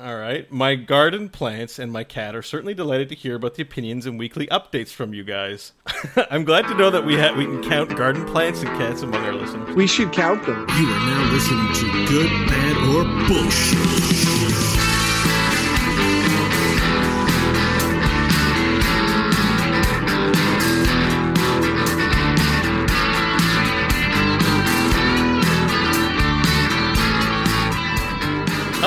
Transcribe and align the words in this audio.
All 0.00 0.16
right. 0.16 0.50
My 0.50 0.74
garden 0.74 1.28
plants 1.28 1.78
and 1.78 1.92
my 1.92 2.02
cat 2.02 2.34
are 2.34 2.42
certainly 2.42 2.74
delighted 2.74 3.08
to 3.10 3.14
hear 3.14 3.36
about 3.36 3.54
the 3.54 3.62
opinions 3.62 4.06
and 4.06 4.18
weekly 4.18 4.48
updates 4.48 4.88
from 4.88 5.14
you 5.14 5.22
guys. 5.22 5.72
I'm 6.30 6.42
glad 6.42 6.66
to 6.66 6.74
know 6.74 6.90
that 6.90 7.06
we 7.06 7.16
ha- 7.16 7.32
we 7.36 7.44
can 7.44 7.62
count 7.62 7.96
garden 7.96 8.26
plants 8.26 8.60
and 8.62 8.70
cats 8.70 9.02
among 9.02 9.24
our 9.24 9.32
listeners. 9.32 9.72
We 9.76 9.86
should 9.86 10.12
count 10.12 10.44
them. 10.46 10.66
You 10.68 10.88
are 10.88 11.06
now 11.06 11.32
listening 11.32 11.72
to 11.74 12.06
Good, 12.08 12.30
Bad, 12.48 12.76
or 12.88 13.04
Bullshit. 13.28 14.33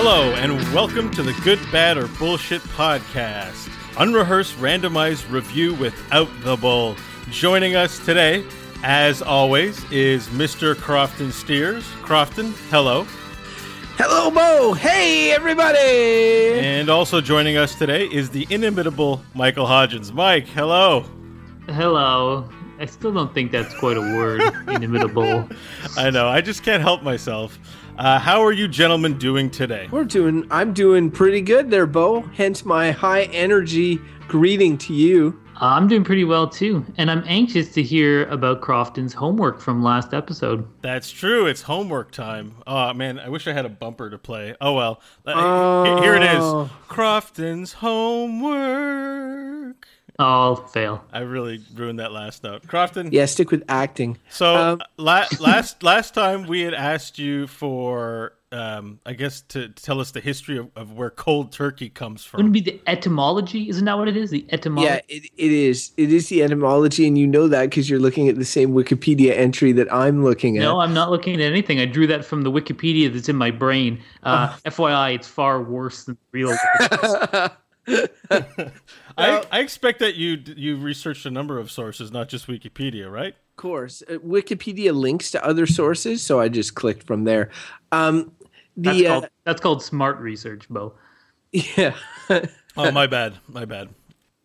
Hello, 0.10 0.34
and 0.36 0.58
welcome 0.74 1.12
to 1.12 1.22
the 1.22 1.34
Good, 1.44 1.60
Bad, 1.70 1.98
or 1.98 2.08
Bullshit 2.08 2.62
podcast. 2.62 3.70
Unrehearsed 3.98 4.56
randomized 4.56 5.30
review 5.30 5.74
without 5.74 6.30
the 6.44 6.56
bull. 6.56 6.96
Joining 7.30 7.76
us 7.76 8.00
today, 8.06 8.46
as 8.84 9.22
always, 9.22 9.84
is 9.92 10.30
Mr. 10.30 10.78
Crofton 10.78 11.34
Steers. 11.34 11.84
Crofton, 12.04 12.54
hello. 12.70 13.06
Hello, 13.98 14.32
Beau. 14.32 14.72
Hey, 14.72 15.34
everybody. 15.34 15.78
And 15.78 16.88
also 16.88 17.20
joining 17.20 17.58
us 17.58 17.76
today 17.76 18.06
is 18.06 18.30
the 18.30 18.48
inimitable 18.50 19.22
Michael 19.34 19.66
Hodgins. 19.66 20.14
Mike, 20.14 20.48
hello. 20.48 21.04
Hello. 21.68 22.50
I 22.80 22.86
still 22.86 23.12
don't 23.12 23.34
think 23.34 23.52
that's 23.52 23.74
quite 23.74 23.98
a 23.98 24.02
word. 24.02 24.40
Inimitable. 24.70 25.50
I 25.98 26.12
know, 26.12 26.30
I 26.30 26.40
just 26.40 26.64
can't 26.64 26.82
help 26.82 27.04
myself. 27.04 27.60
Uh, 27.98 28.20
how 28.20 28.44
are 28.44 28.52
you 28.52 28.68
gentlemen 28.68 29.18
doing 29.18 29.50
today? 29.50 29.88
We're 29.92 30.04
doing. 30.06 30.46
I'm 30.52 30.72
doing 30.74 31.10
pretty 31.10 31.42
good 31.42 31.72
there, 31.72 31.88
Beau. 31.88 32.22
Hence 32.36 32.64
my 32.64 32.92
high 32.92 33.24
energy 33.24 34.00
greeting 34.28 34.78
to 34.80 34.94
you. 34.94 35.42
Uh, 35.56 35.66
I'm 35.74 35.88
doing 35.88 36.04
pretty 36.04 36.24
well 36.24 36.48
too, 36.48 36.86
and 36.98 37.10
I'm 37.10 37.24
anxious 37.26 37.74
to 37.74 37.82
hear 37.82 38.28
about 38.28 38.62
Crofton's 38.62 39.14
homework 39.16 39.60
from 39.60 39.82
last 39.82 40.14
episode. 40.14 40.68
That's 40.84 41.10
true. 41.10 41.48
It's 41.48 41.64
homework 41.64 42.12
time. 42.12 42.54
Oh 42.68 42.94
man, 42.94 43.18
I 43.18 43.30
wish 43.30 43.48
I 43.48 43.54
had 43.54 43.66
a 43.66 43.70
bumper 43.70 44.12
to 44.12 44.20
play. 44.20 44.56
Oh 44.62 44.74
well. 44.74 45.02
Uh, 45.26 45.84
Here- 45.86 46.04
Here 46.04 46.14
it 46.16 46.22
is. 46.24 46.44
Oh. 46.44 46.70
Crofton's 46.88 47.74
homework. 47.74 49.88
I'll 50.20 50.56
fail. 50.56 51.04
I 51.14 51.20
really 51.20 51.62
ruined 51.76 52.00
that 52.00 52.12
last 52.12 52.44
note. 52.44 52.66
Crofton. 52.68 53.12
Yeah, 53.12 53.26
stick 53.26 53.52
with 53.52 53.64
acting. 53.70 54.18
So 54.30 54.56
Um, 54.56 54.82
la- 54.98 55.28
last 55.40 55.84
last 55.84 56.14
time 56.14 56.48
we 56.48 56.62
had 56.62 56.74
asked 56.74 57.20
you 57.20 57.48
for 57.48 58.34
um, 58.52 59.00
I 59.06 59.14
guess 59.14 59.42
to 59.50 59.70
tell 59.70 60.00
us 60.00 60.12
the 60.12 60.22
history 60.22 60.58
of, 60.58 60.70
of 60.76 60.94
where 60.94 61.10
cold 61.10 61.52
turkey 61.52 61.90
comes 61.90 62.24
from. 62.24 62.38
Wouldn't 62.38 62.56
it 62.56 62.64
be 62.66 62.72
the 62.72 62.82
etymology? 62.88 63.68
Isn't 63.70 63.86
that 63.86 63.98
what 63.98 64.08
it 64.08 64.16
is? 64.16 64.30
The 64.32 64.46
etymology. 64.52 64.90
Yeah, 64.94 65.02
it, 65.10 65.30
it 65.38 65.52
is. 65.52 65.92
It 65.98 66.14
is 66.14 66.30
the 66.30 66.44
etymology, 66.44 67.06
and 67.06 67.18
you 67.18 67.28
know 67.28 67.48
that 67.50 67.70
because 67.70 67.90
you're 67.90 68.00
looking 68.00 68.30
at 68.30 68.38
the 68.38 68.46
same 68.46 68.72
Wikipedia 68.72 69.36
entry 69.36 69.74
that 69.74 69.92
I'm 69.94 70.24
looking 70.24 70.58
at. 70.58 70.62
No, 70.62 70.80
I'm 70.80 70.94
not 70.94 71.12
looking 71.12 71.36
at 71.36 71.42
anything. 71.42 71.80
I 71.80 71.86
drew 71.86 72.08
that 72.08 72.24
from 72.24 72.44
the 72.44 72.52
Wikipedia 72.52 73.12
that's 73.12 73.30
in 73.30 73.36
my 73.36 73.52
brain. 73.52 74.02
Uh. 74.24 74.48
FYI, 74.66 75.16
it's 75.16 75.28
far 75.28 75.62
worse 75.62 76.06
than 76.06 76.18
real. 76.32 76.56
I, 79.18 79.44
I 79.52 79.60
expect 79.60 80.00
that 80.00 80.16
you 80.16 80.42
you 80.56 80.78
researched 80.78 81.26
a 81.26 81.32
number 81.32 81.58
of 81.58 81.72
sources, 81.72 82.12
not 82.12 82.28
just 82.28 82.48
Wikipedia, 82.48 83.10
right? 83.12 83.34
Of 83.34 83.56
course, 83.56 84.04
uh, 84.10 84.14
Wikipedia 84.16 84.94
links 84.94 85.32
to 85.32 85.46
other 85.46 85.66
sources, 85.66 86.22
so 86.22 86.40
I 86.40 86.50
just 86.50 86.76
clicked 86.76 87.08
from 87.08 87.24
there. 87.24 87.50
Um, 87.92 88.32
That's, 88.76 88.98
the 88.98 89.08
uh, 89.08 89.22
that's 89.46 89.62
called 89.62 89.82
smart 89.82 90.20
research, 90.20 90.68
Beau. 90.70 90.94
yeah. 91.52 91.96
Oh, 92.76 92.92
my 92.92 93.08
bad, 93.08 93.36
my 93.48 93.66
bad. 93.66 93.90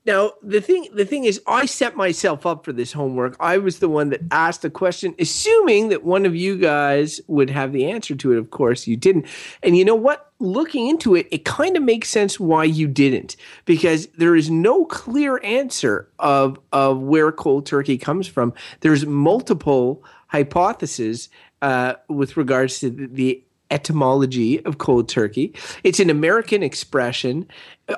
Now 0.05 0.33
the 0.43 0.61
thing 0.61 0.89
the 0.93 1.05
thing 1.05 1.25
is 1.25 1.41
I 1.47 1.67
set 1.67 1.97
myself 1.97 2.45
up 2.45 2.65
for 2.65 2.73
this 2.73 2.93
homework. 2.93 3.37
I 3.39 3.59
was 3.59 3.79
the 3.79 3.89
one 3.89 4.11
that 4.11 4.21
asked 4.31 4.63
the 4.63 4.71
question, 4.71 5.15
assuming 5.19 5.91
that 5.91 6.03
one 6.03 6.27
of 6.27 6.35
you 6.35 6.59
guys 6.59 7.21
would 7.29 7.51
have 7.51 7.73
the 7.73 7.87
answer 7.87 8.17
to 8.17 8.33
it. 8.33 8.39
Of 8.39 8.51
course 8.51 8.87
you 8.87 8.97
didn't. 8.97 9.27
And 9.63 9.77
you 9.77 9.85
know 9.85 9.95
what? 9.95 10.33
Looking 10.41 10.89
into 10.89 11.15
it, 11.15 11.29
it 11.31 11.45
kind 11.45 11.77
of 11.77 11.85
makes 11.85 12.09
sense 12.09 12.41
why 12.41 12.65
you 12.65 12.89
didn't. 12.89 13.37
Because 13.65 14.09
there 14.19 14.35
is 14.35 14.51
no 14.51 14.85
clear 14.87 15.41
answer 15.45 16.09
of 16.19 16.59
of 16.73 17.01
where 17.01 17.31
cold 17.31 17.67
turkey 17.67 17.97
comes 17.97 18.27
from. 18.27 18.53
There's 18.81 19.07
multiple 19.07 20.03
hypotheses 20.27 21.29
uh, 21.61 21.95
with 22.09 22.37
regards 22.37 22.81
to 22.81 22.91
the, 22.91 23.07
the 23.07 23.45
etymology 23.73 24.65
of 24.65 24.79
cold 24.79 25.09
turkey. 25.09 25.55
It's 25.83 25.99
an 25.99 26.11
American 26.11 26.63
expression, 26.63 27.49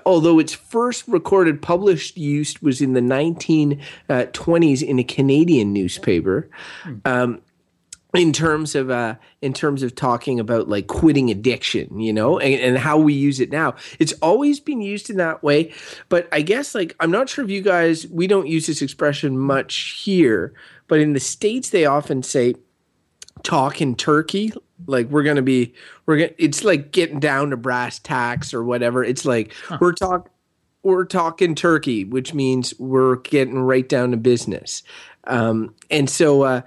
although 0.07 0.39
its 0.39 0.55
first 0.55 1.07
recorded 1.09 1.61
published 1.61 2.17
use 2.17 2.63
was 2.63 2.81
in 2.81 2.95
the 2.95 3.01
1920s 3.01 4.83
in 4.83 4.99
a 4.99 5.05
Canadian 5.05 5.73
newspaper. 5.73 6.49
Um, 7.05 7.43
in 8.15 8.33
terms 8.33 8.77
of 8.77 8.91
uh, 8.91 9.17
in 9.43 9.53
terms 9.53 9.83
of 9.83 9.95
talking 9.95 10.39
about 10.39 10.69
like 10.69 10.87
quitting 10.87 11.31
addiction, 11.31 11.99
you 11.99 12.13
know, 12.13 12.39
and, 12.39 12.61
and 12.61 12.79
how 12.79 12.97
we 12.97 13.13
use 13.13 13.41
it 13.41 13.51
now, 13.51 13.75
it's 13.99 14.13
always 14.23 14.61
been 14.61 14.81
used 14.81 15.11
in 15.11 15.17
that 15.17 15.43
way. 15.43 15.73
But 16.09 16.29
I 16.31 16.43
guess 16.43 16.75
like 16.75 16.95
I'm 17.01 17.11
not 17.11 17.29
sure 17.29 17.45
if 17.45 17.51
you 17.51 17.61
guys 17.61 18.07
we 18.07 18.27
don't 18.27 18.47
use 18.47 18.67
this 18.67 18.83
expression 18.83 19.37
much 19.37 20.01
here, 20.05 20.55
but 20.87 21.01
in 21.01 21.13
the 21.13 21.21
states 21.21 21.71
they 21.71 21.87
often 21.87 22.23
say 22.23 22.55
talking 23.45 23.95
turkey 23.95 24.53
like 24.87 25.09
we're 25.09 25.23
gonna 25.23 25.43
be 25.43 25.73
we're 26.07 26.17
gonna 26.19 26.33
it's 26.39 26.65
like 26.65 26.91
getting 26.91 27.21
down 27.21 27.51
to 27.51 27.57
brass 27.57 27.99
tacks 28.01 28.53
or 28.53 28.65
whatever. 28.65 29.05
It's 29.05 29.25
like 29.25 29.53
we're 29.81 29.93
talk 29.93 30.29
we're 30.83 31.05
talking 31.05 31.55
turkey 31.55 32.05
which 32.05 32.35
means 32.35 32.75
we're 32.81 33.17
getting 33.17 33.61
right 33.61 33.89
down 33.89 34.11
to 34.11 34.17
business. 34.17 34.83
Um 35.25 35.75
and 35.91 36.11
so 36.11 36.43
uh 36.43 36.61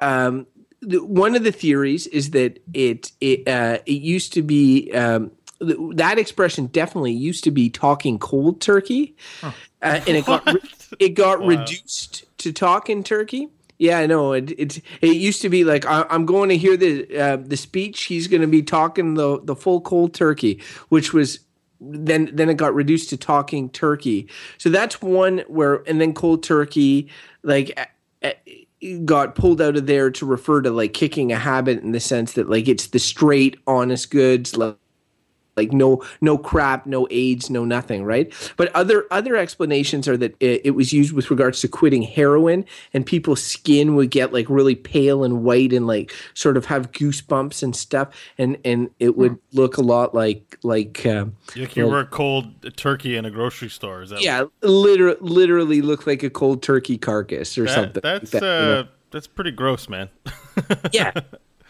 um 0.00 0.46
one 0.82 1.34
of 1.34 1.44
the 1.44 1.52
theories 1.52 2.06
is 2.08 2.32
that 2.32 2.58
it 2.74 3.10
it 3.20 3.48
uh 3.48 3.78
it 3.86 4.02
used 4.02 4.34
to 4.34 4.42
be 4.42 4.92
um 4.92 5.30
th- 5.60 5.78
that 5.94 6.18
expression 6.18 6.66
definitely 6.66 7.12
used 7.12 7.42
to 7.44 7.50
be 7.50 7.70
talking 7.70 8.18
cold 8.18 8.60
turkey. 8.60 9.16
Uh, 9.42 9.52
and 9.80 10.08
it 10.08 10.26
got 10.26 10.44
re- 10.52 10.60
it 10.98 11.08
got 11.10 11.40
Wow. 11.40 11.46
reduced 11.48 12.24
to 12.38 12.52
talking 12.52 13.02
turkey 13.02 13.48
yeah, 13.78 13.98
I 13.98 14.06
know. 14.06 14.32
It 14.32 14.50
it, 14.52 14.80
it 15.00 15.16
used 15.16 15.42
to 15.42 15.48
be 15.48 15.64
like 15.64 15.84
I, 15.86 16.06
I'm 16.10 16.26
going 16.26 16.48
to 16.48 16.56
hear 16.56 16.76
the 16.76 17.16
uh, 17.16 17.36
the 17.36 17.56
speech. 17.56 18.04
He's 18.04 18.28
going 18.28 18.42
to 18.42 18.46
be 18.46 18.62
talking 18.62 19.14
the 19.14 19.40
the 19.42 19.56
full 19.56 19.80
cold 19.80 20.14
turkey, 20.14 20.62
which 20.88 21.12
was 21.12 21.40
then 21.80 22.30
then 22.32 22.48
it 22.48 22.56
got 22.56 22.74
reduced 22.74 23.10
to 23.10 23.16
talking 23.16 23.68
turkey. 23.70 24.28
So 24.58 24.70
that's 24.70 25.02
one 25.02 25.38
where 25.48 25.82
and 25.88 26.00
then 26.00 26.14
cold 26.14 26.42
turkey 26.42 27.08
like 27.42 27.78
got 29.04 29.34
pulled 29.34 29.60
out 29.60 29.76
of 29.76 29.86
there 29.86 30.10
to 30.10 30.26
refer 30.26 30.60
to 30.62 30.70
like 30.70 30.92
kicking 30.92 31.32
a 31.32 31.38
habit 31.38 31.82
in 31.82 31.92
the 31.92 32.00
sense 32.00 32.34
that 32.34 32.48
like 32.48 32.68
it's 32.68 32.88
the 32.88 32.98
straight 32.98 33.56
honest 33.66 34.10
goods 34.10 34.56
like 34.56 34.76
like 35.56 35.72
no 35.72 36.02
no 36.20 36.36
crap 36.36 36.86
no 36.86 37.06
aids 37.10 37.50
no 37.50 37.64
nothing 37.64 38.04
right 38.04 38.32
but 38.56 38.74
other 38.74 39.06
other 39.10 39.36
explanations 39.36 40.08
are 40.08 40.16
that 40.16 40.34
it, 40.40 40.60
it 40.64 40.70
was 40.72 40.92
used 40.92 41.12
with 41.12 41.30
regards 41.30 41.60
to 41.60 41.68
quitting 41.68 42.02
heroin 42.02 42.64
and 42.92 43.06
people's 43.06 43.42
skin 43.42 43.94
would 43.94 44.10
get 44.10 44.32
like 44.32 44.48
really 44.48 44.74
pale 44.74 45.24
and 45.24 45.42
white 45.44 45.72
and 45.72 45.86
like 45.86 46.12
sort 46.34 46.56
of 46.56 46.66
have 46.66 46.90
goosebumps 46.92 47.62
and 47.62 47.74
stuff 47.76 48.08
and 48.38 48.56
and 48.64 48.90
it 48.98 49.16
would 49.16 49.38
look 49.52 49.76
a 49.76 49.82
lot 49.82 50.14
like 50.14 50.58
like 50.62 51.04
um, 51.06 51.36
Like 51.56 51.76
you 51.76 51.86
were 51.86 52.00
a 52.00 52.06
cold 52.06 52.76
turkey 52.76 53.16
in 53.16 53.24
a 53.24 53.30
grocery 53.30 53.68
store. 53.68 54.02
Is 54.02 54.10
that 54.10 54.22
yeah 54.22 54.44
literally 54.62 55.16
literally 55.20 55.82
look 55.82 56.06
like 56.06 56.22
a 56.22 56.30
cold 56.30 56.62
turkey 56.62 56.98
carcass 56.98 57.56
or 57.58 57.64
that- 57.64 57.74
something 57.74 58.00
like 58.02 58.20
that's 58.20 58.30
that, 58.32 58.42
you 58.42 58.48
know? 58.48 58.80
uh, 58.80 58.84
that's 59.10 59.26
pretty 59.26 59.52
gross, 59.52 59.88
man. 59.88 60.08
yeah 60.92 61.12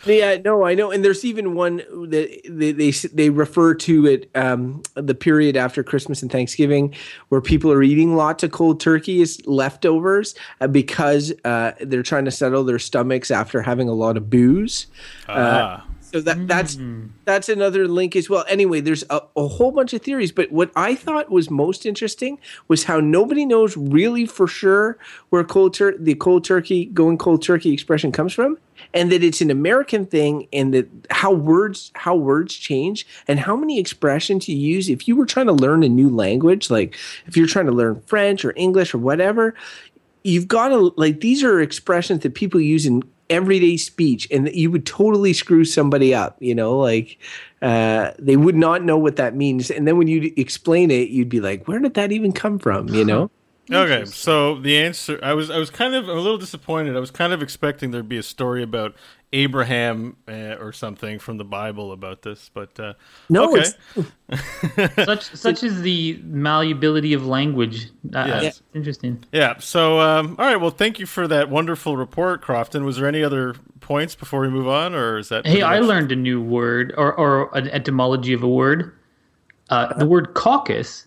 yeah 0.06 0.37
no 0.44 0.65
i 0.65 0.75
know 0.75 0.91
and 0.91 1.05
there's 1.05 1.25
even 1.25 1.55
one 1.55 1.77
that 2.10 2.41
they 2.49 2.72
they, 2.72 2.91
they 2.91 3.31
refer 3.31 3.75
to 3.75 4.06
it 4.06 4.31
um, 4.34 4.82
the 4.94 5.14
period 5.14 5.56
after 5.56 5.82
christmas 5.82 6.23
and 6.23 6.31
thanksgiving 6.31 6.94
where 7.29 7.41
people 7.41 7.73
are 7.73 7.82
eating 7.82 8.17
lots 8.17 8.43
of 8.43 8.50
cold 8.50 8.81
turkey 8.81 9.23
as 9.23 9.44
leftovers 9.46 10.35
uh, 10.61 10.67
because 10.67 11.32
uh, 11.44 11.73
they're 11.81 12.02
trying 12.02 12.25
to 12.25 12.31
settle 12.31 12.64
their 12.64 12.79
stomachs 12.79 13.31
after 13.31 13.62
having 13.62 13.88
a 13.88 13.94
lot 13.94 14.17
of 14.17 14.29
booze 14.29 14.87
ah. 15.29 15.85
So 16.14 16.20
that 16.20 16.46
that's 16.46 16.76
mm. 16.76 17.11
that's 17.25 17.49
another 17.49 17.88
link 17.88 18.14
as 18.14 18.31
well. 18.31 18.44
Anyway, 18.49 18.81
there's 18.81 19.02
a, 19.11 19.20
a 19.34 19.49
whole 19.49 19.72
bunch 19.72 19.93
of 19.94 20.02
theories, 20.02 20.31
but 20.31 20.52
what 20.52 20.70
I 20.76 20.94
thought 20.94 21.28
was 21.28 21.50
most 21.50 21.84
interesting 21.84 22.38
was 22.69 22.84
how 22.84 23.00
nobody 23.00 23.44
knows 23.44 23.76
really 23.76 24.25
for 24.25 24.46
sure 24.46 24.96
where 25.31 25.43
cold 25.43 25.75
tur- 25.75 25.99
the 25.99 26.14
cold 26.14 26.44
turkey 26.44 26.84
going 26.84 27.19
cold 27.19 27.43
turkey 27.43 27.72
expression 27.72 28.12
comes 28.12 28.32
from, 28.32 28.58
and 28.93 29.11
that 29.11 29.25
it's 29.25 29.40
an 29.40 29.50
American 29.50 30.06
thing, 30.06 30.46
and 30.52 30.72
that 30.72 30.88
how 31.11 31.32
words 31.32 31.90
how 31.96 32.14
words 32.14 32.55
change 32.55 33.08
and 33.26 33.40
how 33.40 33.56
many 33.56 33.81
expressions 33.81 34.49
you 34.49 34.56
use 34.56 34.88
if 34.88 35.08
you 35.08 35.16
were 35.16 35.26
trying 35.26 35.46
to 35.46 35.52
learn 35.52 35.82
a 35.82 35.88
new 35.88 36.08
language, 36.08 36.70
like 36.70 36.94
if 37.26 37.37
you're 37.37 37.49
trying 37.49 37.66
to 37.66 37.72
learn 37.72 38.00
French 38.06 38.44
or 38.44 38.52
English 38.55 38.94
or 38.94 38.99
whatever, 38.99 39.52
you've 40.22 40.46
got 40.46 40.69
to 40.69 40.94
like 40.96 41.19
these 41.19 41.43
are 41.43 41.61
expressions 41.61 42.22
that 42.22 42.34
people 42.34 42.61
use 42.61 42.87
in 42.87 43.02
everyday 43.31 43.76
speech 43.76 44.29
and 44.31 44.50
you 44.55 44.71
would 44.71 44.85
totally 44.85 45.32
screw 45.32 45.65
somebody 45.65 46.15
up 46.15 46.37
you 46.41 46.55
know 46.55 46.79
like 46.79 47.19
uh, 47.65 48.12
they 48.19 48.37
would 48.37 48.56
not 48.56 48.85
know 48.85 48.99
what 48.99 49.17
that 49.17 49.35
means. 49.35 49.71
And 49.71 49.88
then 49.88 49.97
when 49.97 50.06
you 50.06 50.35
explain 50.37 50.91
it 50.91 51.09
you'd 51.09 51.31
be 51.31 51.41
like 51.41 51.67
where 51.67 51.79
did 51.79 51.94
that 51.94 52.12
even 52.12 52.32
come 52.32 52.59
from? 52.59 52.88
You 52.88 53.06
know 53.06 53.31
Okay, 53.72 54.05
so 54.05 54.58
the 54.61 54.76
answer 54.78 55.19
I 55.22 55.32
was 55.32 55.50
I 55.50 55.56
was 55.58 55.70
kind 55.70 55.94
of 55.94 56.08
a 56.08 56.12
little 56.12 56.37
disappointed. 56.38 56.96
I 56.96 57.00
was 57.00 57.11
kind 57.11 57.32
of 57.32 57.43
expecting 57.43 57.90
there'd 57.93 58.08
be 58.08 58.19
a 58.19 58.22
story 58.22 58.62
about 58.62 58.94
Abraham 59.32 60.16
uh, 60.28 60.56
or 60.61 60.72
something 60.72 61.19
from 61.19 61.38
the 61.38 61.44
Bible 61.44 61.90
about 61.90 62.22
this, 62.22 62.50
but 62.52 62.78
uh, 62.78 62.93
no 63.31 63.50
okay. 63.56 63.64
such 65.05 65.25
such 65.34 65.62
is 65.64 65.82
the 65.82 66.20
malleability 66.25 67.14
of 67.14 67.26
language. 67.26 67.87
Uh, 68.14 68.25
Yes. 68.26 68.43
that's 68.43 68.62
Interesting. 68.75 69.25
yeah. 69.32 69.58
So 69.58 69.99
um, 70.00 70.37
all 70.38 70.46
right, 70.46 70.56
well, 70.61 70.70
thank 70.70 70.99
you 70.99 71.06
for 71.06 71.26
that 71.28 71.49
wonderful 71.49 71.96
report, 71.96 72.43
Crofton. 72.43 72.84
Was 72.84 72.99
there 72.99 73.08
any 73.08 73.22
other 73.25 73.55
points 73.81 74.14
before 74.14 74.40
we 74.40 74.49
move 74.49 74.69
on, 74.69 74.94
or 74.94 75.19
is 75.19 75.31
that 75.31 75.46
Hey, 75.46 75.62
I 75.62 75.81
much- 75.81 75.88
learned 75.88 76.12
a 76.12 76.16
new 76.16 76.40
word 76.40 76.93
or, 76.96 77.12
or 77.14 77.56
an 77.56 77.69
etymology 77.70 78.32
of 78.34 78.43
a 78.43 78.49
word. 78.49 78.93
Uh, 79.70 79.96
the 79.99 80.06
word 80.06 80.34
caucus, 80.34 81.06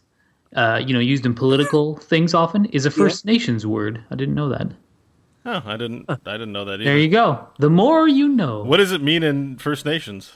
uh, 0.56 0.82
you 0.86 0.94
know, 0.94 1.00
used 1.00 1.26
in 1.26 1.34
political 1.34 1.98
things 1.98 2.34
often, 2.34 2.66
is 2.66 2.86
a 2.86 2.92
First 2.92 3.26
Nations 3.26 3.66
word. 3.66 4.04
I 4.12 4.16
didn't 4.16 4.36
know 4.36 4.50
that. 4.50 4.72
Oh, 5.46 5.62
I 5.66 5.78
didn't. 5.78 6.06
I 6.10 6.16
didn't 6.34 6.52
know 6.52 6.66
that 6.66 6.76
either. 6.76 6.84
There 6.84 6.98
you 6.98 7.10
go. 7.10 7.48
The 7.60 7.70
more 7.70 8.08
you 8.08 8.28
know. 8.28 8.64
What 8.64 8.78
does 8.78 8.92
it 8.92 9.02
mean 9.02 9.24
in 9.24 9.58
First 9.58 9.86
Nations? 9.86 10.34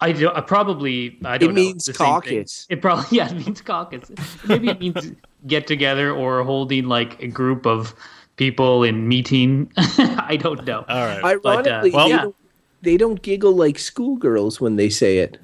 I, 0.00 0.12
do, 0.12 0.30
I 0.30 0.40
probably 0.40 1.18
I 1.24 1.38
don't 1.38 1.50
know. 1.50 1.54
means 1.54 1.86
The 1.86 1.94
same 1.94 2.06
thing. 2.06 2.12
caucus. 2.14 2.66
It 2.70 2.80
probably 2.82 3.06
yeah, 3.16 3.28
it 3.30 3.34
means 3.46 3.60
caucus. 3.60 4.10
Maybe 4.46 4.68
it 4.68 4.78
means 4.80 5.12
get 5.46 5.66
together 5.66 6.12
or 6.12 6.42
holding 6.44 6.86
like 6.86 7.20
a 7.20 7.26
group 7.26 7.66
of 7.66 7.94
people 8.36 8.84
in 8.84 9.08
meeting. 9.08 9.72
I 9.76 10.36
don't 10.40 10.64
know. 10.64 10.84
All 10.88 11.06
right. 11.06 11.22
ironically 11.24 11.90
well- 11.90 12.06
they, 12.08 12.14
yeah. 12.14 12.22
don't, 12.22 12.36
they 12.82 12.96
don't 12.96 13.22
giggle 13.22 13.52
like 13.52 13.78
schoolgirls 13.78 14.60
when 14.60 14.76
they 14.76 14.88
say 14.88 15.18
it 15.18 15.38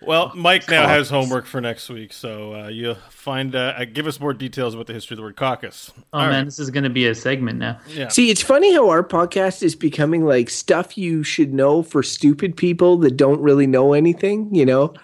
Well, 0.00 0.32
Mike 0.34 0.70
now 0.70 0.86
has 0.86 1.10
homework 1.10 1.44
for 1.44 1.60
next 1.60 1.88
week, 1.88 2.12
so 2.12 2.54
uh, 2.54 2.68
you'll 2.68 2.94
find. 3.10 3.54
Uh, 3.54 3.74
uh, 3.76 3.84
give 3.84 4.06
us 4.06 4.20
more 4.20 4.32
details 4.32 4.74
about 4.74 4.86
the 4.86 4.92
history 4.92 5.14
of 5.14 5.18
the 5.18 5.22
word 5.22 5.36
caucus. 5.36 5.90
oh 5.96 6.02
All 6.12 6.20
man, 6.26 6.30
right. 6.30 6.44
this 6.44 6.58
is 6.58 6.70
going 6.70 6.84
to 6.84 6.90
be 6.90 7.06
a 7.06 7.14
segment 7.14 7.58
now. 7.58 7.78
Yeah. 7.88 8.08
See, 8.08 8.30
it's 8.30 8.42
funny 8.42 8.72
how 8.74 8.88
our 8.88 9.02
podcast 9.02 9.62
is 9.62 9.74
becoming 9.74 10.24
like 10.24 10.50
stuff 10.50 10.96
you 10.96 11.22
should 11.22 11.52
know 11.52 11.82
for 11.82 12.02
stupid 12.02 12.56
people 12.56 12.96
that 12.98 13.16
don't 13.16 13.40
really 13.40 13.66
know 13.66 13.92
anything, 13.92 14.54
you 14.54 14.64
know? 14.64 14.94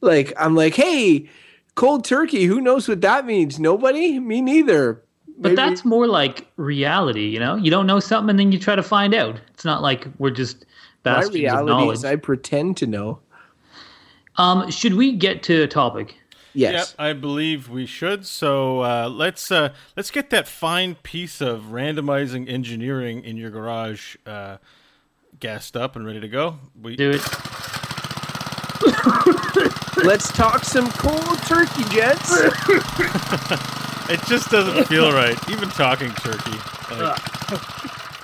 Like, 0.00 0.32
I'm 0.36 0.54
like, 0.56 0.74
hey, 0.74 1.28
cold 1.74 2.04
turkey, 2.04 2.44
who 2.44 2.60
knows 2.60 2.88
what 2.88 3.00
that 3.02 3.26
means? 3.26 3.60
Nobody? 3.60 4.18
Me 4.18 4.40
neither. 4.40 5.02
But 5.38 5.56
that's 5.56 5.84
more 5.86 6.06
like 6.06 6.46
reality, 6.56 7.26
you 7.28 7.38
know? 7.40 7.56
You 7.56 7.70
don't 7.70 7.86
know 7.86 7.98
something 8.00 8.30
and 8.30 8.38
then 8.38 8.52
you 8.52 8.58
try 8.58 8.76
to 8.76 8.82
find 8.82 9.14
out. 9.14 9.40
It's 9.54 9.64
not 9.64 9.80
like 9.80 10.06
we're 10.18 10.30
just 10.30 10.66
my 11.04 11.14
bastions 11.14 11.28
of 11.28 11.34
reality 11.34 11.70
knowledge. 11.70 11.98
is 11.98 12.04
I 12.04 12.16
pretend 12.16 12.76
to 12.78 12.86
know. 12.86 13.20
Um, 14.36 14.70
should 14.70 14.94
we 14.94 15.12
get 15.12 15.42
to 15.44 15.62
a 15.62 15.68
topic? 15.68 16.16
Yes. 16.52 16.94
Yep, 16.98 17.06
I 17.06 17.12
believe 17.12 17.68
we 17.68 17.86
should. 17.86 18.26
So 18.26 18.80
uh, 18.80 19.08
let's 19.08 19.52
uh, 19.52 19.72
let's 19.96 20.10
get 20.10 20.30
that 20.30 20.48
fine 20.48 20.96
piece 20.96 21.40
of 21.40 21.66
randomizing 21.70 22.48
engineering 22.48 23.22
in 23.24 23.36
your 23.36 23.50
garage 23.50 24.16
uh, 24.26 24.56
gassed 25.38 25.76
up 25.76 25.94
and 25.94 26.04
ready 26.04 26.20
to 26.20 26.28
go. 26.28 26.58
We, 26.80 26.96
Do 26.96 27.10
it. 27.10 27.22
Let's 30.04 30.32
talk 30.32 30.64
some 30.64 30.90
cold 30.92 31.38
turkey, 31.42 31.84
jets. 31.90 32.30
it 34.08 34.20
just 34.26 34.50
doesn't 34.50 34.86
feel 34.86 35.12
right. 35.12 35.36
Even 35.50 35.68
talking 35.68 36.10
turkey, 36.12 36.56
like, 36.90 37.18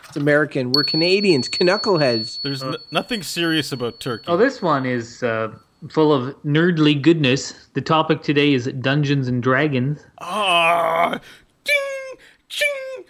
it's 0.06 0.16
American. 0.16 0.72
We're 0.72 0.84
Canadians, 0.84 1.50
knuckleheads. 1.50 2.40
there's 2.40 2.62
n- 2.62 2.76
nothing 2.90 3.22
serious 3.22 3.72
about 3.72 4.00
turkey. 4.00 4.24
Oh, 4.28 4.38
this 4.38 4.62
one 4.62 4.86
is 4.86 5.22
uh, 5.22 5.54
full 5.90 6.12
of 6.12 6.34
nerdly 6.44 7.00
goodness. 7.00 7.68
The 7.74 7.80
topic 7.80 8.22
today 8.22 8.52
is 8.54 8.66
Dungeons 8.80 9.28
and 9.28 9.42
Dragons. 9.42 10.04
Ah, 10.20 11.20
ding, 11.64 12.18
ching. 12.48 13.04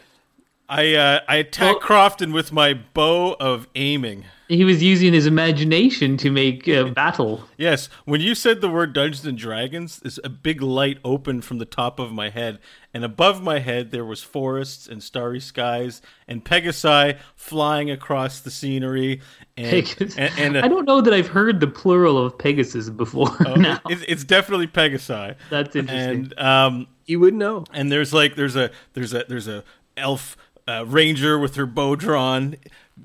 I 0.68 0.94
uh, 0.94 1.20
I 1.28 1.36
attack 1.36 1.72
Well- 1.74 1.80
Crofton 1.80 2.32
with 2.32 2.52
my 2.52 2.74
bow 2.74 3.36
of 3.38 3.68
aiming. 3.74 4.24
He 4.48 4.64
was 4.64 4.82
using 4.82 5.12
his 5.12 5.26
imagination 5.26 6.16
to 6.19 6.31
make 6.31 6.69
uh, 6.69 6.84
battle. 6.90 7.44
Yes, 7.56 7.88
when 8.04 8.20
you 8.20 8.34
said 8.34 8.60
the 8.60 8.69
word 8.69 8.93
Dungeons 8.93 9.26
and 9.26 9.37
Dragons, 9.37 9.98
this 9.98 10.20
a 10.22 10.28
big 10.28 10.62
light 10.62 10.98
opened 11.04 11.44
from 11.44 11.58
the 11.58 11.64
top 11.64 11.98
of 11.98 12.12
my 12.12 12.31
head, 12.31 12.58
and 12.94 13.04
above 13.04 13.43
my 13.43 13.58
head 13.58 13.90
there 13.90 14.04
was 14.04 14.22
forests 14.22 14.87
and 14.87 15.02
starry 15.02 15.40
skies 15.40 16.00
and 16.28 16.44
Pegasi 16.44 17.19
flying 17.34 17.90
across 17.90 18.40
the 18.40 18.50
scenery, 18.50 19.20
and 19.56 19.70
Pegasus. 19.70 20.16
and, 20.16 20.32
and, 20.38 20.56
uh, 20.56 20.62
I 20.64 20.69
don't 20.69 20.84
know 20.87 21.00
that 21.00 21.12
I've 21.12 21.28
heard 21.28 21.58
the 21.60 21.66
plural 21.66 22.16
of 22.25 22.38
Pegasus 22.38 22.88
before. 22.90 23.37
now. 23.56 23.81
it's, 23.88 24.02
it's 24.06 24.25
definitely 24.25 24.66
Pegasi. 24.69 25.34
That's 25.50 25.75
interesting. 25.75 26.32
And 26.32 26.38
um, 26.38 26.87
You 27.06 27.19
wouldn't 27.20 27.40
know. 27.40 27.64
and 27.72 27.90
there's 27.90 28.12
like 28.14 28.37
there's 28.37 28.54
a 28.56 28.70
there's 28.93 29.12
a 29.12 29.25
there's 29.28 29.48
a 29.48 29.64
elf 29.96 30.37
uh, 30.69 30.84
ranger 30.87 31.38
with 31.38 31.54
her 31.56 31.66
bow 31.66 31.96
drawn 31.96 32.56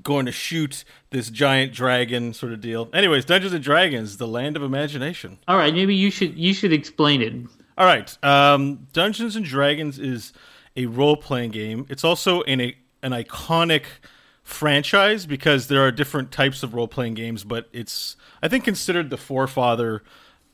going 0.02 0.26
to 0.26 0.32
shoot 0.32 0.84
this 1.10 1.28
giant 1.30 1.72
dragon 1.72 2.32
sort 2.32 2.52
of 2.52 2.60
deal 2.60 2.88
anyways 2.94 3.24
dungeons 3.24 3.52
and 3.52 3.62
dragons 3.62 4.16
the 4.16 4.26
land 4.26 4.56
of 4.56 4.62
imagination 4.62 5.38
All 5.46 5.56
right, 5.56 5.74
maybe 5.74 5.94
you 5.94 6.10
should 6.10 6.36
you 6.38 6.54
should 6.54 6.72
explain 6.72 7.20
it. 7.22 7.32
all 7.76 7.86
right 7.86 8.16
um, 8.24 8.86
dungeons 8.92 9.36
and 9.36 9.44
dragons 9.44 9.98
is 9.98 10.32
a 10.76 10.86
role-playing 10.86 11.50
game 11.50 11.86
it's 11.90 12.04
also 12.04 12.42
an, 12.42 12.60
a, 12.60 12.76
an 13.02 13.12
iconic 13.12 13.84
franchise 14.42 15.26
because 15.26 15.68
there 15.68 15.82
are 15.82 15.90
different 15.92 16.32
types 16.32 16.62
of 16.62 16.74
role-playing 16.74 17.14
games 17.14 17.44
but 17.44 17.68
it's 17.72 18.16
i 18.42 18.48
think 18.48 18.64
considered 18.64 19.10
the 19.10 19.16
forefather 19.18 20.02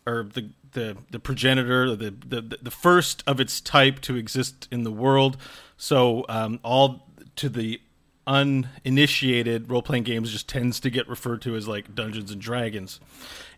or 0.07 0.25
the 0.35 0.51
the, 0.73 0.97
the 1.11 1.19
progenitor, 1.19 1.97
the, 1.97 2.11
the 2.11 2.59
the 2.63 2.71
first 2.71 3.25
of 3.27 3.41
its 3.41 3.61
type 3.61 4.01
to 4.01 4.17
exist 4.17 4.69
in 4.71 4.83
the 4.85 4.91
world. 4.93 5.37
So 5.77 6.25
um, 6.29 6.61
all 6.63 7.09
to 7.37 7.49
the 7.49 7.81
uninitiated 8.29 9.71
role 9.71 9.83
playing 9.83 10.05
games 10.05 10.31
just 10.31 10.49
tends 10.49 10.79
to 10.81 10.91
get 10.91 11.09
referred 11.09 11.41
to 11.43 11.57
as 11.57 11.67
like 11.67 11.95
Dungeons 11.95 12.31
and 12.31 12.41
Dragons. 12.41 13.01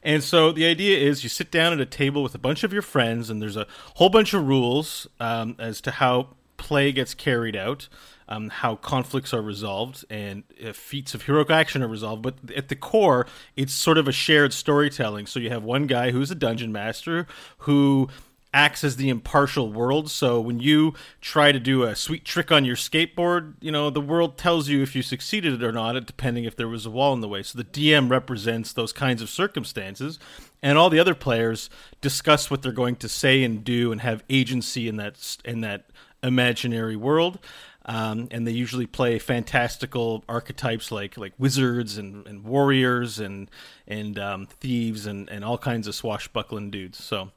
And 0.03 0.23
so 0.23 0.53
the 0.53 0.65
idea 0.65 0.97
is 0.97 1.23
you 1.23 1.29
sit 1.29 1.51
down 1.51 1.73
at 1.73 1.81
a 1.81 1.87
table 1.87 2.23
with 2.23 2.35
a 2.35 2.39
bunch 2.39 2.65
of 2.65 2.73
your 2.73 2.81
friends, 2.81 3.29
and 3.29 3.43
there's 3.43 3.57
a 3.57 3.67
whole 3.97 4.09
bunch 4.09 4.33
of 4.33 4.47
rules 4.47 5.07
um, 5.19 5.57
as 5.59 5.81
to 5.83 5.91
how 5.91 6.29
play 6.57 6.93
gets 6.93 7.15
carried 7.15 7.57
out, 7.57 7.89
um, 8.29 8.49
how 8.49 8.77
conflicts 8.77 9.35
are 9.35 9.43
resolved, 9.43 10.05
and 10.09 10.45
uh, 10.65 10.73
feats 10.73 11.15
of 11.15 11.23
heroic 11.23 11.51
action 11.51 11.83
are 11.83 11.89
resolved. 11.89 12.23
But 12.23 12.37
at 12.57 12.69
the 12.69 12.77
core, 12.77 13.27
it's 13.57 13.73
sort 13.73 13.99
of 13.99 14.07
a 14.07 14.13
shared 14.13 14.53
storytelling. 14.53 15.27
So 15.27 15.41
you 15.41 15.51
have 15.51 15.65
one 15.65 15.87
guy 15.87 16.13
who's 16.13 16.31
a 16.31 16.37
dungeon 16.37 16.71
master 16.71 17.27
who 17.59 18.09
acts 18.53 18.83
as 18.83 18.97
the 18.97 19.09
impartial 19.09 19.73
world. 19.73 20.11
So 20.11 20.41
when 20.41 20.59
you 20.59 20.95
try 21.21 21.53
to 21.53 21.61
do 21.61 21.85
a 21.85 21.95
sweet 21.95 22.25
trick 22.25 22.51
on 22.51 22.65
your 22.65 22.77
skateboard, 22.77 23.55
you 23.61 23.71
know, 23.71 23.91
the 23.91 24.01
world 24.01 24.37
tells 24.37 24.69
you 24.69 24.83
if 24.83 24.97
you 24.97 25.03
succeeded 25.03 25.63
or 25.63 25.73
not, 25.73 26.05
depending 26.07 26.45
if 26.45 26.57
there 26.57 26.69
was 26.69 26.85
a 26.85 26.91
wall 26.91 27.13
in 27.13 27.21
the 27.21 27.29
way. 27.29 27.43
So 27.43 27.59
the 27.59 27.65
DM 27.65 28.11
represents 28.11 28.73
those 28.73 28.93
kinds 28.93 29.23
of 29.23 29.31
circumstances, 29.31 30.19
and 30.63 30.77
all 30.77 30.91
the 30.91 30.99
other 30.99 31.15
players 31.15 31.71
discuss 32.01 32.51
what 32.51 32.63
they're 32.63 32.73
going 32.73 32.97
to 32.97 33.09
say 33.09 33.45
and 33.45 33.63
do 33.63 33.93
and 33.93 34.01
have 34.01 34.25
agency 34.29 34.89
in 34.89 34.97
that 34.97 35.37
in 35.45 35.61
that 35.61 35.87
imaginary 36.23 36.97
world. 36.97 37.39
Um, 37.87 38.29
and 38.31 38.47
they 38.47 38.53
usually 38.53 38.87
play 38.87 39.19
fantastical 39.19 40.23
archetypes 40.29 40.93
like 40.93 41.17
like 41.17 41.33
wizards 41.39 41.97
and, 41.99 42.27
and 42.27 42.45
warriors 42.45 43.19
and 43.19 43.51
and 43.87 44.19
um, 44.19 44.47
thieves 44.47 45.07
and, 45.07 45.29
and 45.31 45.45
all 45.45 45.57
kinds 45.57 45.87
of 45.87 45.95
swashbuckling 45.95 46.71
dudes. 46.71 47.03
So 47.03 47.31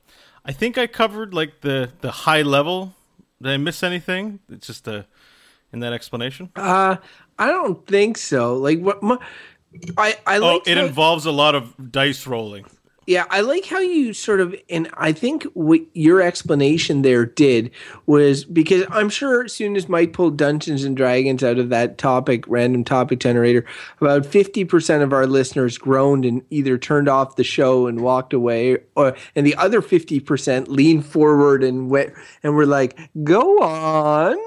I 0.45 0.51
think 0.51 0.77
I 0.77 0.88
covered 0.88 1.33
like 1.33 1.62
the 1.62 1.91
the 2.01 2.12
high 2.12 2.41
level. 2.41 2.95
Did 3.41 3.51
I 3.51 3.57
miss 3.57 3.83
anything? 3.83 4.39
It's 4.50 4.67
just 4.67 4.88
a 4.88 5.05
in 5.71 5.79
that 5.79 5.93
explanation. 5.93 6.50
Uh, 6.55 6.97
I 7.39 7.47
don't 7.47 7.85
think 7.88 8.17
so. 8.17 8.55
Like 8.55 8.79
what? 8.79 9.01
My, 9.01 9.17
I 9.97 10.17
I 10.27 10.38
Oh, 10.38 10.55
like 10.55 10.67
it 10.67 10.77
involves 10.77 11.25
a 11.25 11.31
lot 11.31 11.55
of 11.55 11.91
dice 11.91 12.27
rolling. 12.27 12.65
Yeah, 13.05 13.25
I 13.29 13.41
like 13.41 13.65
how 13.65 13.79
you 13.79 14.13
sort 14.13 14.39
of, 14.39 14.55
and 14.69 14.89
I 14.95 15.12
think 15.12 15.43
what 15.53 15.81
your 15.93 16.22
explanation 16.22 17.01
there 17.01 17.25
did 17.25 17.72
was 18.05 18.45
because 18.45 18.86
I'm 18.89 19.10
sure 19.10 19.45
as 19.45 19.53
soon 19.53 19.75
as 19.75 19.89
Mike 19.89 20.13
pulled 20.13 20.38
Dungeons 20.38 20.83
and 20.83 20.95
Dragons 20.95 21.43
out 21.43 21.57
of 21.57 21.69
that 21.69 21.98
topic, 21.98 22.45
random 22.48 22.83
topic 22.83 23.19
generator, 23.19 23.65
about 24.00 24.24
50% 24.24 25.01
of 25.01 25.12
our 25.13 25.27
listeners 25.27 25.77
groaned 25.77 26.25
and 26.25 26.41
either 26.50 26.77
turned 26.77 27.10
off 27.10 27.36
the 27.36 27.43
show 27.43 27.88
and 27.88 28.01
walked 28.01 28.33
away, 28.33 28.77
or 28.95 29.15
and 29.36 29.45
the 29.45 29.55
other 29.55 29.81
50% 29.81 30.67
leaned 30.67 31.05
forward 31.05 31.63
and 31.63 31.89
went 31.89 32.13
and 32.43 32.55
were 32.55 32.65
like, 32.65 32.98
"Go 33.24 33.62
on," 33.62 34.38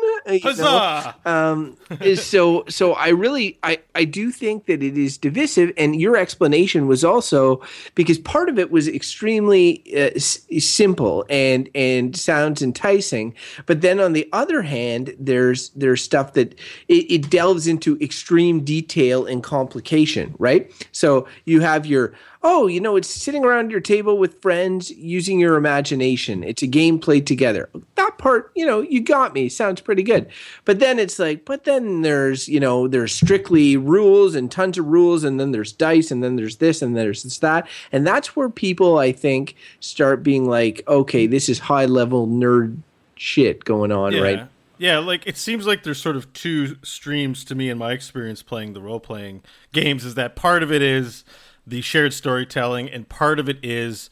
Huzzah! 0.42 1.14
um, 1.24 1.76
so 2.16 2.64
so 2.68 2.94
I 2.94 3.08
really 3.08 3.58
I 3.62 3.78
I 3.94 4.04
do 4.04 4.30
think 4.30 4.66
that 4.66 4.82
it 4.82 4.96
is 4.96 5.18
divisive, 5.18 5.72
and 5.76 6.00
your 6.00 6.16
explanation 6.16 6.86
was 6.86 7.04
also 7.04 7.60
because 7.94 8.18
part 8.18 8.45
of 8.48 8.58
it 8.58 8.70
was 8.70 8.88
extremely 8.88 9.82
uh, 9.94 10.10
s- 10.14 10.46
simple 10.58 11.24
and 11.28 11.68
and 11.74 12.16
sounds 12.16 12.62
enticing, 12.62 13.34
but 13.66 13.80
then 13.80 14.00
on 14.00 14.12
the 14.12 14.28
other 14.32 14.62
hand, 14.62 15.14
there's 15.18 15.70
there's 15.70 16.02
stuff 16.02 16.32
that 16.34 16.54
it, 16.88 17.10
it 17.10 17.30
delves 17.30 17.66
into 17.66 17.98
extreme 18.00 18.64
detail 18.64 19.26
and 19.26 19.42
complication, 19.42 20.34
right? 20.38 20.70
So 20.92 21.26
you 21.44 21.60
have 21.60 21.86
your 21.86 22.12
oh, 22.48 22.68
you 22.68 22.80
know, 22.80 22.94
it's 22.94 23.10
sitting 23.10 23.44
around 23.44 23.72
your 23.72 23.80
table 23.80 24.16
with 24.16 24.40
friends 24.40 24.92
using 24.92 25.40
your 25.40 25.56
imagination. 25.56 26.44
It's 26.44 26.62
a 26.62 26.68
game 26.68 27.00
played 27.00 27.26
together. 27.26 27.68
That 27.96 28.18
part, 28.18 28.52
you 28.54 28.64
know, 28.64 28.82
you 28.82 29.00
got 29.00 29.34
me. 29.34 29.48
Sounds 29.48 29.80
pretty 29.80 30.04
good. 30.04 30.28
But 30.64 30.78
then 30.78 31.00
it's 31.00 31.18
like, 31.18 31.44
but 31.44 31.64
then 31.64 32.02
there's, 32.02 32.48
you 32.48 32.60
know, 32.60 32.86
there's 32.86 33.12
strictly 33.12 33.76
rules 33.76 34.36
and 34.36 34.48
tons 34.48 34.78
of 34.78 34.86
rules, 34.86 35.24
and 35.24 35.40
then 35.40 35.50
there's 35.50 35.72
dice, 35.72 36.12
and 36.12 36.22
then 36.22 36.36
there's 36.36 36.58
this, 36.58 36.82
and 36.82 36.96
there's 36.96 37.24
this, 37.24 37.38
that. 37.38 37.66
And 37.90 38.06
that's 38.06 38.36
where 38.36 38.48
people, 38.48 38.96
I 38.96 39.10
think, 39.10 39.56
start 39.80 40.22
being 40.22 40.48
like, 40.48 40.84
okay, 40.86 41.26
this 41.26 41.48
is 41.48 41.58
high 41.58 41.86
level 41.86 42.28
nerd 42.28 42.76
shit 43.16 43.64
going 43.64 43.90
on, 43.90 44.12
yeah. 44.12 44.22
right? 44.22 44.48
Yeah, 44.78 44.98
like 44.98 45.26
it 45.26 45.36
seems 45.36 45.66
like 45.66 45.82
there's 45.82 46.00
sort 46.00 46.14
of 46.14 46.32
two 46.32 46.76
streams 46.84 47.44
to 47.46 47.56
me 47.56 47.70
in 47.70 47.78
my 47.78 47.90
experience 47.92 48.42
playing 48.42 48.74
the 48.74 48.80
role 48.80 49.00
playing 49.00 49.42
games 49.72 50.04
is 50.04 50.14
that 50.14 50.36
part 50.36 50.62
of 50.62 50.70
it 50.70 50.82
is 50.82 51.24
the 51.66 51.80
shared 51.80 52.12
storytelling 52.12 52.88
and 52.88 53.08
part 53.08 53.38
of 53.38 53.48
it 53.48 53.58
is 53.62 54.10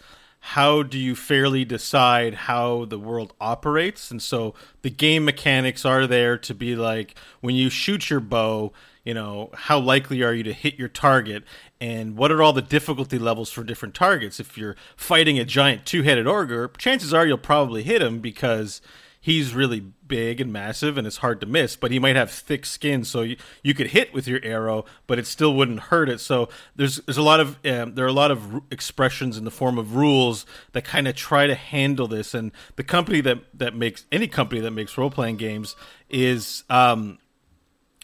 how 0.48 0.82
do 0.82 0.98
you 0.98 1.16
fairly 1.16 1.64
decide 1.64 2.34
how 2.34 2.84
the 2.84 2.98
world 2.98 3.32
operates? 3.40 4.10
And 4.10 4.20
so 4.20 4.54
the 4.82 4.90
game 4.90 5.24
mechanics 5.24 5.84
are 5.86 6.06
there 6.06 6.36
to 6.36 6.54
be 6.54 6.76
like 6.76 7.14
when 7.40 7.54
you 7.54 7.70
shoot 7.70 8.10
your 8.10 8.20
bow 8.20 8.72
you 9.04 9.12
know 9.12 9.50
how 9.52 9.78
likely 9.78 10.22
are 10.22 10.32
you 10.32 10.42
to 10.42 10.52
hit 10.52 10.78
your 10.78 10.88
target? 10.88 11.44
And 11.80 12.16
what 12.16 12.32
are 12.32 12.42
all 12.42 12.54
the 12.54 12.62
difficulty 12.62 13.18
levels 13.18 13.50
for 13.50 13.62
different 13.62 13.94
targets? 13.94 14.40
If 14.40 14.56
you're 14.56 14.76
fighting 14.96 15.38
a 15.38 15.44
giant 15.44 15.84
two-headed 15.84 16.26
ogre 16.26 16.68
chances 16.78 17.12
are 17.12 17.26
you'll 17.26 17.38
probably 17.38 17.82
hit 17.82 18.00
him 18.00 18.20
because 18.20 18.80
he's 19.24 19.54
really 19.54 19.80
big 19.80 20.38
and 20.38 20.52
massive 20.52 20.98
and 20.98 21.06
it's 21.06 21.16
hard 21.16 21.40
to 21.40 21.46
miss 21.46 21.76
but 21.76 21.90
he 21.90 21.98
might 21.98 22.14
have 22.14 22.30
thick 22.30 22.66
skin 22.66 23.02
so 23.02 23.22
you, 23.22 23.36
you 23.62 23.72
could 23.72 23.86
hit 23.86 24.12
with 24.12 24.28
your 24.28 24.38
arrow 24.42 24.84
but 25.06 25.18
it 25.18 25.26
still 25.26 25.54
wouldn't 25.54 25.80
hurt 25.80 26.10
it. 26.10 26.20
So 26.20 26.50
there's 26.76 26.96
there's 27.06 27.16
a 27.16 27.22
lot 27.22 27.40
of 27.40 27.58
um, 27.64 27.94
there 27.94 28.04
are 28.04 28.08
a 28.08 28.12
lot 28.12 28.30
of 28.30 28.56
r- 28.56 28.62
expressions 28.70 29.38
in 29.38 29.44
the 29.44 29.50
form 29.50 29.78
of 29.78 29.96
rules 29.96 30.44
that 30.72 30.84
kind 30.84 31.08
of 31.08 31.16
try 31.16 31.46
to 31.46 31.54
handle 31.54 32.06
this 32.06 32.34
and 32.34 32.52
the 32.76 32.84
company 32.84 33.22
that 33.22 33.38
that 33.54 33.74
makes 33.74 34.04
any 34.12 34.28
company 34.28 34.60
that 34.60 34.72
makes 34.72 34.98
role-playing 34.98 35.38
games 35.38 35.74
is 36.10 36.64
um 36.68 37.18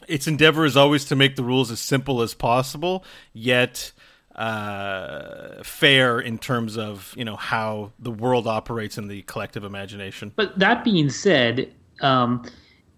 its 0.07 0.27
endeavor 0.27 0.65
is 0.65 0.75
always 0.75 1.05
to 1.05 1.15
make 1.15 1.35
the 1.35 1.43
rules 1.43 1.69
as 1.69 1.79
simple 1.79 2.23
as 2.23 2.33
possible 2.33 3.05
yet 3.31 3.91
uh, 4.35 5.63
fair 5.63 6.19
in 6.19 6.37
terms 6.37 6.77
of 6.77 7.13
you 7.17 7.25
know 7.25 7.35
how 7.35 7.91
the 7.99 8.11
world 8.11 8.47
operates 8.47 8.97
in 8.97 9.07
the 9.07 9.21
collective 9.23 9.63
imagination. 9.63 10.31
But 10.35 10.57
that 10.59 10.83
being 10.83 11.09
said, 11.09 11.73
um, 12.01 12.45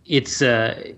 it's 0.06 0.42
uh, 0.42 0.92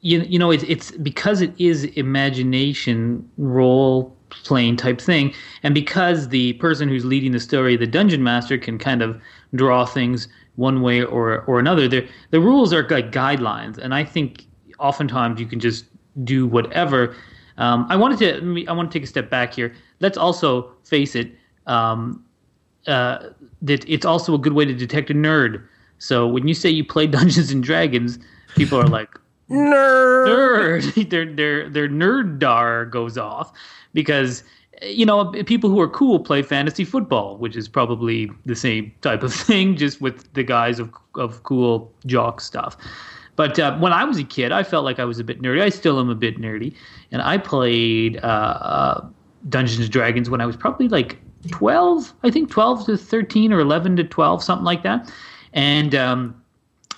you 0.00 0.20
you 0.20 0.38
know 0.38 0.50
it's 0.50 0.64
it's 0.64 0.90
because 0.92 1.40
it 1.40 1.52
is 1.58 1.84
imagination 1.84 3.28
role 3.36 4.16
playing 4.30 4.76
type 4.76 5.00
thing, 5.00 5.34
and 5.62 5.74
because 5.74 6.28
the 6.28 6.52
person 6.54 6.88
who's 6.88 7.04
leading 7.04 7.32
the 7.32 7.40
story, 7.40 7.76
the 7.76 7.86
dungeon 7.86 8.22
master, 8.22 8.56
can 8.58 8.78
kind 8.78 9.02
of 9.02 9.20
draw 9.54 9.84
things 9.84 10.28
one 10.56 10.82
way 10.82 11.02
or 11.02 11.40
or 11.42 11.58
another. 11.58 11.88
The 11.88 12.06
the 12.30 12.40
rules 12.40 12.72
are 12.72 12.86
like 12.88 13.12
guidelines, 13.12 13.78
and 13.78 13.94
I 13.94 14.04
think 14.04 14.44
oftentimes 14.78 15.40
you 15.40 15.46
can 15.46 15.60
just 15.60 15.84
do 16.24 16.46
whatever. 16.46 17.14
Um, 17.60 17.86
I 17.88 17.96
wanted 17.96 18.18
to 18.20 18.64
I 18.66 18.72
want 18.72 18.90
to 18.90 18.98
take 18.98 19.04
a 19.04 19.06
step 19.06 19.30
back 19.30 19.54
here. 19.54 19.72
Let's 20.00 20.18
also 20.18 20.72
face 20.84 21.14
it. 21.14 21.30
Um, 21.66 22.24
uh, 22.86 23.28
that 23.62 23.88
it's 23.88 24.06
also 24.06 24.34
a 24.34 24.38
good 24.38 24.54
way 24.54 24.64
to 24.64 24.74
detect 24.74 25.10
a 25.10 25.14
nerd. 25.14 25.62
So 25.98 26.26
when 26.26 26.48
you 26.48 26.54
say 26.54 26.70
you 26.70 26.84
play 26.84 27.06
Dungeons 27.18 27.52
and 27.52 27.62
Dragons, 27.62 28.18
people 28.56 28.80
are 28.80 28.88
like, 28.88 29.10
Nerd. 29.50 30.26
nerd. 30.26 31.10
their 31.10 31.26
their 31.26 31.68
their 31.68 31.88
nerd 31.88 32.38
dar 32.38 32.86
goes 32.86 33.18
off 33.18 33.52
because 33.92 34.42
you 34.82 35.04
know 35.04 35.30
people 35.44 35.68
who 35.68 35.78
are 35.80 35.88
cool 35.88 36.18
play 36.20 36.40
fantasy 36.40 36.84
football, 36.84 37.36
which 37.36 37.56
is 37.56 37.68
probably 37.68 38.30
the 38.46 38.56
same 38.56 38.90
type 39.02 39.22
of 39.22 39.34
thing, 39.34 39.76
just 39.76 40.00
with 40.00 40.32
the 40.32 40.42
guise 40.42 40.78
of 40.78 40.90
of 41.16 41.42
cool 41.42 41.92
jock 42.06 42.40
stuff. 42.40 42.76
But 43.40 43.58
uh, 43.58 43.74
when 43.78 43.94
I 43.94 44.04
was 44.04 44.18
a 44.18 44.24
kid, 44.24 44.52
I 44.52 44.62
felt 44.62 44.84
like 44.84 44.98
I 44.98 45.06
was 45.06 45.18
a 45.18 45.24
bit 45.24 45.40
nerdy. 45.40 45.62
I 45.62 45.70
still 45.70 45.98
am 45.98 46.10
a 46.10 46.14
bit 46.14 46.38
nerdy, 46.38 46.74
and 47.10 47.22
I 47.22 47.38
played 47.38 48.18
uh, 48.18 48.26
uh, 48.26 49.06
Dungeons 49.48 49.80
and 49.80 49.90
Dragons 49.90 50.28
when 50.28 50.42
I 50.42 50.44
was 50.44 50.58
probably 50.58 50.88
like 50.88 51.16
twelve. 51.50 52.12
I 52.22 52.30
think 52.30 52.50
twelve 52.50 52.84
to 52.84 52.98
thirteen 52.98 53.50
or 53.50 53.58
eleven 53.58 53.96
to 53.96 54.04
twelve, 54.04 54.44
something 54.44 54.66
like 54.66 54.82
that. 54.82 55.10
And 55.54 55.94
um, 55.94 56.42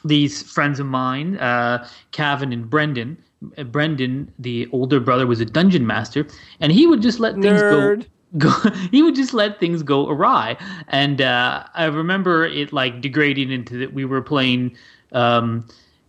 these 0.04 0.42
friends 0.42 0.80
of 0.80 0.86
mine, 0.86 1.36
uh, 1.36 1.86
Cavan 2.10 2.52
and 2.52 2.68
Brendan. 2.68 3.18
uh, 3.56 3.62
Brendan, 3.62 4.32
the 4.40 4.68
older 4.72 4.98
brother, 4.98 5.28
was 5.28 5.40
a 5.40 5.44
dungeon 5.44 5.86
master, 5.86 6.26
and 6.58 6.72
he 6.72 6.88
would 6.88 7.02
just 7.02 7.20
let 7.20 7.34
things 7.34 7.62
Nerd. 7.62 8.00
go 8.00 8.06
go 8.38 8.70
he 8.90 9.00
would 9.00 9.14
just 9.14 9.32
let 9.32 9.60
things 9.60 9.84
go 9.84 10.08
awry 10.08 10.56
and 10.88 11.20
uh, 11.20 11.62
i 11.74 11.84
remember 11.84 12.46
it 12.46 12.72
like 12.72 13.00
degrading 13.00 13.52
into 13.52 13.76
that 13.76 13.92
we 13.92 14.06
were 14.06 14.22
playing 14.22 14.74
um, 15.12 15.62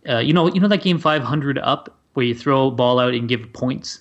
uh, 0.08 0.18
you 0.18 0.32
know 0.32 0.52
you 0.52 0.60
know 0.60 0.68
that 0.68 0.82
game 0.82 0.98
500 0.98 1.58
up 1.58 1.96
where 2.14 2.26
you 2.26 2.34
throw 2.34 2.68
a 2.68 2.70
ball 2.70 2.98
out 2.98 3.14
and 3.14 3.28
give 3.28 3.52
points 3.52 4.00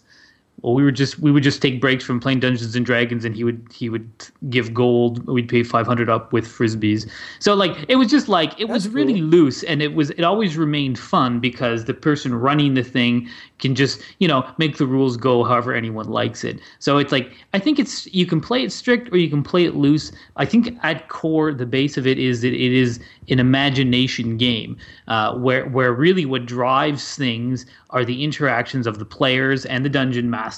well 0.64 0.74
we 0.74 0.84
were 0.84 0.92
just 0.92 1.20
we 1.20 1.32
would 1.32 1.44
just 1.44 1.62
take 1.62 1.80
breaks 1.80 2.04
from 2.04 2.20
playing 2.20 2.40
dungeons 2.40 2.76
and 2.76 2.86
dragons 2.86 3.26
and 3.26 3.36
he 3.36 3.44
would 3.44 3.62
he 3.72 3.90
would 3.90 4.10
give 4.50 4.74
gold. 4.74 5.26
We'd 5.28 5.50
pay 5.50 5.62
500 5.62 6.10
up 6.10 6.34
with 6.34 6.48
frisbees. 6.48 7.10
So 7.40 7.54
like 7.54 7.86
it 7.90 7.98
was 7.98 8.10
just 8.10 8.30
like 8.30 8.60
it 8.60 8.70
was 8.70 8.88
really 8.88 9.20
cool. 9.20 9.30
loose 9.30 9.64
and 9.64 9.82
it 9.82 9.94
was 9.94 10.10
it 10.12 10.24
always 10.24 10.58
remained 10.58 10.98
fun 10.98 11.40
because 11.40 11.86
the 11.86 11.94
person 11.94 12.34
running 12.34 12.74
the 12.74 12.84
thing 12.84 13.30
can 13.60 13.76
just 13.76 14.02
you 14.20 14.28
know 14.28 14.50
make 14.58 14.78
the 14.78 14.88
rules 14.88 15.18
go 15.18 15.44
however 15.44 15.74
anyone 15.74 16.08
likes 16.08 16.44
it. 16.44 16.60
So 16.80 16.98
it's 16.98 17.12
like 17.12 17.34
i 17.54 17.60
think 17.60 17.78
it's 17.78 18.12
you 18.14 18.26
can 18.26 18.40
play 18.40 18.64
it 18.64 18.72
strict 18.72 19.12
or 19.12 19.18
you 19.18 19.30
can 19.30 19.44
play 19.44 19.66
it 19.66 19.76
loose. 19.76 20.12
I 20.38 20.46
think 20.46 20.78
at 20.82 21.10
core 21.10 21.54
the 21.54 21.66
base 21.66 21.98
of 21.98 22.08
it 22.08 22.18
is 22.18 22.42
that 22.42 22.54
it 22.54 22.74
is 22.74 23.00
an 23.30 23.40
imagination 23.40 24.38
game 24.38 24.78
uh, 25.08 25.36
where 25.36 25.66
where 25.68 25.92
really 25.94 26.26
what 26.26 26.46
drives 26.46 27.16
things 27.16 27.66
are 27.90 28.06
the 28.06 28.24
interactions 28.24 28.88
of 28.88 28.98
the 28.98 29.06
players 29.06 29.66
and 29.66 29.86
the 29.86 29.90
dungeon 29.90 30.30
master 30.30 30.53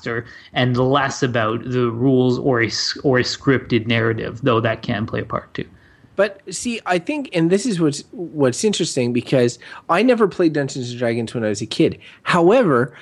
and 0.53 0.77
less 0.77 1.23
about 1.23 1.63
the 1.63 1.89
rules 1.91 2.39
or 2.39 2.61
a 2.61 2.71
or 3.03 3.19
a 3.19 3.23
scripted 3.23 3.87
narrative 3.87 4.41
though 4.41 4.59
that 4.59 4.81
can 4.81 5.05
play 5.05 5.21
a 5.21 5.25
part 5.25 5.53
too 5.53 5.67
But 6.15 6.41
see, 6.49 6.79
I 6.85 6.99
think, 6.99 7.29
and 7.33 7.49
this 7.49 7.65
is 7.65 7.79
what's 7.79 8.03
what's 8.11 8.63
interesting 8.63 9.13
because 9.13 9.59
I 9.89 10.01
never 10.01 10.27
played 10.27 10.53
Dungeons 10.53 10.89
and 10.89 10.99
Dragons 10.99 11.33
when 11.33 11.43
I 11.43 11.49
was 11.49 11.61
a 11.61 11.65
kid. 11.65 11.99
However, 12.23 12.95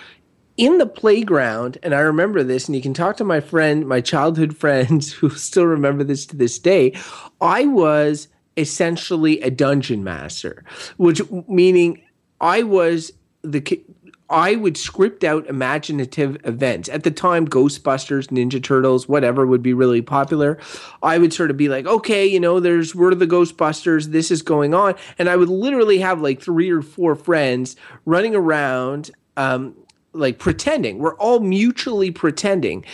in 0.58 0.78
the 0.78 0.86
playground, 0.86 1.78
and 1.84 1.94
I 1.94 2.00
remember 2.00 2.44
this, 2.44 2.68
and 2.68 2.76
you 2.76 2.82
can 2.82 2.94
talk 2.94 3.18
to 3.18 3.24
my 3.24 3.40
friend, 3.40 3.88
my 3.88 4.02
childhood 4.02 4.58
friends 4.64 5.12
who 5.12 5.30
still 5.30 5.66
remember 5.66 6.04
this 6.04 6.26
to 6.28 6.36
this 6.36 6.60
day. 6.60 6.94
I 7.42 7.66
was 7.66 8.28
essentially 8.58 9.42
a 9.42 9.50
dungeon 9.50 10.04
master, 10.04 10.64
which 10.98 11.22
meaning 11.48 12.02
I 12.42 12.64
was 12.64 13.12
the 13.42 13.62
I 14.34 14.56
would 14.56 14.78
script 14.78 15.24
out 15.24 15.46
imaginative 15.46 16.44
events. 16.44 16.90
At 16.90 17.04
the 17.04 17.12
time, 17.12 17.48
Ghostbusters, 17.48 18.30
Ninja 18.30 18.62
Turtles, 18.62 19.08
whatever 19.08 19.46
would 19.46 19.62
be 19.62 19.74
really 19.74 20.02
popular. 20.02 20.58
I 21.04 21.20
would 21.20 21.32
sort 21.32 21.52
of 21.52 21.58
be 21.58 21.70
like, 21.70 21.86
okay, 21.86 22.25
you 22.25 22.40
know, 22.40 22.60
there's 22.60 22.96
of 22.96 23.20
the 23.20 23.28
Ghostbusters, 23.28 24.08
this 24.08 24.32
is 24.32 24.42
going 24.42 24.74
on. 24.74 24.96
And 25.20 25.30
I 25.30 25.36
would 25.36 25.50
literally 25.50 26.00
have 26.00 26.20
like 26.20 26.42
three 26.42 26.72
or 26.72 26.82
four 26.82 27.13
friends 27.13 27.75
running 28.06 28.34
around, 28.34 29.12
um, 29.38 29.75
like 30.13 30.40
pretending. 30.40 30.98
We're 30.98 31.16
all 31.18 31.40
mutually 31.40 32.10
pretending. 32.10 32.86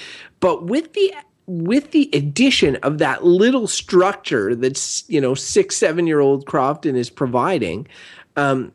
But 0.41 0.65
with 0.65 0.91
the 0.91 1.13
with 1.47 1.91
the 1.91 2.09
addition 2.13 2.75
of 2.77 2.97
that 2.97 3.23
little 3.23 3.65
structure 3.65 4.53
that's, 4.53 5.03
you 5.09 5.21
know, 5.21 5.33
six, 5.33 5.77
seven 5.77 6.05
year 6.05 6.19
old 6.19 6.45
Crofton 6.45 6.97
is 6.97 7.09
providing, 7.09 7.87
um, 8.35 8.73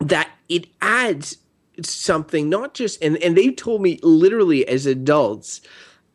that 0.00 0.28
it 0.50 0.66
adds 0.82 1.38
something 1.82 2.48
not 2.48 2.74
just 2.74 3.02
and 3.02 3.16
and 3.18 3.36
they 3.36 3.50
told 3.50 3.82
me 3.82 3.98
literally 4.02 4.66
as 4.66 4.86
adults 4.86 5.60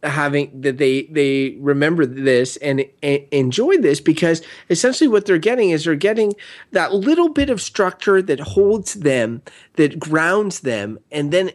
having 0.04 0.62
that 0.62 0.78
they 0.78 1.04
they 1.04 1.58
remember 1.60 2.06
this 2.06 2.56
and, 2.58 2.86
and 3.04 3.26
enjoy 3.32 3.78
this 3.78 4.00
because 4.00 4.42
essentially 4.70 5.08
what 5.08 5.26
they're 5.26 5.38
getting 5.38 5.72
is 5.72 5.84
they're 5.84 5.96
getting 5.96 6.34
that 6.72 6.94
little 6.94 7.30
bit 7.30 7.50
of 7.50 7.62
structure 7.62 8.22
that 8.22 8.40
holds 8.40 8.94
them 8.96 9.42
that 9.74 10.00
grounds 10.00 10.62
them 10.62 10.98
and 11.12 11.32
then 11.32 11.52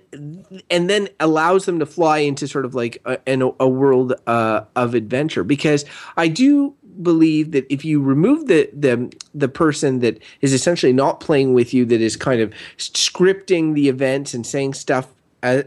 and 0.71 0.91
then 0.91 1.09
allows 1.21 1.65
them 1.65 1.79
to 1.79 1.87
fly 1.87 2.19
into 2.19 2.47
sort 2.47 2.67
of 2.67 2.75
like 2.75 3.01
a, 3.07 3.19
a, 3.27 3.51
a 3.61 3.69
world 3.69 4.13
uh, 4.27 4.61
of 4.77 4.95
adventure. 4.95 5.45
Because 5.45 5.85
i 6.17 6.29
do 6.29 6.75
believe 7.03 7.53
that 7.53 7.67
if 7.73 7.85
you 7.85 8.01
remove 8.01 8.47
the 8.47 8.69
the 8.73 9.13
the 9.35 9.49
person 9.49 10.01
that 10.01 10.23
is 10.41 10.53
essentially 10.53 10.93
not 10.93 11.21
playing 11.21 11.55
with 11.55 11.75
you, 11.75 11.85
that 11.87 12.01
is 12.01 12.17
kind 12.17 12.41
of 12.41 12.53
scripting 12.79 13.75
the 13.75 13.89
events 13.89 14.35
and 14.35 14.47
saying 14.47 14.75
stuff 14.75 15.09
as, 15.43 15.65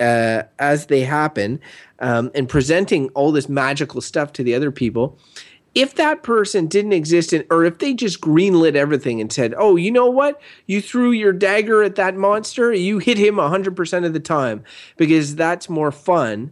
uh, 0.00 0.42
as 0.58 0.86
they 0.86 1.02
happen, 1.02 1.60
um, 2.00 2.30
and 2.34 2.48
presenting 2.48 3.08
all 3.10 3.32
this 3.32 3.48
magical 3.48 4.00
stuff 4.00 4.32
to 4.34 4.42
the 4.42 4.54
other 4.54 4.70
people. 4.70 5.18
If 5.72 5.94
that 5.94 6.24
person 6.24 6.66
didn't 6.66 6.94
exist, 6.94 7.32
in, 7.32 7.44
or 7.48 7.64
if 7.64 7.78
they 7.78 7.94
just 7.94 8.20
greenlit 8.20 8.74
everything 8.74 9.20
and 9.20 9.32
said, 9.32 9.54
"Oh, 9.56 9.76
you 9.76 9.92
know 9.92 10.10
what? 10.10 10.40
You 10.66 10.80
threw 10.80 11.12
your 11.12 11.32
dagger 11.32 11.84
at 11.84 11.94
that 11.94 12.16
monster. 12.16 12.72
You 12.72 12.98
hit 12.98 13.18
him 13.18 13.38
hundred 13.38 13.76
percent 13.76 14.04
of 14.04 14.12
the 14.12 14.20
time 14.20 14.64
because 14.96 15.36
that's 15.36 15.68
more 15.68 15.92
fun." 15.92 16.50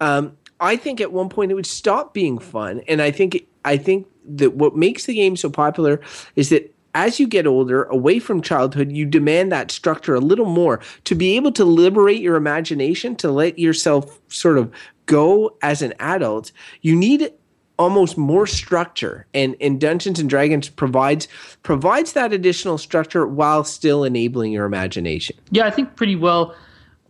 Um, 0.00 0.36
I 0.60 0.76
think 0.76 1.00
at 1.00 1.10
one 1.10 1.30
point 1.30 1.50
it 1.50 1.54
would 1.54 1.66
stop 1.66 2.14
being 2.14 2.38
fun, 2.38 2.82
and 2.86 3.02
I 3.02 3.10
think 3.10 3.46
I 3.64 3.76
think 3.76 4.06
that 4.36 4.54
what 4.54 4.76
makes 4.76 5.06
the 5.06 5.14
game 5.14 5.36
so 5.36 5.50
popular 5.50 6.00
is 6.36 6.50
that 6.50 6.74
as 6.94 7.20
you 7.20 7.26
get 7.26 7.46
older, 7.46 7.84
away 7.84 8.18
from 8.18 8.42
childhood, 8.42 8.90
you 8.90 9.06
demand 9.06 9.52
that 9.52 9.70
structure 9.70 10.14
a 10.14 10.20
little 10.20 10.46
more 10.46 10.80
to 11.04 11.14
be 11.14 11.36
able 11.36 11.52
to 11.52 11.64
liberate 11.64 12.20
your 12.20 12.36
imagination, 12.36 13.14
to 13.16 13.30
let 13.30 13.58
yourself 13.58 14.18
sort 14.28 14.58
of 14.58 14.72
go 15.06 15.56
as 15.62 15.82
an 15.82 15.94
adult. 16.00 16.50
You 16.82 16.96
need 16.96 17.32
almost 17.80 18.18
more 18.18 18.46
structure 18.46 19.26
and, 19.32 19.56
and 19.60 19.80
dungeons 19.80 20.20
and 20.20 20.28
dragons 20.28 20.68
provides 20.68 21.26
provides 21.62 22.12
that 22.12 22.30
additional 22.30 22.76
structure 22.76 23.26
while 23.26 23.64
still 23.64 24.04
enabling 24.04 24.52
your 24.52 24.66
imagination 24.66 25.34
yeah 25.50 25.64
i 25.64 25.70
think 25.70 25.96
pretty 25.96 26.14
well 26.14 26.54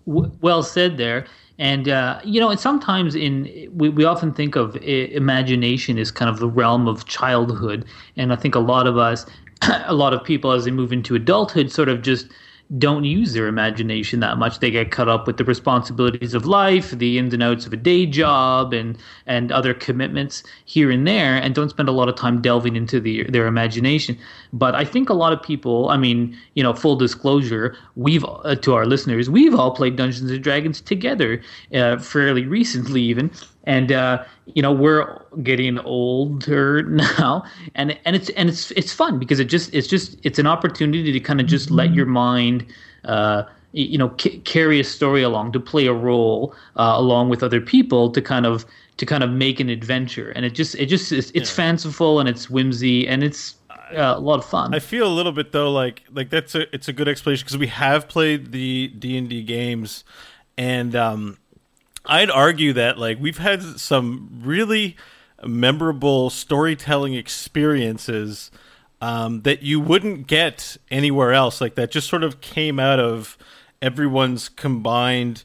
w- 0.07 0.31
well 0.43 0.63
said 0.63 0.97
there 0.97 1.27
and 1.61 1.91
uh, 1.91 2.19
you 2.25 2.41
know 2.41 2.49
and 2.49 2.59
sometimes 2.59 3.15
in 3.15 3.71
we, 3.77 3.91
we 3.91 4.05
often 4.05 4.33
think 4.33 4.57
of 4.57 4.75
imagination 4.77 5.99
as 5.99 6.11
kind 6.11 6.29
of 6.29 6.41
the 6.41 6.49
realm 6.49 6.89
of 6.89 7.05
childhood. 7.05 7.85
And 8.17 8.33
i 8.33 8.37
think 8.37 8.55
a 8.57 8.61
lot 8.61 8.87
of 8.89 8.97
us 8.97 9.27
a 9.85 9.95
lot 9.95 10.13
of 10.13 10.25
people 10.25 10.51
as 10.51 10.65
they 10.65 10.71
move 10.73 10.93
into 10.93 11.15
adulthood 11.15 11.71
sort 11.71 11.89
of 11.89 12.03
just 12.03 12.27
don't 12.79 13.05
use 13.05 13.33
their 13.33 13.49
imagination 13.49 14.21
that 14.21 14.39
much. 14.39 14.61
They 14.61 14.71
get 14.71 14.91
caught 14.91 15.09
up 15.09 15.27
with 15.27 15.37
the 15.39 15.45
responsibilities 15.45 16.35
of 16.35 16.47
life, 16.47 16.91
the 16.91 17.19
ins 17.19 17.35
and 17.35 17.43
outs 17.43 17.67
of 17.67 17.73
a 17.73 17.77
day 17.77 18.07
job, 18.07 18.73
and 18.73 18.97
and 19.27 19.51
other 19.51 19.75
commitments 19.75 20.43
here 20.65 20.91
and 20.91 21.07
there, 21.07 21.37
and 21.37 21.55
don't 21.55 21.71
spend 21.71 21.89
a 21.89 21.93
lot 21.93 22.09
of 22.09 22.15
time 22.15 22.41
delving 22.41 22.77
into 22.77 23.01
the, 23.01 23.25
their 23.25 23.47
imagination. 23.47 24.17
But 24.53 24.75
I 24.75 24.85
think 24.85 25.11
a 25.11 25.15
lot 25.15 25.33
of 25.33 25.43
people, 25.43 25.89
I 25.89 25.97
mean, 25.97 26.37
you 26.55 26.63
know, 26.63 26.73
full 26.73 26.97
disclosure, 26.97 27.77
we've 27.97 28.25
uh, 28.25 28.55
to 28.57 28.75
our 28.75 28.87
listeners, 28.87 29.29
we've 29.29 29.55
all 29.55 29.75
played 29.75 29.97
Dungeons 29.97 30.31
and 30.31 30.43
Dragons 30.43 30.81
together, 30.81 31.43
uh, 31.75 31.99
fairly 31.99 32.47
recently 32.47 33.03
even, 33.03 33.31
and 33.65 33.93
uh, 33.93 34.25
you 34.47 34.63
know 34.63 34.73
we're 34.73 35.21
getting 35.43 35.79
older 35.81 36.83
now 36.89 37.45
and 37.75 37.99
and 38.05 38.17
it's 38.17 38.31
and 38.31 38.49
it's 38.49 38.71
it's 38.73 38.93
fun 38.93 39.19
because 39.19 39.41
it 39.41 39.47
just 39.47 39.73
it's 39.75 39.87
just 39.87 40.19
it's 40.23 40.39
an 40.39 40.47
opportunity 40.47 41.13
to 41.13 41.21
kind 41.21 41.41
of 41.41 41.47
just 41.47 41.71
let 41.71 41.93
your 41.93 42.07
mind 42.07 42.67
uh, 43.05 43.43
you 43.73 43.99
know 43.99 44.15
c- 44.19 44.39
carry 44.41 44.81
a 44.81 44.85
story 44.85 45.23
along 45.23 45.53
to 45.53 45.61
play 45.61 45.87
a 45.87 45.93
role 45.93 46.55
uh, 46.77 46.95
along 46.97 47.29
with 47.29 47.43
other 47.43 47.61
people 47.61 48.11
to 48.11 48.23
kind 48.23 48.47
of 48.47 48.65
to 48.97 49.07
kind 49.07 49.23
of 49.23 49.31
make 49.31 49.61
an 49.61 49.69
adventure 49.69 50.31
and 50.31 50.45
it 50.45 50.51
just 50.51 50.75
it 50.77 50.87
just 50.87 51.13
it's, 51.13 51.31
it's 51.31 51.51
yeah. 51.51 51.57
fanciful 51.57 52.21
and 52.21 52.29
it's 52.29 52.51
whimsy 52.51 53.07
and 53.07 53.23
it's 53.23 53.55
uh, 53.71 54.15
a 54.17 54.21
lot 54.21 54.39
of 54.39 54.45
fun. 54.45 54.73
I 54.75 54.79
feel 54.79 55.07
a 55.07 55.13
little 55.13 55.33
bit 55.33 55.53
though 55.53 55.71
like 55.71 56.03
like 56.13 56.31
that's 56.31 56.55
a 56.55 56.73
it's 56.75 56.89
a 56.89 56.93
good 56.93 57.09
explanation 57.09 57.45
because 57.45 57.59
we 57.59 57.67
have 57.67 58.09
played 58.09 58.53
the 58.53 58.89
D 58.89 59.17
and 59.17 59.29
D 59.29 59.43
games, 59.43 60.05
and 60.57 60.95
um, 60.95 61.39
I'd 62.05 62.31
argue 62.31 62.73
that 62.75 62.99
like 62.99 63.19
we've 63.21 63.39
had 63.39 63.63
some 63.63 64.41
really 64.43 64.97
memorable 65.45 66.31
storytelling 66.31 67.15
experiences 67.15 68.51
um, 69.01 69.43
that 69.43 69.63
you 69.63 69.81
wouldn't 69.81 70.27
get 70.27 70.77
anywhere 70.91 71.33
else. 71.33 71.61
Like 71.61 71.75
that 71.77 71.91
just 71.91 72.09
sort 72.09 72.23
of 72.23 72.41
came 72.41 72.79
out 72.79 73.01
of 73.01 73.39
everyone's 73.81 74.49
combined 74.49 75.45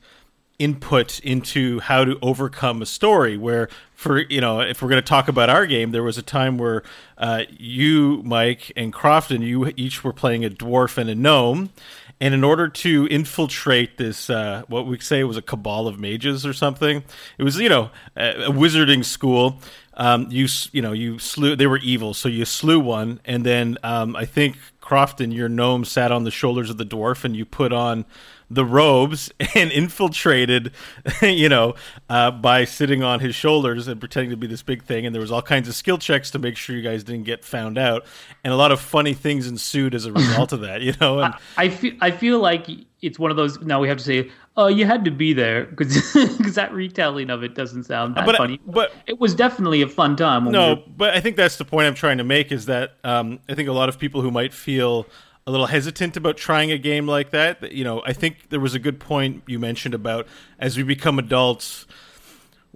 input 0.58 1.20
into 1.20 1.80
how 1.82 2.06
to 2.06 2.18
overcome 2.22 2.82
a 2.82 2.86
story 2.86 3.36
where 3.36 3.68
for 3.94 4.20
you 4.30 4.40
know 4.40 4.62
if 4.62 4.82
we're 4.82 4.88
going 4.88 5.02
to 5.02 5.08
talk 5.08 5.28
about 5.28 5.50
our 5.50 5.66
game 5.68 5.92
there 5.92 6.02
was 6.02 6.18
a 6.18 6.22
time 6.22 6.58
where 6.58 6.82
uh, 7.18 7.44
you 7.50 8.22
mike 8.24 8.72
and 8.78 8.94
crofton 8.94 9.42
you 9.42 9.74
each 9.76 10.02
were 10.02 10.14
playing 10.14 10.46
a 10.46 10.50
dwarf 10.50 10.98
and 10.98 11.10
a 11.10 11.16
gnome 11.16 11.72
and 12.20 12.34
in 12.34 12.44
order 12.44 12.68
to 12.68 13.08
infiltrate 13.08 13.98
this, 13.98 14.30
uh, 14.30 14.64
what 14.68 14.88
we 14.88 15.00
say 15.00 15.24
was 15.24 15.38
a 15.38 15.42
cabal 15.42 15.88
of 15.88 16.00
mages 16.00 16.46
or 16.46 16.54
something, 16.54 17.04
it 17.38 17.44
was 17.44 17.58
you 17.60 17.70
know 17.70 17.90
a, 18.16 18.46
a 18.46 18.52
wizarding 18.52 19.04
school. 19.04 19.60
Um, 19.96 20.28
you 20.30 20.48
you 20.72 20.82
know 20.82 20.92
you 20.92 21.20
slew 21.20 21.56
they 21.56 21.68
were 21.68 21.80
evil, 21.80 22.14
so 22.14 22.30
you 22.30 22.46
slew 22.46 22.80
one, 22.80 23.20
and 23.26 23.46
then 23.46 23.78
um, 23.84 24.16
I 24.16 24.26
think 24.26 24.58
Crofton, 24.82 25.32
your 25.32 25.50
gnome, 25.50 25.84
sat 25.84 26.12
on 26.12 26.24
the 26.24 26.32
shoulders 26.32 26.70
of 26.70 26.78
the 26.78 26.86
dwarf, 26.86 27.26
and 27.26 27.36
you 27.36 27.46
put 27.46 27.74
on 27.74 28.06
the 28.50 28.66
robes 28.66 29.32
and 29.56 29.72
infiltrated, 29.72 30.72
you 31.22 31.50
know, 31.50 31.76
uh, 32.10 32.32
by 32.32 32.66
sitting 32.66 33.04
on 33.04 33.20
his 33.20 33.36
shoulders 33.36 33.88
and 33.88 34.00
pretending 34.00 34.30
to 34.30 34.38
be 34.38 34.48
this 34.48 34.64
big 34.64 34.84
thing. 34.84 35.06
And 35.06 35.14
there 35.14 35.22
was 35.22 35.32
all 35.32 35.42
kinds 35.42 35.68
of 35.68 35.76
skill 35.76 35.98
checks 35.98 36.32
to 36.32 36.40
make 36.40 36.58
sure 36.58 36.76
you 36.76 36.82
guys 36.82 37.04
didn't 37.04 37.26
get 37.26 37.44
found 37.44 37.78
out, 37.78 38.06
and 38.44 38.54
a 38.54 38.58
lot 38.58 38.72
of 38.72 38.80
funny 38.80 39.14
things 39.14 39.48
ensued 39.48 39.96
as 39.96 40.06
a 40.06 40.12
result 40.14 40.52
of 40.52 40.62
that. 40.62 40.82
You 40.82 40.94
know, 41.02 41.20
and, 41.20 41.34
I, 41.58 41.64
I 41.64 41.70
feel 41.70 41.94
I 42.02 42.12
feel 42.12 42.40
like 42.40 42.68
it's 43.02 43.20
one 43.20 43.32
of 43.32 43.38
those. 43.38 43.60
Now 43.62 43.80
we 43.80 43.88
have 43.88 43.98
to 43.98 44.04
say, 44.04 44.32
oh, 44.58 44.68
you 44.68 44.86
had 44.86 45.06
to 45.06 45.12
be 45.12 45.34
there 45.34 45.66
because 45.66 46.14
because 46.14 46.56
that 46.56 46.74
retelling 46.74 47.30
of 47.30 47.44
it 47.44 47.56
doesn't 47.56 47.84
sound 47.84 48.16
that 48.16 48.26
but, 48.26 48.36
funny. 48.36 48.60
But 48.66 48.92
it 49.08 49.20
was 49.20 49.36
definitely 49.36 49.82
a 49.82 49.88
fun 49.88 50.16
time. 50.16 50.46
no, 50.46 50.68
we 50.68 50.76
were... 50.76 50.82
but 50.98 51.14
I 51.14 51.20
think 51.20 51.36
that's 51.36 51.58
the 51.58 51.66
point 51.66 51.88
I'm 51.88 51.96
trying 51.96 52.18
to 52.18 52.24
make 52.24 52.52
is 52.52 52.66
that 52.66 52.96
um, 53.04 53.40
I 53.50 53.56
think 53.56 53.70
a 53.70 53.74
lot 53.74 53.90
of 53.90 54.00
people 54.00 54.22
who 54.22 54.32
might 54.32 54.54
feel 54.54 55.08
a 55.48 55.52
little 55.52 55.68
hesitant 55.68 56.18
about 56.18 56.38
trying 56.38 56.72
a 56.72 56.78
game 56.78 57.06
like 57.08 57.30
that. 57.30 57.72
You 57.72 57.84
know, 57.84 58.02
I 58.04 58.14
think 58.14 58.50
there 58.50 58.60
was 58.60 58.74
a 58.74 58.80
good 58.80 59.00
point 59.00 59.44
you 59.46 59.60
mentioned 59.60 59.94
about 59.94 60.28
as 60.58 60.76
we 60.76 60.82
become 60.82 61.20
adults, 61.20 61.86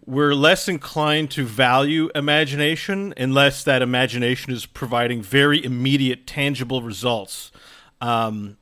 we're 0.06 0.36
less 0.36 0.68
inclined 0.68 1.32
to 1.32 1.46
value 1.46 2.12
imagination 2.14 3.12
unless 3.18 3.64
that 3.64 3.82
imagination 3.82 4.54
is 4.54 4.68
providing 4.68 5.24
very 5.24 5.64
immediate, 5.64 6.28
tangible 6.28 6.84
results. 6.84 7.52
Um, 8.02 8.58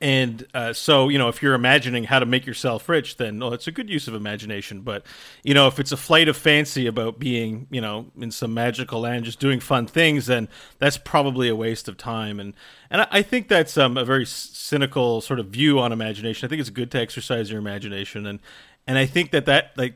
and 0.00 0.46
uh, 0.54 0.72
so, 0.72 1.08
you 1.08 1.18
know, 1.18 1.28
if 1.28 1.42
you're 1.42 1.54
imagining 1.54 2.04
how 2.04 2.18
to 2.18 2.26
make 2.26 2.46
yourself 2.46 2.88
rich, 2.88 3.16
then 3.16 3.42
oh, 3.42 3.52
it's 3.52 3.66
a 3.66 3.72
good 3.72 3.88
use 3.88 4.08
of 4.08 4.14
imagination. 4.14 4.80
But 4.82 5.04
you 5.42 5.54
know, 5.54 5.66
if 5.66 5.78
it's 5.78 5.92
a 5.92 5.96
flight 5.96 6.28
of 6.28 6.36
fancy 6.36 6.86
about 6.86 7.18
being, 7.18 7.66
you 7.70 7.80
know, 7.80 8.06
in 8.18 8.30
some 8.30 8.54
magical 8.54 9.00
land, 9.00 9.24
just 9.24 9.40
doing 9.40 9.60
fun 9.60 9.86
things, 9.86 10.26
then 10.26 10.48
that's 10.78 10.98
probably 10.98 11.48
a 11.48 11.56
waste 11.56 11.88
of 11.88 11.96
time. 11.96 12.40
And 12.40 12.54
and 12.90 13.06
I, 13.10 13.22
think 13.22 13.48
that's 13.48 13.78
um, 13.78 13.96
a 13.96 14.04
very 14.04 14.26
cynical 14.26 15.20
sort 15.20 15.38
of 15.38 15.46
view 15.46 15.78
on 15.78 15.92
imagination. 15.92 16.46
I 16.46 16.48
think 16.48 16.60
it's 16.60 16.70
good 16.70 16.90
to 16.92 16.98
exercise 16.98 17.50
your 17.50 17.60
imagination, 17.60 18.26
and 18.26 18.40
and 18.86 18.98
I 18.98 19.06
think 19.06 19.30
that 19.30 19.46
that 19.46 19.72
like 19.76 19.94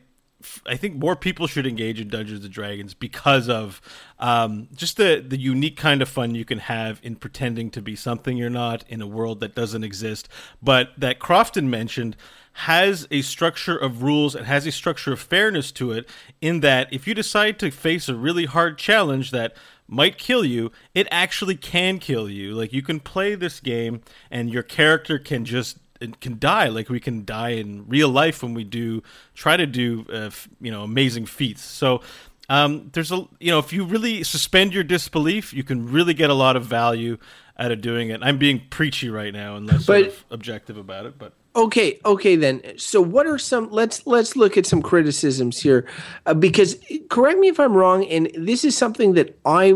I 0.66 0.76
think 0.76 0.96
more 0.96 1.16
people 1.16 1.46
should 1.46 1.66
engage 1.66 2.00
in 2.00 2.08
Dungeons 2.08 2.44
and 2.44 2.52
Dragons 2.52 2.94
because 2.94 3.48
of 3.48 3.80
um, 4.18 4.68
just 4.74 4.96
the 4.96 5.24
the 5.26 5.38
unique 5.38 5.76
kind 5.76 6.02
of 6.02 6.08
fun 6.08 6.34
you 6.34 6.44
can 6.44 6.58
have 6.58 7.00
in 7.02 7.16
pretending 7.16 7.70
to 7.70 7.82
be 7.82 7.96
something 7.96 8.36
you're 8.36 8.50
not 8.50 8.84
in 8.88 9.00
a 9.00 9.06
world 9.06 9.40
that 9.40 9.54
doesn't 9.54 9.84
exist. 9.84 10.28
But 10.62 10.90
that 10.98 11.18
Crofton 11.18 11.70
mentioned 11.70 12.16
has 12.54 13.08
a 13.10 13.22
structure 13.22 13.76
of 13.76 14.02
rules 14.02 14.34
and 14.34 14.46
has 14.46 14.64
a 14.66 14.72
structure 14.72 15.12
of 15.12 15.20
fairness 15.20 15.72
to 15.72 15.90
it. 15.90 16.08
In 16.40 16.60
that, 16.60 16.92
if 16.92 17.06
you 17.06 17.14
decide 17.14 17.58
to 17.58 17.70
face 17.70 18.08
a 18.08 18.14
really 18.14 18.44
hard 18.44 18.78
challenge 18.78 19.32
that 19.32 19.56
might 19.88 20.18
kill 20.18 20.44
you, 20.44 20.70
it 20.94 21.08
actually 21.10 21.56
can 21.56 21.98
kill 21.98 22.30
you. 22.30 22.54
Like 22.54 22.72
you 22.72 22.82
can 22.82 23.00
play 23.00 23.34
this 23.34 23.60
game 23.60 24.02
and 24.30 24.50
your 24.50 24.62
character 24.62 25.18
can 25.18 25.44
just 25.44 25.78
can 26.08 26.38
die. 26.38 26.68
Like 26.68 26.88
we 26.88 27.00
can 27.00 27.24
die 27.24 27.50
in 27.50 27.86
real 27.88 28.08
life 28.08 28.42
when 28.42 28.54
we 28.54 28.64
do 28.64 29.02
try 29.34 29.56
to 29.56 29.66
do 29.66 30.06
uh, 30.12 30.30
you 30.60 30.70
know 30.70 30.82
amazing 30.82 31.26
feats. 31.26 31.62
So 31.62 32.00
um, 32.48 32.90
there's 32.92 33.12
a 33.12 33.26
you 33.40 33.50
know 33.50 33.58
if 33.58 33.72
you 33.72 33.84
really 33.84 34.22
suspend 34.22 34.74
your 34.74 34.84
disbelief 34.84 35.52
you 35.52 35.64
can 35.64 35.90
really 35.90 36.14
get 36.14 36.30
a 36.30 36.34
lot 36.34 36.56
of 36.56 36.64
value 36.64 37.18
out 37.58 37.70
of 37.70 37.80
doing 37.80 38.10
it. 38.10 38.20
I'm 38.22 38.38
being 38.38 38.62
preachy 38.70 39.08
right 39.08 39.32
now 39.32 39.56
and 39.56 39.66
less 39.66 39.86
but, 39.86 40.02
sort 40.02 40.06
of 40.06 40.24
objective 40.30 40.76
about 40.76 41.06
it 41.06 41.18
but 41.18 41.32
okay 41.56 42.00
okay 42.04 42.36
then. 42.36 42.62
So 42.76 43.00
what 43.00 43.26
are 43.26 43.38
some 43.38 43.70
let's 43.70 44.06
let's 44.06 44.36
look 44.36 44.58
at 44.58 44.66
some 44.66 44.82
criticisms 44.82 45.60
here 45.60 45.86
uh, 46.26 46.34
because 46.34 46.76
correct 47.08 47.38
me 47.38 47.48
if 47.48 47.60
i'm 47.60 47.74
wrong 47.74 48.04
and 48.06 48.30
this 48.36 48.64
is 48.64 48.76
something 48.76 49.14
that 49.14 49.38
i 49.44 49.74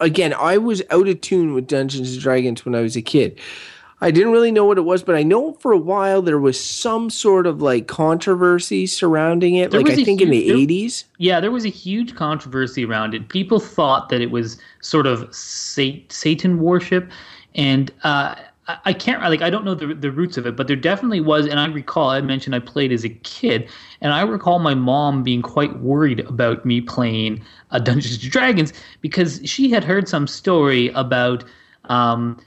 again 0.00 0.34
i 0.34 0.58
was 0.58 0.82
out 0.90 1.08
of 1.08 1.20
tune 1.20 1.54
with 1.54 1.66
dungeons 1.66 2.12
and 2.12 2.20
dragons 2.20 2.64
when 2.64 2.74
i 2.74 2.80
was 2.80 2.96
a 2.96 3.02
kid 3.02 3.38
I 4.02 4.10
didn't 4.10 4.32
really 4.32 4.50
know 4.50 4.64
what 4.64 4.78
it 4.78 4.82
was, 4.82 5.02
but 5.02 5.14
I 5.14 5.22
know 5.22 5.52
for 5.54 5.72
a 5.72 5.78
while 5.78 6.22
there 6.22 6.38
was 6.38 6.62
some 6.62 7.10
sort 7.10 7.46
of 7.46 7.60
like 7.60 7.86
controversy 7.86 8.86
surrounding 8.86 9.56
it. 9.56 9.70
There 9.70 9.80
like 9.80 9.92
I 9.92 9.96
think 9.96 10.20
huge, 10.20 10.22
in 10.22 10.30
the 10.30 10.48
there, 10.48 10.56
80s. 10.56 11.04
Yeah, 11.18 11.40
there 11.40 11.50
was 11.50 11.64
a 11.64 11.70
huge 11.70 12.14
controversy 12.14 12.84
around 12.84 13.14
it. 13.14 13.28
People 13.28 13.60
thought 13.60 14.08
that 14.08 14.20
it 14.20 14.30
was 14.30 14.58
sort 14.80 15.06
of 15.06 15.28
Satan 15.34 16.60
worship. 16.60 17.10
And 17.54 17.92
uh, 18.04 18.36
I, 18.84 18.92
can't 18.92 19.20
like 19.22 19.42
I 19.42 19.50
don't 19.50 19.64
know 19.64 19.74
the 19.74 19.94
the 19.94 20.10
roots 20.10 20.36
of 20.36 20.46
it, 20.46 20.56
but 20.56 20.66
there 20.66 20.76
definitely 20.76 21.20
was, 21.20 21.46
and 21.46 21.58
I 21.58 21.66
recall 21.66 22.10
I 22.10 22.20
mentioned 22.20 22.54
I 22.54 22.60
played 22.60 22.92
as 22.92 23.04
a 23.04 23.08
kid, 23.08 23.68
and 24.00 24.12
I 24.12 24.22
recall 24.22 24.58
my 24.58 24.74
mom 24.74 25.22
being 25.22 25.42
quite 25.42 25.78
worried 25.80 26.20
about 26.20 26.64
me 26.64 26.80
playing 26.80 27.42
uh, 27.70 27.78
Dungeons 27.78 28.22
and 28.22 28.32
Dragons 28.32 28.72
because 29.00 29.40
she 29.44 29.70
had 29.70 29.84
heard 29.84 30.08
some 30.08 30.26
story 30.26 30.88
about. 30.88 31.44
Um, 31.86 32.40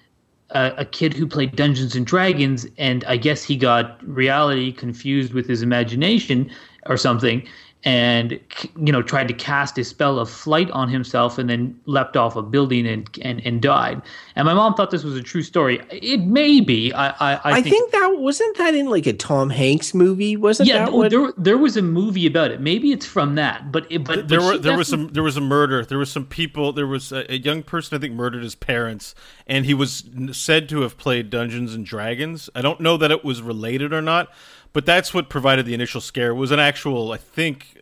a, 0.54 0.74
a 0.78 0.86
kid 0.86 1.14
who 1.14 1.28
played 1.28 1.56
Dungeons 1.56 1.96
and 1.96 2.06
Dragons, 2.06 2.66
and 2.78 3.04
I 3.06 3.18
guess 3.18 3.44
he 3.44 3.56
got 3.56 4.00
reality 4.08 4.72
confused 4.72 5.34
with 5.34 5.48
his 5.48 5.62
imagination 5.62 6.50
or 6.86 6.98
something, 6.98 7.48
and 7.86 8.40
you 8.78 8.92
know 8.92 9.02
tried 9.02 9.28
to 9.28 9.34
cast 9.34 9.78
a 9.78 9.84
spell 9.84 10.18
of 10.18 10.30
flight 10.30 10.72
on 10.72 10.88
himself 10.88 11.38
and 11.38 11.50
then 11.50 11.78
leapt 11.86 12.16
off 12.16 12.36
a 12.36 12.42
building 12.42 12.88
and 12.88 13.10
and, 13.22 13.46
and 13.46 13.62
died. 13.62 14.02
And 14.36 14.46
my 14.46 14.54
mom 14.54 14.74
thought 14.74 14.92
this 14.92 15.04
was 15.04 15.16
a 15.16 15.22
true 15.22 15.44
story. 15.44 15.82
It 15.92 16.22
may 16.22 16.62
be. 16.62 16.94
I 16.94 17.10
i, 17.10 17.16
I, 17.20 17.40
I 17.44 17.62
think, 17.62 17.76
think, 17.76 17.92
that 17.92 18.20
wasn't 18.20 18.58
that 18.58 18.74
in 18.74 18.88
like 18.88 19.06
a 19.06 19.14
tom 19.14 19.50
hanks 19.50 19.94
movie? 19.94 20.38
Wasn't 20.38 20.70
it? 20.70 20.74
yeah 20.74 20.86
that 20.86 20.94
what? 20.94 21.12
there, 21.12 21.34
there 21.38 21.58
was 21.58 21.76
a 21.76 21.82
movie 21.82 22.26
about 22.26 22.52
it. 22.52 22.62
Maybe 22.62 22.92
it's 22.92 23.06
from 23.06 23.36
that 23.36 23.72
but 23.72 23.86
it, 23.92 24.06
but 24.06 24.30
there 24.30 24.40
but 24.40 24.46
were 24.46 24.58
there 24.58 24.78
was 24.78 24.88
some 24.88 25.10
there 25.10 25.24
was 25.24 25.36
a 25.36 25.42
murder. 25.42 25.84
There 25.84 25.98
was 25.98 26.12
some 26.12 26.26
people 26.26 26.72
there 26.72 26.88
was 26.88 27.12
a, 27.12 27.32
a 27.32 27.38
young 27.38 27.64
person 27.64 27.98
i 27.98 28.00
think 28.00 28.14
murdered 28.14 28.44
his 28.44 28.56
parents 28.56 29.14
and 29.46 29.66
he 29.66 29.74
was 29.74 30.04
said 30.32 30.70
to 30.70 30.82
have 30.82 30.98
played 30.98 31.30
dungeons 31.30 31.74
and 31.74 31.86
dragons. 31.86 32.50
I 32.56 32.62
don't 32.62 32.80
know 32.80 32.96
that 32.98 33.12
it 33.12 33.26
was 33.26 33.42
related 33.42 33.92
or 33.92 34.02
not 34.02 34.30
but 34.74 34.86
that's 34.86 35.14
what 35.14 35.30
provided 35.30 35.66
the 35.66 35.74
initial 35.74 36.02
scare. 36.02 36.32
It 36.32 36.36
was 36.36 36.52
an 36.52 36.60
actual, 36.60 37.12
I 37.12 37.18
think, 37.18 37.80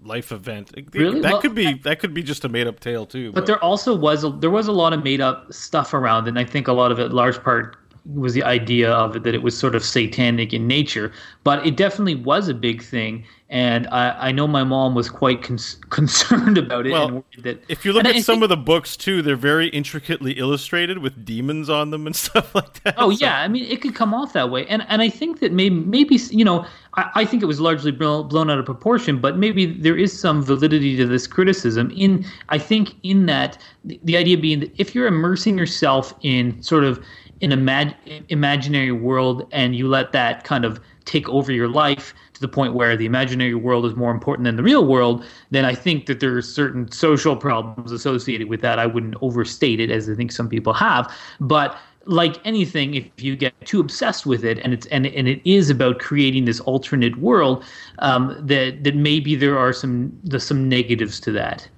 life 0.00 0.32
event. 0.32 0.72
Really? 0.92 1.20
That 1.20 1.32
Well, 1.32 1.40
could 1.40 1.54
be 1.54 1.74
that 1.74 1.98
could 2.00 2.14
be 2.14 2.22
just 2.22 2.44
a 2.44 2.48
made 2.48 2.66
up 2.66 2.80
tale 2.80 3.06
too. 3.06 3.32
But 3.32 3.46
there 3.46 3.62
also 3.62 3.94
was 3.94 4.24
a, 4.24 4.30
there 4.30 4.50
was 4.50 4.66
a 4.66 4.72
lot 4.72 4.92
of 4.92 5.04
made 5.04 5.20
up 5.20 5.52
stuff 5.52 5.94
around, 5.94 6.28
and 6.28 6.38
I 6.38 6.44
think 6.44 6.68
a 6.68 6.72
lot 6.72 6.90
of 6.90 6.98
it, 6.98 7.12
large 7.12 7.42
part, 7.42 7.76
was 8.04 8.34
the 8.34 8.42
idea 8.42 8.90
of 8.92 9.14
it 9.16 9.22
that 9.22 9.34
it 9.34 9.42
was 9.42 9.56
sort 9.56 9.74
of 9.74 9.84
satanic 9.84 10.52
in 10.52 10.66
nature. 10.66 11.12
But 11.44 11.66
it 11.66 11.76
definitely 11.76 12.16
was 12.16 12.48
a 12.48 12.54
big 12.54 12.82
thing, 12.82 13.24
and 13.50 13.86
I, 13.88 14.28
I 14.28 14.32
know 14.32 14.46
my 14.46 14.64
mom 14.64 14.94
was 14.94 15.08
quite 15.08 15.42
concerned 15.90 16.58
about 16.58 16.86
it. 16.86 16.92
Well, 16.92 17.04
and 17.04 17.12
worried 17.14 17.42
that 17.44 17.64
if 17.68 17.84
you 17.84 17.92
look 17.92 18.04
at 18.06 18.14
I 18.16 18.20
some 18.20 18.34
think- 18.36 18.44
of 18.44 18.48
the 18.50 18.56
books 18.56 18.96
too, 18.96 19.22
they're 19.22 19.36
very 19.36 19.68
intricately 19.68 20.32
illustrated 20.32 20.98
with 20.98 21.24
demons 21.24 21.68
on 21.70 21.90
them 21.90 22.06
and 22.06 22.14
stuff 22.26 22.54
like 22.54 22.82
that. 22.82 22.94
Oh 22.98 23.10
So- 23.12 23.18
yeah, 23.24 23.40
I 23.40 23.48
mean 23.48 23.64
it 23.64 23.80
could 23.80 23.94
come 23.94 24.14
off 24.14 24.32
that 24.32 24.50
way, 24.50 24.66
and 24.66 24.84
and 24.88 25.02
I 25.02 25.08
think 25.08 25.40
that 25.40 25.52
maybe 25.52 25.74
maybe 25.76 26.16
you 26.30 26.44
know 26.44 26.64
I, 26.94 27.10
I 27.14 27.24
think 27.24 27.42
it 27.42 27.46
was 27.46 27.60
largely 27.60 27.90
blown, 27.92 28.28
blown 28.28 28.50
out 28.50 28.58
of 28.58 28.64
proportion, 28.66 29.18
but 29.20 29.36
maybe 29.38 29.66
there 29.66 29.96
is 29.96 30.18
some 30.18 30.42
validity 30.42 30.96
to 30.96 31.06
this 31.06 31.26
criticism. 31.26 31.90
In 31.96 32.24
I 32.48 32.58
think 32.58 32.94
in 33.02 33.26
that 33.26 33.58
the, 33.84 33.98
the 34.04 34.16
idea 34.16 34.38
being 34.38 34.60
that 34.60 34.72
if 34.80 34.94
you're 34.94 35.06
immersing 35.06 35.58
yourself 35.58 36.14
in 36.22 36.62
sort 36.62 36.84
of 36.84 37.04
an 37.42 37.50
imag- 37.50 37.94
imaginary 38.28 38.92
world 38.92 39.46
and 39.52 39.74
you 39.74 39.88
let 39.88 40.12
that 40.12 40.44
kind 40.44 40.64
of 40.64 40.80
take 41.04 41.28
over 41.28 41.52
your 41.52 41.68
life 41.68 42.14
to 42.34 42.40
the 42.40 42.48
point 42.48 42.74
where 42.74 42.96
the 42.96 43.06
imaginary 43.06 43.54
world 43.54 43.84
is 43.84 43.96
more 43.96 44.10
important 44.10 44.44
than 44.44 44.56
the 44.56 44.62
real 44.62 44.86
world, 44.86 45.24
then 45.50 45.64
I 45.64 45.74
think 45.74 46.06
that 46.06 46.20
there 46.20 46.36
are 46.36 46.42
certain 46.42 46.90
social 46.92 47.36
problems 47.36 47.90
associated 47.90 48.48
with 48.48 48.60
that. 48.60 48.78
I 48.78 48.86
wouldn't 48.86 49.16
overstate 49.20 49.80
it 49.80 49.90
as 49.90 50.08
I 50.08 50.14
think 50.14 50.30
some 50.32 50.48
people 50.48 50.72
have, 50.72 51.12
but 51.40 51.76
like 52.04 52.40
anything, 52.44 52.94
if 52.94 53.22
you 53.22 53.36
get 53.36 53.52
too 53.64 53.80
obsessed 53.80 54.26
with 54.26 54.44
it 54.44 54.58
and 54.58 54.72
it's 54.72 54.86
and 54.86 55.06
and 55.06 55.28
it 55.28 55.40
is 55.44 55.70
about 55.70 55.98
creating 56.00 56.44
this 56.46 56.60
alternate 56.60 57.16
world, 57.18 57.64
um, 58.00 58.36
that 58.40 58.82
that 58.84 58.96
maybe 58.96 59.36
there 59.36 59.58
are 59.58 59.72
some 59.72 60.12
the 60.24 60.40
some 60.40 60.68
negatives 60.68 61.20
to 61.20 61.32
that. 61.32 61.68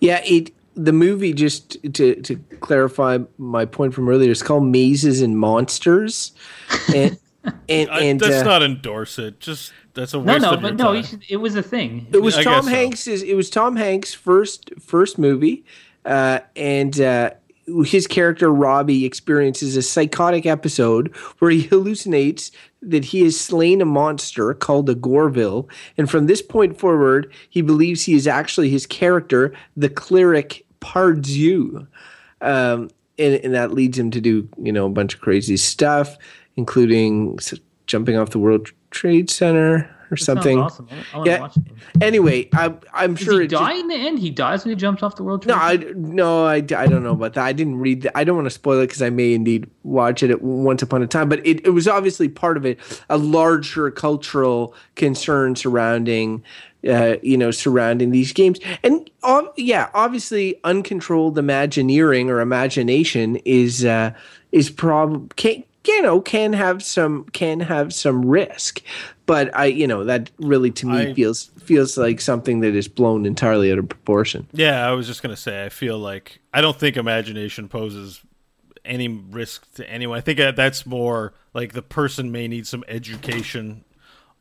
Yeah, 0.00 0.20
it 0.24 0.50
the 0.74 0.92
movie 0.92 1.32
just 1.32 1.76
to 1.94 2.14
to 2.22 2.36
clarify 2.60 3.18
my 3.38 3.64
point 3.64 3.94
from 3.94 4.08
earlier 4.08 4.30
is 4.30 4.42
called 4.42 4.64
Mazes 4.64 5.20
and 5.20 5.38
Monsters, 5.38 6.32
and 6.94 7.18
and, 7.68 7.90
I, 7.90 8.12
let's 8.12 8.42
uh, 8.42 8.42
not 8.44 8.62
endorse 8.62 9.18
it. 9.18 9.40
Just 9.40 9.72
that's 9.94 10.14
a 10.14 10.18
No, 10.18 10.32
waste 10.34 10.42
no, 10.42 10.52
of 10.52 10.62
but 10.62 10.76
no, 10.76 11.02
should, 11.02 11.24
it 11.28 11.36
was 11.36 11.54
a 11.56 11.62
thing. 11.62 12.06
it 12.12 12.22
was 12.22 12.36
I 12.36 12.42
Tom 12.42 12.54
guess 12.54 12.64
so. 12.64 12.70
Hanks's 12.70 13.22
it 13.22 13.34
was 13.34 13.50
Tom 13.50 13.76
Hanks' 13.76 14.14
first 14.14 14.70
first 14.80 15.18
movie, 15.18 15.64
uh, 16.04 16.40
and 16.56 17.00
uh, 17.00 17.30
his 17.84 18.06
character 18.06 18.52
Robbie 18.52 19.04
experiences 19.04 19.76
a 19.76 19.82
psychotic 19.82 20.46
episode 20.46 21.14
where 21.38 21.50
he 21.50 21.68
hallucinates 21.68 22.50
that 22.82 23.04
he 23.04 23.22
has 23.22 23.40
slain 23.40 23.80
a 23.80 23.84
monster 23.84 24.54
called 24.54 24.90
a 24.90 24.94
Gorville, 24.94 25.68
and 25.96 26.10
from 26.10 26.26
this 26.26 26.42
point 26.42 26.78
forward, 26.78 27.32
he 27.48 27.62
believes 27.62 28.02
he 28.02 28.14
is 28.14 28.26
actually 28.26 28.70
his 28.70 28.86
character, 28.86 29.52
the 29.76 29.88
cleric 29.88 30.64
Pardieu. 30.80 31.86
Um, 32.40 32.90
and, 33.18 33.34
and 33.44 33.54
that 33.54 33.72
leads 33.72 33.98
him 33.98 34.10
to 34.10 34.20
do 34.20 34.48
you 34.60 34.72
know 34.72 34.86
a 34.86 34.90
bunch 34.90 35.14
of 35.14 35.20
crazy 35.20 35.56
stuff, 35.56 36.16
including 36.56 37.38
jumping 37.86 38.16
off 38.16 38.30
the 38.30 38.38
World 38.38 38.68
Trade 38.90 39.30
Center 39.30 39.88
or 40.12 40.16
Sounds 40.16 40.36
something. 40.38 40.58
awesome. 40.58 40.88
I, 41.14 41.18
I 41.18 41.24
Yeah. 41.24 41.48
Anyway, 42.00 42.48
I, 42.52 42.74
I'm 42.92 43.14
Does 43.14 43.24
sure 43.24 43.38
he 43.40 43.46
it 43.46 43.48
just- 43.50 43.62
die 43.62 43.74
in 43.74 43.88
the 43.88 43.94
end? 43.94 44.18
He 44.18 44.30
dies 44.30 44.64
when 44.64 44.70
he 44.70 44.76
jumps 44.76 45.02
off 45.02 45.16
the 45.16 45.22
world 45.22 45.42
trade. 45.42 45.54
no, 45.56 45.60
I 45.62 45.76
no, 45.96 46.44
I, 46.44 46.56
I 46.56 46.86
don't 46.86 47.02
know 47.02 47.12
about 47.12 47.34
that. 47.34 47.44
I 47.44 47.52
didn't 47.52 47.76
read. 47.78 48.02
The, 48.02 48.16
I 48.16 48.24
don't 48.24 48.36
want 48.36 48.46
to 48.46 48.50
spoil 48.50 48.80
it 48.80 48.88
because 48.88 49.02
I 49.02 49.10
may 49.10 49.32
indeed 49.34 49.68
watch 49.82 50.22
it 50.22 50.30
at 50.30 50.42
once 50.42 50.82
upon 50.82 51.02
a 51.02 51.06
time. 51.06 51.28
But 51.28 51.44
it, 51.46 51.64
it 51.66 51.70
was 51.70 51.88
obviously 51.88 52.28
part 52.28 52.56
of 52.56 52.66
it, 52.66 52.78
a 53.08 53.16
larger 53.18 53.90
cultural 53.90 54.74
concern 54.96 55.56
surrounding, 55.56 56.42
uh, 56.88 57.16
you 57.22 57.36
know, 57.38 57.50
surrounding 57.50 58.10
these 58.10 58.32
games. 58.32 58.58
And 58.82 59.08
ob- 59.24 59.52
yeah, 59.56 59.88
obviously, 59.94 60.60
uncontrolled 60.64 61.38
imagineering 61.38 62.30
or 62.30 62.40
imagination 62.40 63.36
is 63.44 63.84
uh, 63.84 64.12
is 64.52 64.68
prob 64.70 65.34
can 65.36 65.64
you 65.86 66.02
know 66.02 66.20
can 66.20 66.52
have 66.52 66.82
some 66.82 67.24
can 67.32 67.60
have 67.60 67.92
some 67.94 68.24
risk. 68.24 68.82
But 69.32 69.56
I, 69.56 69.64
you 69.64 69.86
know, 69.86 70.04
that 70.04 70.30
really 70.36 70.70
to 70.72 70.86
me 70.86 70.98
I- 70.98 71.14
feels 71.14 71.44
feels 71.64 71.96
like 71.96 72.20
something 72.20 72.60
that 72.60 72.74
is 72.74 72.86
blown 72.86 73.24
entirely 73.24 73.72
out 73.72 73.78
of 73.78 73.88
proportion. 73.88 74.46
Yeah, 74.52 74.86
I 74.86 74.92
was 74.92 75.06
just 75.06 75.22
gonna 75.22 75.38
say. 75.38 75.64
I 75.64 75.70
feel 75.70 75.98
like 75.98 76.40
I 76.52 76.60
don't 76.60 76.78
think 76.78 76.98
imagination 76.98 77.66
poses 77.70 78.20
any 78.84 79.08
risk 79.08 79.72
to 79.76 79.88
anyone. 79.88 80.18
I 80.18 80.20
think 80.20 80.36
that 80.36 80.54
that's 80.54 80.84
more 80.84 81.32
like 81.54 81.72
the 81.72 81.80
person 81.80 82.30
may 82.30 82.46
need 82.46 82.66
some 82.66 82.84
education 82.88 83.84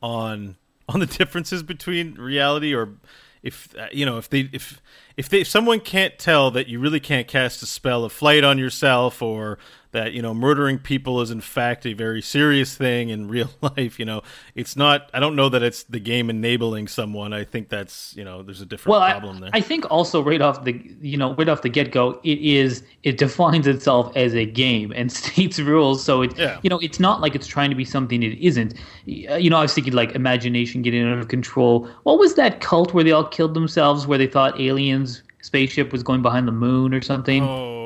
on 0.03 0.57
on 0.89 0.99
the 0.99 1.05
differences 1.05 1.63
between 1.63 2.15
reality 2.15 2.75
or 2.75 2.95
if 3.43 3.73
uh, 3.77 3.87
you 3.93 4.05
know 4.05 4.17
if 4.17 4.29
they 4.29 4.49
if 4.51 4.81
if 5.15 5.29
they 5.29 5.39
if 5.39 5.47
someone 5.47 5.79
can't 5.79 6.19
tell 6.19 6.51
that 6.51 6.67
you 6.67 6.81
really 6.81 6.99
can't 6.99 7.29
cast 7.29 7.63
a 7.63 7.65
spell 7.65 8.03
of 8.03 8.11
flight 8.11 8.43
on 8.43 8.57
yourself 8.57 9.21
or 9.21 9.57
that 9.91 10.13
you 10.13 10.21
know 10.21 10.33
murdering 10.33 10.77
people 10.77 11.21
is 11.21 11.31
in 11.31 11.41
fact 11.41 11.85
a 11.85 11.93
very 11.93 12.21
serious 12.21 12.75
thing 12.75 13.09
in 13.09 13.27
real 13.35 13.49
life 13.61 13.99
you 13.99 14.05
know 14.05 14.21
it's 14.55 14.75
not 14.75 15.09
i 15.13 15.19
don't 15.19 15.35
know 15.35 15.49
that 15.49 15.63
it's 15.63 15.83
the 15.83 15.99
game 15.99 16.29
enabling 16.29 16.87
someone 16.87 17.33
i 17.33 17.43
think 17.43 17.69
that's 17.69 18.15
you 18.15 18.23
know 18.23 18.41
there's 18.43 18.61
a 18.61 18.65
different 18.65 18.91
well, 18.91 19.09
problem 19.09 19.37
I, 19.37 19.39
there 19.39 19.49
I 19.53 19.61
think 19.61 19.89
also 19.91 20.23
right 20.23 20.41
off 20.41 20.63
the 20.63 20.73
you 21.01 21.17
know 21.17 21.33
right 21.35 21.47
off 21.47 21.61
the 21.61 21.69
get 21.69 21.91
go, 21.91 22.19
it 22.23 22.39
is 22.39 22.83
it 23.03 23.17
defines 23.17 23.67
itself 23.67 24.11
as 24.15 24.33
a 24.33 24.45
game 24.45 24.91
and 24.95 25.11
states 25.21 25.59
rules. 25.59 26.03
So 26.03 26.21
it 26.23 26.37
Yeah. 26.37 26.59
you 26.63 26.69
know 26.69 26.79
it's 26.79 26.99
not 26.99 27.21
like 27.21 27.35
it's 27.35 27.47
trying 27.47 27.69
to 27.69 27.75
be 27.75 27.85
something 27.85 28.23
it 28.23 28.37
isn't. 28.39 28.73
You 29.05 29.49
know, 29.49 29.57
I 29.57 29.61
was 29.61 29.73
thinking 29.73 29.93
like 29.93 30.13
imagination 30.15 30.81
getting 30.81 31.03
out 31.07 31.17
of 31.17 31.27
control. 31.27 31.87
What 32.03 32.19
was 32.19 32.35
that 32.35 32.61
cult 32.61 32.93
where 32.93 33.03
they 33.03 33.11
all 33.11 33.25
killed 33.25 33.53
themselves, 33.53 34.07
where 34.07 34.17
they 34.17 34.27
thought 34.27 34.59
aliens 34.59 35.23
spaceship 35.41 35.91
was 35.91 36.03
going 36.03 36.21
behind 36.21 36.47
the 36.47 36.51
moon 36.51 36.93
or 36.93 37.01
something? 37.01 37.43
Oh, 37.43 37.80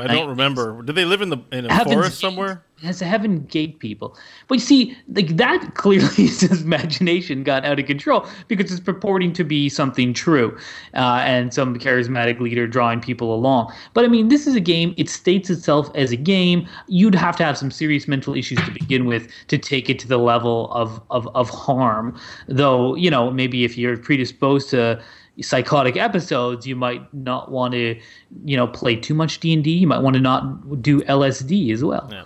I 0.00 0.06
don't 0.06 0.28
remember. 0.28 0.82
Did 0.82 0.94
they 0.94 1.04
live 1.04 1.22
in 1.22 1.30
the 1.30 1.38
in 1.52 1.66
a 1.66 1.72
Heaven's 1.72 1.94
forest 1.94 2.20
somewhere? 2.20 2.64
It's 2.82 3.00
a 3.00 3.06
Heaven 3.06 3.44
Gate 3.44 3.78
people. 3.78 4.16
But 4.48 4.56
you 4.56 4.60
see, 4.60 4.96
like 5.08 5.36
that 5.36 5.70
clearly 5.74 6.26
says 6.26 6.62
imagination 6.62 7.42
got 7.42 7.64
out 7.64 7.78
of 7.78 7.86
control 7.86 8.26
because 8.48 8.70
it's 8.70 8.80
purporting 8.80 9.32
to 9.34 9.44
be 9.44 9.68
something 9.68 10.12
true, 10.12 10.56
uh, 10.94 11.22
and 11.24 11.54
some 11.54 11.78
charismatic 11.78 12.40
leader 12.40 12.66
drawing 12.66 13.00
people 13.00 13.34
along. 13.34 13.72
But 13.94 14.04
I 14.04 14.08
mean, 14.08 14.28
this 14.28 14.46
is 14.46 14.54
a 14.54 14.60
game. 14.60 14.94
It 14.96 15.08
states 15.08 15.50
itself 15.50 15.90
as 15.94 16.12
a 16.12 16.16
game. 16.16 16.68
You'd 16.88 17.14
have 17.14 17.36
to 17.36 17.44
have 17.44 17.56
some 17.56 17.70
serious 17.70 18.06
mental 18.08 18.34
issues 18.34 18.58
to 18.64 18.70
begin 18.70 19.06
with 19.06 19.30
to 19.48 19.58
take 19.58 19.88
it 19.88 19.98
to 20.00 20.08
the 20.08 20.18
level 20.18 20.70
of 20.72 21.00
of, 21.10 21.28
of 21.34 21.48
harm. 21.50 22.18
Though 22.48 22.94
you 22.96 23.10
know, 23.10 23.30
maybe 23.30 23.64
if 23.64 23.78
you're 23.78 23.96
predisposed 23.96 24.70
to 24.70 25.02
psychotic 25.40 25.96
episodes 25.96 26.66
you 26.66 26.76
might 26.76 27.12
not 27.12 27.50
want 27.50 27.72
to 27.74 27.98
you 28.44 28.56
know 28.56 28.66
play 28.66 28.94
too 28.94 29.14
much 29.14 29.40
d&d 29.40 29.68
you 29.70 29.86
might 29.86 29.98
want 30.00 30.14
to 30.14 30.20
not 30.20 30.80
do 30.82 31.00
lsd 31.02 31.72
as 31.72 31.82
well 31.84 32.08
Yeah. 32.12 32.24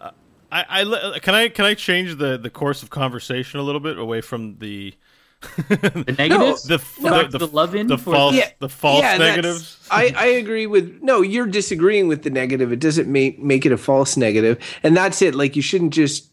Uh, 0.00 0.10
I, 0.52 0.82
I 1.14 1.18
can 1.18 1.34
I 1.34 1.48
can 1.48 1.64
I 1.66 1.74
change 1.74 2.16
the 2.16 2.38
the 2.38 2.50
course 2.50 2.82
of 2.82 2.90
conversation 2.90 3.60
a 3.60 3.62
little 3.62 3.80
bit 3.80 3.98
away 3.98 4.20
from 4.22 4.56
the 4.58 4.94
The 5.68 6.14
negatives? 6.18 6.62
the 6.64 6.82
No, 7.00 7.26
the, 7.28 7.38
the 7.38 7.46
love-in 7.46 7.88
the 7.88 7.98
for- 7.98 8.14
false 8.14 8.34
Yeah, 8.34 8.48
the 8.58 8.70
false 8.70 9.02
yeah, 9.02 9.18
negatives. 9.18 9.76
I, 9.90 10.12
I 10.16 10.26
agree 10.26 10.66
with 10.66 11.00
no. 11.02 11.20
You're 11.20 11.46
disagreeing 11.46 12.08
with 12.08 12.22
the 12.22 12.30
negative. 12.30 12.72
It 12.72 12.80
doesn't 12.80 13.06
make 13.12 13.38
make 13.38 13.66
it 13.66 13.70
a 13.70 13.76
false 13.76 14.16
negative, 14.16 14.58
and 14.82 14.96
that's 14.96 15.20
it. 15.20 15.34
Like 15.34 15.54
you 15.54 15.60
shouldn't 15.62 15.92
just 15.92 16.30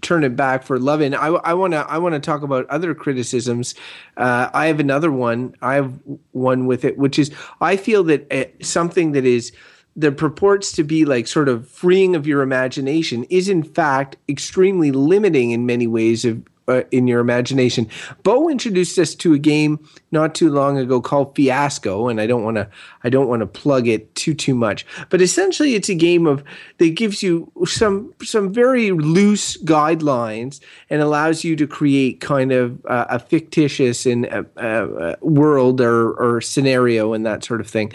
turn 0.00 0.24
it 0.24 0.36
back 0.36 0.62
for 0.62 0.78
loving. 0.78 1.14
I 1.14 1.26
I 1.28 1.54
want 1.54 1.72
to 1.72 1.78
I 1.88 1.98
want 1.98 2.14
to 2.14 2.20
talk 2.20 2.42
about 2.42 2.66
other 2.68 2.94
criticisms. 2.94 3.74
Uh, 4.16 4.48
I 4.52 4.66
have 4.66 4.80
another 4.80 5.12
one. 5.12 5.54
I 5.62 5.74
have 5.74 5.92
one 6.32 6.66
with 6.66 6.84
it, 6.84 6.98
which 6.98 7.18
is 7.18 7.30
I 7.60 7.76
feel 7.76 8.04
that 8.04 8.32
uh, 8.32 8.44
something 8.62 9.12
that 9.12 9.24
is 9.24 9.52
that 9.96 10.16
purports 10.18 10.72
to 10.72 10.84
be 10.84 11.04
like 11.04 11.26
sort 11.26 11.48
of 11.48 11.68
freeing 11.68 12.14
of 12.14 12.26
your 12.26 12.42
imagination 12.42 13.24
is 13.24 13.48
in 13.48 13.62
fact 13.62 14.16
extremely 14.28 14.92
limiting 14.92 15.52
in 15.52 15.64
many 15.64 15.86
ways 15.86 16.24
of 16.24 16.42
uh, 16.68 16.82
in 16.90 17.06
your 17.06 17.20
imagination. 17.20 17.88
Beau 18.22 18.48
introduced 18.48 18.98
us 18.98 19.14
to 19.16 19.32
a 19.32 19.38
game 19.38 19.78
not 20.16 20.34
too 20.34 20.50
long 20.50 20.78
ago 20.78 21.00
called 21.00 21.36
Fiasco, 21.36 22.08
and 22.08 22.20
I 22.20 22.26
don't 22.26 22.42
want 22.42 22.56
to 22.56 22.68
I 23.04 23.10
don't 23.10 23.28
want 23.28 23.40
to 23.40 23.46
plug 23.46 23.86
it 23.86 24.14
too 24.14 24.34
too 24.34 24.54
much, 24.54 24.86
but 25.10 25.20
essentially 25.20 25.74
it's 25.74 25.90
a 25.90 25.94
game 25.94 26.26
of 26.26 26.42
that 26.78 26.96
gives 26.96 27.22
you 27.22 27.52
some 27.66 28.14
some 28.22 28.52
very 28.52 28.92
loose 28.92 29.56
guidelines 29.58 30.60
and 30.88 31.02
allows 31.02 31.44
you 31.44 31.54
to 31.56 31.66
create 31.66 32.20
kind 32.20 32.50
of 32.50 32.84
uh, 32.86 33.06
a 33.10 33.18
fictitious 33.18 34.06
and 34.06 34.26
uh, 34.26 34.42
uh, 34.56 35.16
world 35.20 35.80
or, 35.80 36.12
or 36.14 36.40
scenario 36.40 37.12
and 37.12 37.26
that 37.26 37.44
sort 37.44 37.60
of 37.60 37.68
thing. 37.68 37.92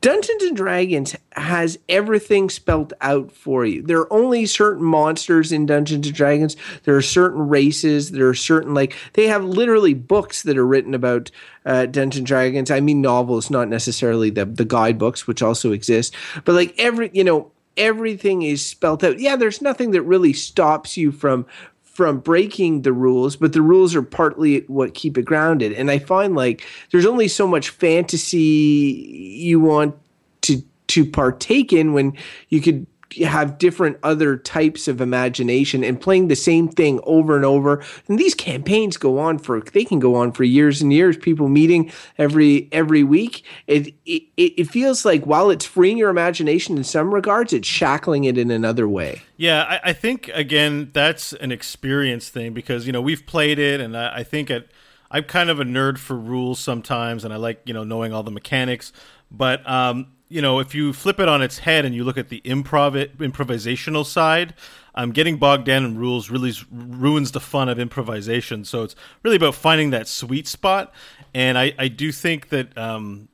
Dungeons 0.00 0.42
and 0.44 0.56
Dragons 0.56 1.16
has 1.32 1.78
everything 1.88 2.48
spelled 2.50 2.94
out 3.00 3.32
for 3.32 3.66
you. 3.66 3.82
There 3.82 3.98
are 3.98 4.12
only 4.12 4.46
certain 4.46 4.84
monsters 4.84 5.50
in 5.50 5.66
Dungeons 5.66 6.06
and 6.06 6.14
Dragons. 6.14 6.56
There 6.84 6.96
are 6.96 7.02
certain 7.02 7.48
races. 7.48 8.12
There 8.12 8.28
are 8.28 8.34
certain 8.34 8.74
like 8.74 8.94
they 9.14 9.26
have 9.26 9.44
literally 9.44 9.94
books 9.94 10.42
that 10.44 10.56
are 10.56 10.66
written 10.66 10.94
about 10.94 11.30
uh, 11.64 11.86
Dungeons 11.86 12.26
Dragons. 12.26 12.70
I 12.70 12.80
mean 12.80 13.00
novels, 13.00 13.50
not 13.50 13.68
necessarily 13.68 14.30
the 14.30 14.44
the 14.44 14.64
guidebooks, 14.64 15.26
which 15.26 15.42
also 15.42 15.72
exist. 15.72 16.14
But 16.44 16.54
like 16.54 16.74
every 16.78 17.10
you 17.12 17.24
know 17.24 17.50
everything 17.76 18.42
is 18.42 18.64
spelled 18.64 19.04
out. 19.04 19.18
Yeah, 19.18 19.36
there's 19.36 19.62
nothing 19.62 19.92
that 19.92 20.02
really 20.02 20.32
stops 20.32 20.96
you 20.96 21.12
from 21.12 21.46
from 21.82 22.18
breaking 22.18 22.82
the 22.82 22.92
rules, 22.92 23.36
but 23.36 23.52
the 23.52 23.62
rules 23.62 23.94
are 23.94 24.02
partly 24.02 24.60
what 24.66 24.94
keep 24.94 25.16
it 25.16 25.24
grounded. 25.24 25.72
And 25.72 25.90
I 25.90 26.00
find 26.00 26.34
like 26.34 26.64
there's 26.90 27.06
only 27.06 27.28
so 27.28 27.46
much 27.46 27.70
fantasy 27.70 29.38
you 29.38 29.60
want 29.60 29.94
to 30.42 30.62
to 30.88 31.04
partake 31.04 31.72
in 31.72 31.92
when 31.92 32.16
you 32.48 32.60
could 32.60 32.86
have 33.22 33.58
different 33.58 33.98
other 34.02 34.36
types 34.36 34.88
of 34.88 35.00
imagination 35.00 35.84
and 35.84 36.00
playing 36.00 36.28
the 36.28 36.36
same 36.36 36.68
thing 36.68 37.00
over 37.04 37.36
and 37.36 37.44
over. 37.44 37.82
And 38.08 38.18
these 38.18 38.34
campaigns 38.34 38.96
go 38.96 39.18
on 39.18 39.38
for 39.38 39.60
they 39.60 39.84
can 39.84 39.98
go 39.98 40.14
on 40.14 40.32
for 40.32 40.44
years 40.44 40.82
and 40.82 40.92
years. 40.92 41.16
People 41.16 41.48
meeting 41.48 41.90
every 42.18 42.68
every 42.72 43.04
week. 43.04 43.44
It 43.66 43.94
it, 44.04 44.22
it 44.36 44.64
feels 44.68 45.04
like 45.04 45.24
while 45.24 45.50
it's 45.50 45.64
freeing 45.64 45.98
your 45.98 46.10
imagination 46.10 46.76
in 46.76 46.84
some 46.84 47.14
regards, 47.14 47.52
it's 47.52 47.68
shackling 47.68 48.24
it 48.24 48.36
in 48.36 48.50
another 48.50 48.88
way. 48.88 49.22
Yeah, 49.36 49.64
I, 49.64 49.90
I 49.90 49.92
think 49.92 50.28
again 50.34 50.90
that's 50.92 51.32
an 51.34 51.52
experience 51.52 52.28
thing 52.28 52.52
because 52.52 52.86
you 52.86 52.92
know 52.92 53.02
we've 53.02 53.26
played 53.26 53.58
it, 53.58 53.80
and 53.80 53.96
I, 53.96 54.16
I 54.16 54.22
think 54.22 54.50
at 54.50 54.66
I'm 55.10 55.24
kind 55.24 55.50
of 55.50 55.60
a 55.60 55.64
nerd 55.64 55.98
for 55.98 56.16
rules 56.16 56.58
sometimes, 56.58 57.24
and 57.24 57.32
I 57.32 57.36
like 57.36 57.62
you 57.64 57.74
know 57.74 57.84
knowing 57.84 58.12
all 58.12 58.22
the 58.22 58.30
mechanics. 58.30 58.92
But 59.30 59.68
um, 59.68 60.13
you 60.34 60.42
know, 60.42 60.58
if 60.58 60.74
you 60.74 60.92
flip 60.92 61.20
it 61.20 61.28
on 61.28 61.42
its 61.42 61.58
head 61.58 61.84
and 61.84 61.94
you 61.94 62.02
look 62.02 62.18
at 62.18 62.28
the 62.28 62.40
improv 62.40 63.08
improvisational 63.18 64.04
side, 64.04 64.52
um, 64.96 65.12
getting 65.12 65.36
bogged 65.36 65.64
down 65.64 65.84
in 65.84 65.96
rules 65.96 66.28
really 66.28 66.52
ruins 66.72 67.30
the 67.30 67.38
fun 67.38 67.68
of 67.68 67.78
improvisation. 67.78 68.64
So 68.64 68.82
it's 68.82 68.96
really 69.22 69.36
about 69.36 69.54
finding 69.54 69.90
that 69.90 70.08
sweet 70.08 70.48
spot. 70.48 70.92
And 71.34 71.56
I, 71.56 71.72
I 71.78 71.86
do 71.86 72.10
think 72.10 72.48
that, 72.48 72.76
um, 72.76 73.28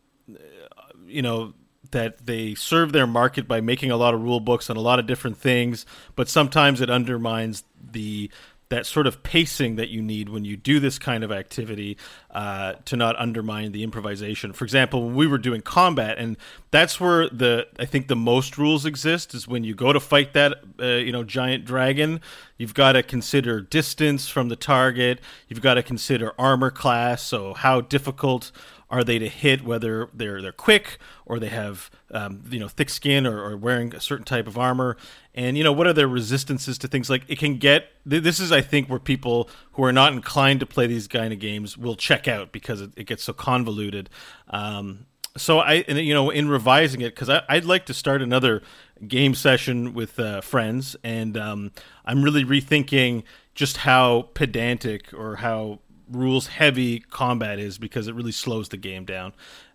you 1.06 1.22
know, 1.22 1.54
that 1.90 2.26
they 2.26 2.54
serve 2.54 2.92
their 2.92 3.06
market 3.06 3.48
by 3.48 3.62
making 3.62 3.90
a 3.90 3.96
lot 3.96 4.12
of 4.12 4.20
rule 4.20 4.40
books 4.40 4.68
and 4.68 4.76
a 4.76 4.82
lot 4.82 4.98
of 4.98 5.06
different 5.06 5.38
things, 5.38 5.86
but 6.16 6.28
sometimes 6.28 6.82
it 6.82 6.90
undermines 6.90 7.64
the 7.92 8.30
that 8.70 8.86
sort 8.86 9.06
of 9.06 9.22
pacing 9.22 9.76
that 9.76 9.88
you 9.88 10.00
need 10.00 10.28
when 10.28 10.44
you 10.44 10.56
do 10.56 10.80
this 10.80 10.98
kind 10.98 11.22
of 11.22 11.30
activity 11.30 11.98
uh, 12.30 12.74
to 12.84 12.96
not 12.96 13.18
undermine 13.18 13.72
the 13.72 13.82
improvisation. 13.82 14.52
For 14.52 14.64
example, 14.64 15.04
when 15.06 15.16
we 15.16 15.26
were 15.26 15.38
doing 15.38 15.60
combat, 15.60 16.18
and 16.18 16.36
that's 16.70 17.00
where 17.00 17.28
the 17.28 17.66
I 17.78 17.84
think 17.84 18.06
the 18.08 18.16
most 18.16 18.56
rules 18.56 18.86
exist 18.86 19.34
is 19.34 19.46
when 19.46 19.64
you 19.64 19.74
go 19.74 19.92
to 19.92 20.00
fight 20.00 20.32
that 20.34 20.54
uh, 20.80 20.86
you 20.86 21.12
know 21.12 21.24
giant 21.24 21.64
dragon. 21.64 22.20
You've 22.56 22.74
got 22.74 22.92
to 22.92 23.02
consider 23.02 23.60
distance 23.60 24.28
from 24.28 24.48
the 24.48 24.56
target. 24.56 25.20
You've 25.48 25.62
got 25.62 25.74
to 25.74 25.82
consider 25.82 26.32
armor 26.38 26.70
class. 26.70 27.22
So 27.22 27.54
how 27.54 27.80
difficult 27.80 28.52
are 28.90 29.04
they 29.04 29.18
to 29.18 29.28
hit? 29.28 29.64
Whether 29.64 30.08
they're 30.12 30.42
they're 30.42 30.52
quick 30.52 30.98
or 31.24 31.38
they 31.38 31.48
have 31.48 31.90
um, 32.10 32.42
you 32.50 32.58
know 32.58 32.68
thick 32.68 32.90
skin 32.90 33.26
or, 33.26 33.42
or, 33.42 33.56
wearing 33.56 33.94
a 33.94 34.00
certain 34.00 34.24
type 34.24 34.46
of 34.46 34.58
armor, 34.58 34.96
and 35.34 35.56
you 35.56 35.64
know 35.64 35.72
what 35.72 35.86
are 35.86 35.92
their 35.92 36.08
resistances 36.08 36.76
to 36.78 36.88
things 36.88 37.08
like 37.08 37.22
it 37.28 37.38
can 37.38 37.58
get. 37.58 37.92
This 38.04 38.40
is 38.40 38.50
I 38.50 38.60
think 38.60 38.88
where 38.88 38.98
people 38.98 39.48
who 39.72 39.84
are 39.84 39.92
not 39.92 40.12
inclined 40.12 40.60
to 40.60 40.66
play 40.66 40.86
these 40.86 41.06
kind 41.06 41.32
of 41.32 41.38
games 41.38 41.78
will 41.78 41.96
check 41.96 42.26
out 42.26 42.52
because 42.52 42.80
it, 42.80 42.90
it 42.96 43.04
gets 43.04 43.22
so 43.22 43.32
convoluted. 43.32 44.10
Um, 44.48 45.06
so 45.36 45.60
I, 45.60 45.84
and, 45.86 45.98
you 45.98 46.12
know, 46.12 46.30
in 46.30 46.48
revising 46.48 47.00
it, 47.02 47.14
because 47.14 47.28
I'd 47.48 47.64
like 47.64 47.86
to 47.86 47.94
start 47.94 48.20
another 48.20 48.62
game 49.06 49.34
session 49.34 49.94
with 49.94 50.18
uh, 50.18 50.40
friends, 50.40 50.96
and 51.04 51.36
um, 51.36 51.70
I'm 52.04 52.22
really 52.22 52.44
rethinking 52.44 53.22
just 53.54 53.78
how 53.78 54.30
pedantic 54.34 55.12
or 55.14 55.36
how 55.36 55.80
rules 56.10 56.48
heavy 56.48 57.00
combat 57.00 57.58
is 57.58 57.78
because 57.78 58.08
it 58.08 58.14
really 58.14 58.32
slows 58.32 58.68
the 58.68 58.76
game 58.76 59.04
down. 59.04 59.32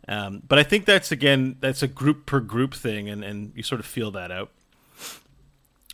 Um, 0.08 0.44
but 0.48 0.60
I 0.60 0.64
think 0.64 0.86
that's 0.86 1.12
again 1.12 1.58
that's 1.60 1.82
a 1.82 1.88
group 1.88 2.26
per 2.26 2.40
group 2.40 2.74
thing, 2.74 3.10
and 3.10 3.24
and 3.24 3.52
you 3.56 3.64
sort 3.64 3.80
of 3.80 3.86
feel 3.86 4.12
that 4.12 4.32
out. 4.32 4.52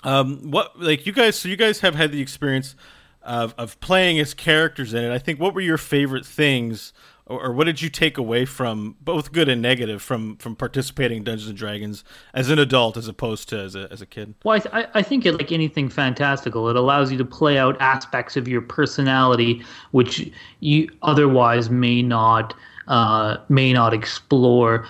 Um, 0.04 0.51
what 0.51 0.80
like 0.80 1.06
you 1.06 1.13
guys? 1.13 1.38
So 1.38 1.47
you 1.49 1.56
guys 1.56 1.80
have 1.80 1.95
had 1.95 2.12
the 2.12 2.21
experience 2.21 2.75
of 3.21 3.54
of 3.58 3.80
playing 3.80 4.19
as 4.19 4.34
characters 4.34 4.93
in 4.93 5.04
it. 5.04 5.13
I 5.13 5.19
think 5.19 5.39
what 5.39 5.54
were 5.54 5.62
your 5.62 5.77
favorite 5.77 6.25
things? 6.25 6.91
Or, 7.32 7.46
or 7.46 7.54
what 7.54 7.63
did 7.63 7.82
you 7.82 7.89
take 7.89 8.17
away 8.17 8.46
from 8.46 8.96
both 9.02 9.32
good 9.32 9.48
and 9.48 9.62
negative 9.62 10.02
from 10.02 10.36
from 10.38 10.56
participating 10.56 11.20
in 11.20 11.24
Dungeons 11.24 11.50
and 11.50 11.58
Dragons 11.58 12.04
as 12.34 12.50
an 12.50 12.60
adult 12.60 12.98
as 12.98 13.08
opposed 13.08 13.50
to 13.50 13.60
as 13.60 13.76
a 13.76 13.88
as 13.91 14.02
a 14.02 14.06
kid? 14.06 14.36
Well, 14.44 14.56
I, 14.56 14.60
th- 14.60 14.89
I 14.94 15.02
think 15.02 15.26
it 15.26 15.34
like 15.34 15.52
anything 15.52 15.89
fantastical, 15.89 16.70
it 16.70 16.76
allows 16.76 17.12
you 17.12 17.17
to 17.17 17.26
play 17.26 17.58
out 17.58 17.80
aspects 17.80 18.36
of 18.38 18.48
your 18.48 18.62
personality 18.62 19.63
which 19.91 20.30
you 20.60 20.89
otherwise 21.02 21.70
may 21.70 22.02
not 22.02 22.54
uh, 22.88 23.38
may 23.50 23.74
not 23.74 23.94
explore. 23.94 24.86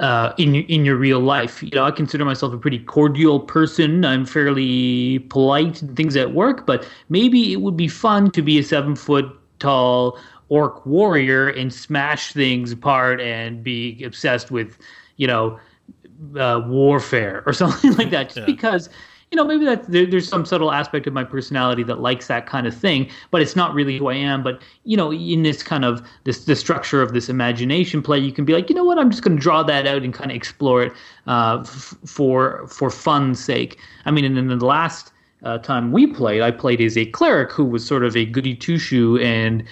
Uh, 0.00 0.34
in 0.38 0.56
in 0.56 0.84
your 0.84 0.96
real 0.96 1.20
life. 1.20 1.62
You 1.62 1.70
know, 1.70 1.84
I 1.84 1.92
consider 1.92 2.24
myself 2.24 2.52
a 2.52 2.58
pretty 2.58 2.80
cordial 2.80 3.38
person. 3.38 4.04
I'm 4.04 4.26
fairly 4.26 5.20
polite 5.28 5.82
and 5.82 5.96
things 5.96 6.16
at 6.16 6.34
work, 6.34 6.66
but 6.66 6.84
maybe 7.10 7.52
it 7.52 7.60
would 7.60 7.76
be 7.76 7.86
fun 7.86 8.32
to 8.32 8.42
be 8.42 8.58
a 8.58 8.64
seven 8.64 8.96
foot 8.96 9.26
tall 9.60 10.18
orc 10.48 10.84
warrior 10.86 11.48
and 11.48 11.72
smash 11.72 12.32
things 12.32 12.72
apart 12.72 13.20
and 13.20 13.62
be 13.62 14.02
obsessed 14.04 14.50
with, 14.50 14.78
you 15.16 15.26
know, 15.26 15.58
uh, 16.38 16.62
warfare 16.66 17.42
or 17.46 17.52
something 17.62 17.92
like 17.94 18.10
that. 18.10 18.26
Just 18.26 18.38
yeah. 18.38 18.46
because, 18.46 18.88
you 19.30 19.36
know, 19.36 19.44
maybe 19.44 19.64
that 19.64 19.90
there, 19.90 20.06
there's 20.06 20.28
some 20.28 20.44
subtle 20.44 20.70
aspect 20.70 21.06
of 21.06 21.12
my 21.12 21.24
personality 21.24 21.82
that 21.84 22.00
likes 22.00 22.28
that 22.28 22.46
kind 22.46 22.66
of 22.66 22.74
thing, 22.74 23.10
but 23.30 23.42
it's 23.42 23.56
not 23.56 23.74
really 23.74 23.98
who 23.98 24.08
I 24.08 24.14
am. 24.14 24.42
But 24.42 24.62
you 24.84 24.96
know, 24.96 25.12
in 25.12 25.42
this 25.42 25.62
kind 25.62 25.84
of 25.84 26.06
this 26.24 26.44
the 26.44 26.54
structure 26.54 27.02
of 27.02 27.12
this 27.12 27.28
imagination 27.28 28.02
play, 28.02 28.18
you 28.18 28.32
can 28.32 28.44
be 28.44 28.52
like, 28.52 28.68
you 28.68 28.76
know 28.76 28.84
what, 28.84 28.98
I'm 28.98 29.10
just 29.10 29.22
going 29.22 29.36
to 29.36 29.42
draw 29.42 29.62
that 29.64 29.86
out 29.86 30.02
and 30.02 30.14
kind 30.14 30.30
of 30.30 30.36
explore 30.36 30.84
it 30.84 30.92
uh, 31.26 31.58
f- 31.62 31.96
for 32.06 32.66
for 32.68 32.90
fun's 32.90 33.42
sake. 33.42 33.78
I 34.04 34.10
mean, 34.10 34.24
and 34.24 34.36
then 34.36 34.46
the 34.46 34.64
last 34.64 35.12
uh, 35.42 35.58
time 35.58 35.92
we 35.92 36.06
played, 36.06 36.40
I 36.40 36.50
played 36.50 36.80
as 36.80 36.96
a 36.96 37.06
cleric 37.06 37.52
who 37.52 37.64
was 37.64 37.84
sort 37.86 38.04
of 38.04 38.16
a 38.16 38.24
goody 38.24 38.54
two 38.54 38.78
shoe 38.78 39.18
and 39.18 39.64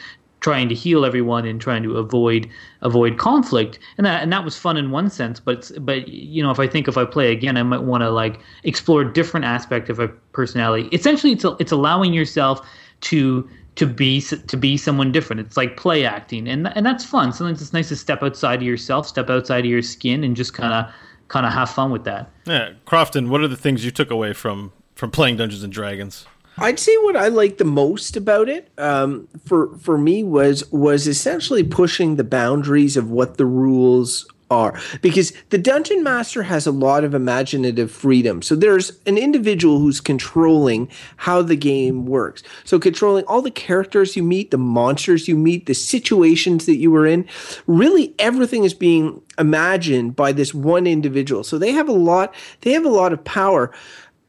trying 0.43 0.69
to 0.69 0.75
heal 0.75 1.05
everyone 1.05 1.47
and 1.47 1.61
trying 1.61 1.83
to 1.85 1.97
avoid 1.97 2.49
avoid 2.83 3.17
conflict. 3.17 3.79
And 3.97 4.05
that 4.05 4.23
and 4.23 4.33
that 4.33 4.45
was 4.45 4.59
fun 4.59 4.77
in 4.77 4.91
one 4.91 5.09
sense 5.09 5.41
but 5.41 5.71
but 5.81 6.09
you 6.09 6.43
know 6.43 6.51
if 6.51 6.59
i 6.59 6.67
think 6.67 6.89
if 6.89 6.99
i 6.99 7.05
play 7.05 7.33
again 7.33 7.57
i 7.57 7.63
might 7.63 7.83
want 7.83 8.03
to 8.03 8.11
like 8.11 8.41
explore 8.65 9.03
a 9.03 9.13
different 9.13 9.47
aspect 9.47 9.89
of 9.89 9.99
a 9.99 10.09
personality. 10.09 10.89
Essentially 10.93 11.33
it's 11.33 11.45
it's 11.59 11.73
allowing 11.73 12.13
yourself 12.13 12.67
to 13.03 13.49
to 13.77 13.87
be 13.87 14.21
to 14.21 14.57
be 14.57 14.77
someone 14.77 15.13
different. 15.13 15.41
It's 15.41 15.57
like 15.57 15.77
play 15.77 16.05
acting 16.05 16.47
and 16.49 16.69
and 16.77 16.85
that's 16.85 17.05
fun. 17.05 17.33
Sometimes 17.33 17.63
it's 17.63 17.73
nice 17.73 17.89
to 17.89 17.97
step 17.97 18.23
outside 18.23 18.57
of 18.57 18.63
yourself 18.63 19.07
step 19.07 19.31
outside 19.31 19.61
of 19.61 19.71
your 19.71 19.83
skin 19.83 20.25
and 20.25 20.37
just 20.37 20.53
kind 20.53 20.75
of 20.75 20.93
kind 21.29 21.47
of 21.47 21.53
have 21.53 21.71
fun 21.71 21.91
with 21.91 22.05
that. 22.05 22.31
Yeah 22.47 22.73
crofton 22.85 23.31
what 23.31 23.41
are 23.41 23.49
the 23.49 23.57
things 23.57 23.85
you 23.85 23.91
took 23.91 24.11
away 24.11 24.33
from 24.33 24.73
from 24.97 25.11
playing 25.11 25.37
dungeons 25.37 25.63
and 25.63 25.73
dragons 25.73 26.27
I'd 26.59 26.79
say 26.79 26.97
what 26.99 27.17
I 27.17 27.29
liked 27.29 27.59
the 27.59 27.65
most 27.65 28.17
about 28.17 28.49
it, 28.49 28.71
um, 28.79 29.29
for 29.45 29.77
for 29.79 29.97
me, 29.97 30.23
was 30.23 30.71
was 30.71 31.07
essentially 31.07 31.65
pushing 31.65 32.17
the 32.17 32.25
boundaries 32.25 32.97
of 32.97 33.11
what 33.11 33.37
the 33.37 33.47
rules 33.47 34.27
are 34.53 34.79
because 35.01 35.33
the 35.49 35.59
dungeon 35.59 36.03
master 36.03 36.43
has 36.43 36.67
a 36.67 36.71
lot 36.71 37.05
of 37.05 37.15
imaginative 37.15 37.91
freedom. 37.91 38.43
So 38.43 38.55
there's 38.55 38.93
an 39.07 39.17
individual 39.17 39.79
who's 39.79 40.01
controlling 40.01 40.89
how 41.17 41.43
the 41.43 41.57
game 41.57 42.05
works. 42.05 42.43
So 42.65 42.79
controlling 42.79 43.25
all 43.25 43.43
the 43.43 43.51
characters 43.51 44.15
you 44.15 44.23
meet, 44.23 44.51
the 44.51 44.59
monsters 44.59 45.27
you 45.27 45.37
meet, 45.37 45.67
the 45.67 45.75
situations 45.75 46.67
that 46.67 46.77
you 46.77 46.91
were 46.91 47.07
in, 47.07 47.27
really 47.67 48.15
everything 48.19 48.65
is 48.65 48.75
being 48.75 49.23
imagined 49.39 50.15
by 50.15 50.33
this 50.33 50.53
one 50.53 50.87
individual. 50.87 51.43
So 51.43 51.59
they 51.59 51.73
have 51.73 51.89
a 51.89 51.93
lot 51.93 52.35
they 52.61 52.73
have 52.73 52.85
a 52.85 52.91
lot 52.91 53.13
of 53.13 53.25
power 53.25 53.73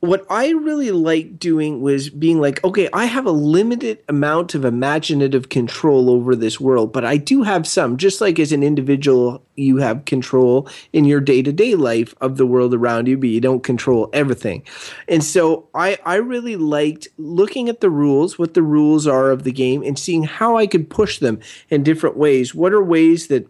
what 0.03 0.25
I 0.29 0.49
really 0.49 0.91
liked 0.91 1.39
doing 1.39 1.79
was 1.79 2.09
being 2.09 2.41
like, 2.41 2.61
okay, 2.65 2.89
I 2.91 3.05
have 3.05 3.25
a 3.25 3.31
limited 3.31 4.03
amount 4.09 4.53
of 4.53 4.65
imaginative 4.65 5.47
control 5.47 6.09
over 6.09 6.35
this 6.35 6.59
world, 6.59 6.91
but 6.91 7.05
I 7.05 7.15
do 7.15 7.43
have 7.43 7.65
some. 7.65 7.95
Just 7.95 8.19
like 8.19 8.37
as 8.37 8.51
an 8.51 8.63
individual, 8.63 9.45
you 9.55 9.77
have 9.77 10.03
control 10.03 10.67
in 10.91 11.05
your 11.05 11.21
day 11.21 11.41
to 11.41 11.53
day 11.53 11.75
life 11.75 12.13
of 12.19 12.35
the 12.35 12.45
world 12.45 12.73
around 12.73 13.07
you, 13.07 13.17
but 13.17 13.29
you 13.29 13.39
don't 13.39 13.63
control 13.63 14.09
everything. 14.11 14.63
And 15.07 15.23
so 15.23 15.69
I, 15.73 15.97
I 16.05 16.15
really 16.15 16.57
liked 16.57 17.07
looking 17.17 17.69
at 17.69 17.79
the 17.79 17.89
rules, 17.89 18.37
what 18.37 18.55
the 18.55 18.61
rules 18.61 19.07
are 19.07 19.31
of 19.31 19.43
the 19.43 19.53
game, 19.53 19.83
and 19.83 19.97
seeing 19.97 20.23
how 20.23 20.57
I 20.57 20.67
could 20.67 20.89
push 20.89 21.19
them 21.19 21.39
in 21.69 21.81
different 21.81 22.17
ways. 22.17 22.53
What 22.53 22.73
are 22.73 22.83
ways 22.83 23.27
that 23.27 23.47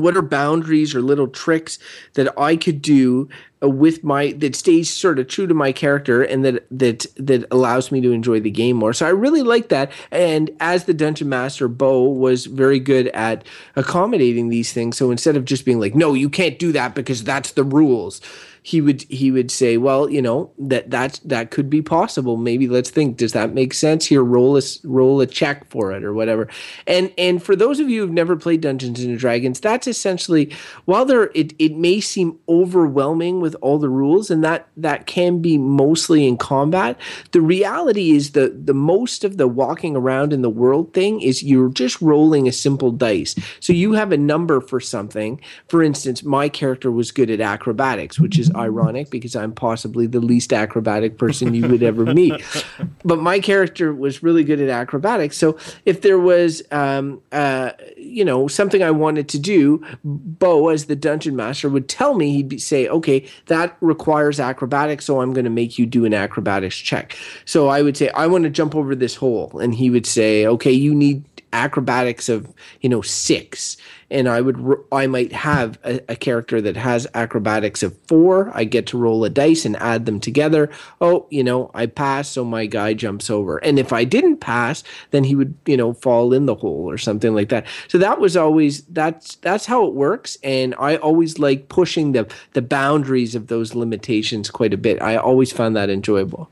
what 0.00 0.16
are 0.16 0.22
boundaries 0.22 0.94
or 0.94 1.02
little 1.02 1.28
tricks 1.28 1.78
that 2.14 2.32
I 2.38 2.56
could 2.56 2.80
do 2.80 3.28
uh, 3.62 3.68
with 3.68 4.02
my 4.02 4.32
that 4.32 4.56
stays 4.56 4.90
sort 4.90 5.18
of 5.18 5.28
true 5.28 5.46
to 5.46 5.54
my 5.54 5.70
character 5.70 6.22
and 6.22 6.44
that 6.44 6.66
that 6.70 7.06
that 7.16 7.44
allows 7.50 7.92
me 7.92 8.00
to 8.00 8.10
enjoy 8.10 8.40
the 8.40 8.50
game 8.50 8.76
more. 8.76 8.92
So 8.94 9.06
I 9.06 9.10
really 9.10 9.42
like 9.42 9.68
that. 9.68 9.92
And 10.10 10.50
as 10.60 10.84
the 10.84 10.94
dungeon 10.94 11.28
master, 11.28 11.68
Beau 11.68 12.02
was 12.04 12.46
very 12.46 12.80
good 12.80 13.08
at 13.08 13.44
accommodating 13.76 14.48
these 14.48 14.72
things. 14.72 14.96
So 14.96 15.10
instead 15.10 15.36
of 15.36 15.44
just 15.44 15.64
being 15.64 15.78
like, 15.78 15.94
"No, 15.94 16.14
you 16.14 16.30
can't 16.30 16.58
do 16.58 16.72
that 16.72 16.94
because 16.94 17.22
that's 17.22 17.52
the 17.52 17.64
rules," 17.64 18.20
he 18.64 18.80
would 18.80 19.02
he 19.02 19.32
would 19.32 19.50
say, 19.50 19.76
well, 19.76 20.08
you 20.08 20.22
know 20.22 20.52
that 20.56 20.90
that 20.90 21.18
that 21.24 21.50
could 21.50 21.68
be 21.68 21.82
possible. 21.82 22.36
Maybe 22.36 22.68
let's 22.68 22.90
think. 22.90 23.16
Does 23.16 23.32
that 23.32 23.52
make 23.52 23.74
sense? 23.74 24.06
Here, 24.06 24.22
roll 24.22 24.56
a 24.56 24.62
roll 24.84 25.20
a 25.20 25.26
check 25.26 25.68
for 25.68 25.92
it 25.92 26.04
or 26.04 26.14
whatever. 26.14 26.48
And 26.86 27.12
and 27.18 27.42
for 27.42 27.56
those 27.56 27.80
of 27.80 27.88
you 27.88 28.00
who've 28.00 28.10
never 28.10 28.36
played 28.36 28.60
Dungeons 28.60 29.02
and 29.02 29.18
Dragons, 29.18 29.58
that's 29.58 29.88
essentially 29.88 30.54
while 30.84 31.04
there 31.04 31.32
it 31.34 31.54
it 31.58 31.76
may 31.76 31.98
seem 32.00 32.38
overwhelming 32.48 33.40
with 33.40 33.56
all 33.62 33.78
the 33.78 33.88
rules, 33.88 34.30
and 34.30 34.44
that 34.44 34.68
that 34.76 35.06
can 35.06 35.42
be 35.42 35.58
mostly 35.58 36.26
in 36.26 36.36
combat. 36.36 36.96
The 37.32 37.40
reality 37.40 38.12
is 38.12 38.30
the 38.30 38.56
the 38.64 38.74
most 38.74 39.24
of 39.24 39.38
the 39.38 39.48
walking 39.48 39.96
around 39.96 40.32
in 40.32 40.42
the 40.42 40.50
world 40.50 40.94
thing 40.94 41.20
is 41.20 41.42
you're 41.42 41.68
just 41.68 42.00
rolling 42.00 42.46
a 42.46 42.52
simple 42.52 42.92
dice. 42.92 43.34
So 43.58 43.72
you 43.72 43.94
have 43.94 44.12
a 44.12 44.16
number 44.16 44.60
for 44.60 44.78
something. 44.78 45.40
For 45.66 45.82
instance, 45.82 46.22
my 46.22 46.48
character 46.48 46.92
was 46.92 47.10
good 47.10 47.28
at 47.28 47.40
acrobatics, 47.40 48.20
which 48.20 48.38
is 48.38 48.51
ironic 48.54 49.10
because 49.10 49.36
I'm 49.36 49.52
possibly 49.52 50.06
the 50.06 50.20
least 50.20 50.52
acrobatic 50.52 51.18
person 51.18 51.54
you 51.54 51.68
would 51.68 51.82
ever 51.82 52.06
meet. 52.06 52.42
But 53.04 53.18
my 53.18 53.40
character 53.40 53.92
was 53.92 54.22
really 54.22 54.44
good 54.44 54.60
at 54.60 54.68
acrobatics. 54.68 55.36
So 55.36 55.58
if 55.84 56.02
there 56.02 56.18
was, 56.18 56.62
um, 56.70 57.20
uh, 57.32 57.72
you 57.96 58.24
know, 58.24 58.46
something 58.46 58.82
I 58.82 58.92
wanted 58.92 59.28
to 59.30 59.38
do, 59.40 59.84
Beau, 60.04 60.68
as 60.68 60.86
the 60.86 60.94
dungeon 60.94 61.34
master, 61.34 61.68
would 61.68 61.88
tell 61.88 62.14
me, 62.14 62.32
he'd 62.32 62.48
be, 62.48 62.58
say, 62.58 62.86
okay, 62.88 63.26
that 63.46 63.76
requires 63.80 64.38
acrobatics, 64.38 65.04
so 65.04 65.20
I'm 65.20 65.32
going 65.32 65.44
to 65.44 65.50
make 65.50 65.78
you 65.78 65.86
do 65.86 66.04
an 66.04 66.14
acrobatics 66.14 66.76
check. 66.76 67.16
So 67.44 67.68
I 67.68 67.82
would 67.82 67.96
say, 67.96 68.08
I 68.10 68.28
want 68.28 68.44
to 68.44 68.50
jump 68.50 68.76
over 68.76 68.94
this 68.94 69.16
hole. 69.16 69.58
And 69.58 69.74
he 69.74 69.90
would 69.90 70.06
say, 70.06 70.46
okay, 70.46 70.72
you 70.72 70.94
need 70.94 71.24
acrobatics 71.52 72.28
of 72.28 72.52
you 72.80 72.88
know 72.88 73.02
six. 73.02 73.76
And 74.10 74.28
i 74.28 74.42
would 74.42 74.58
i 74.92 75.06
might 75.06 75.32
have 75.32 75.78
a, 75.84 76.00
a, 76.10 76.16
character 76.16 76.60
that 76.60 76.76
has 76.76 77.06
acrobatics 77.14 77.82
of 77.82 77.96
four. 78.08 78.50
I 78.54 78.64
get 78.64 78.86
to 78.88 78.98
roll 78.98 79.24
a 79.24 79.30
dice 79.30 79.64
and 79.64 79.76
add 79.76 80.06
them 80.06 80.20
together. 80.20 80.70
Oh 81.00 81.26
you 81.30 81.42
know 81.42 81.70
i 81.74 81.86
pass 81.86 82.28
so 82.28 82.44
my 82.44 82.66
guy 82.66 82.94
jumps 82.94 83.30
over. 83.30 83.58
And 83.58 83.78
if 83.78 83.92
i 83.92 84.04
didn't 84.04 84.38
pass 84.38 84.82
then 85.12 85.24
he 85.24 85.34
would 85.34 85.54
you 85.66 85.76
know 85.76 85.94
fall 85.94 86.32
in 86.32 86.46
the 86.46 86.54
hole 86.54 86.90
or 86.90 86.98
something 86.98 87.34
like 87.34 87.48
that. 87.48 87.66
So 87.88 87.98
that 87.98 88.20
was 88.20 88.36
always 88.36 88.82
that's 88.86 89.36
that's 89.36 89.66
how 89.66 89.86
it 89.86 89.94
works. 89.94 90.36
And 90.42 90.74
i 90.78 90.96
always 90.96 91.38
like 91.38 91.68
pushing 91.68 92.12
the 92.12 92.30
the 92.52 92.62
boundaries 92.62 93.34
of 93.34 93.46
those 93.46 93.74
limitations 93.74 94.50
quite 94.50 94.74
a 94.74 94.78
bit. 94.78 95.00
I 95.00 95.16
always 95.16 95.52
found 95.52 95.76
that 95.76 95.90
enjoyable. 95.90 96.50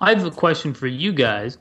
I 0.00 0.10
have 0.10 0.24
a 0.24 0.30
question 0.32 0.74
for 0.74 0.88
you 0.88 1.12
guys 1.12 1.58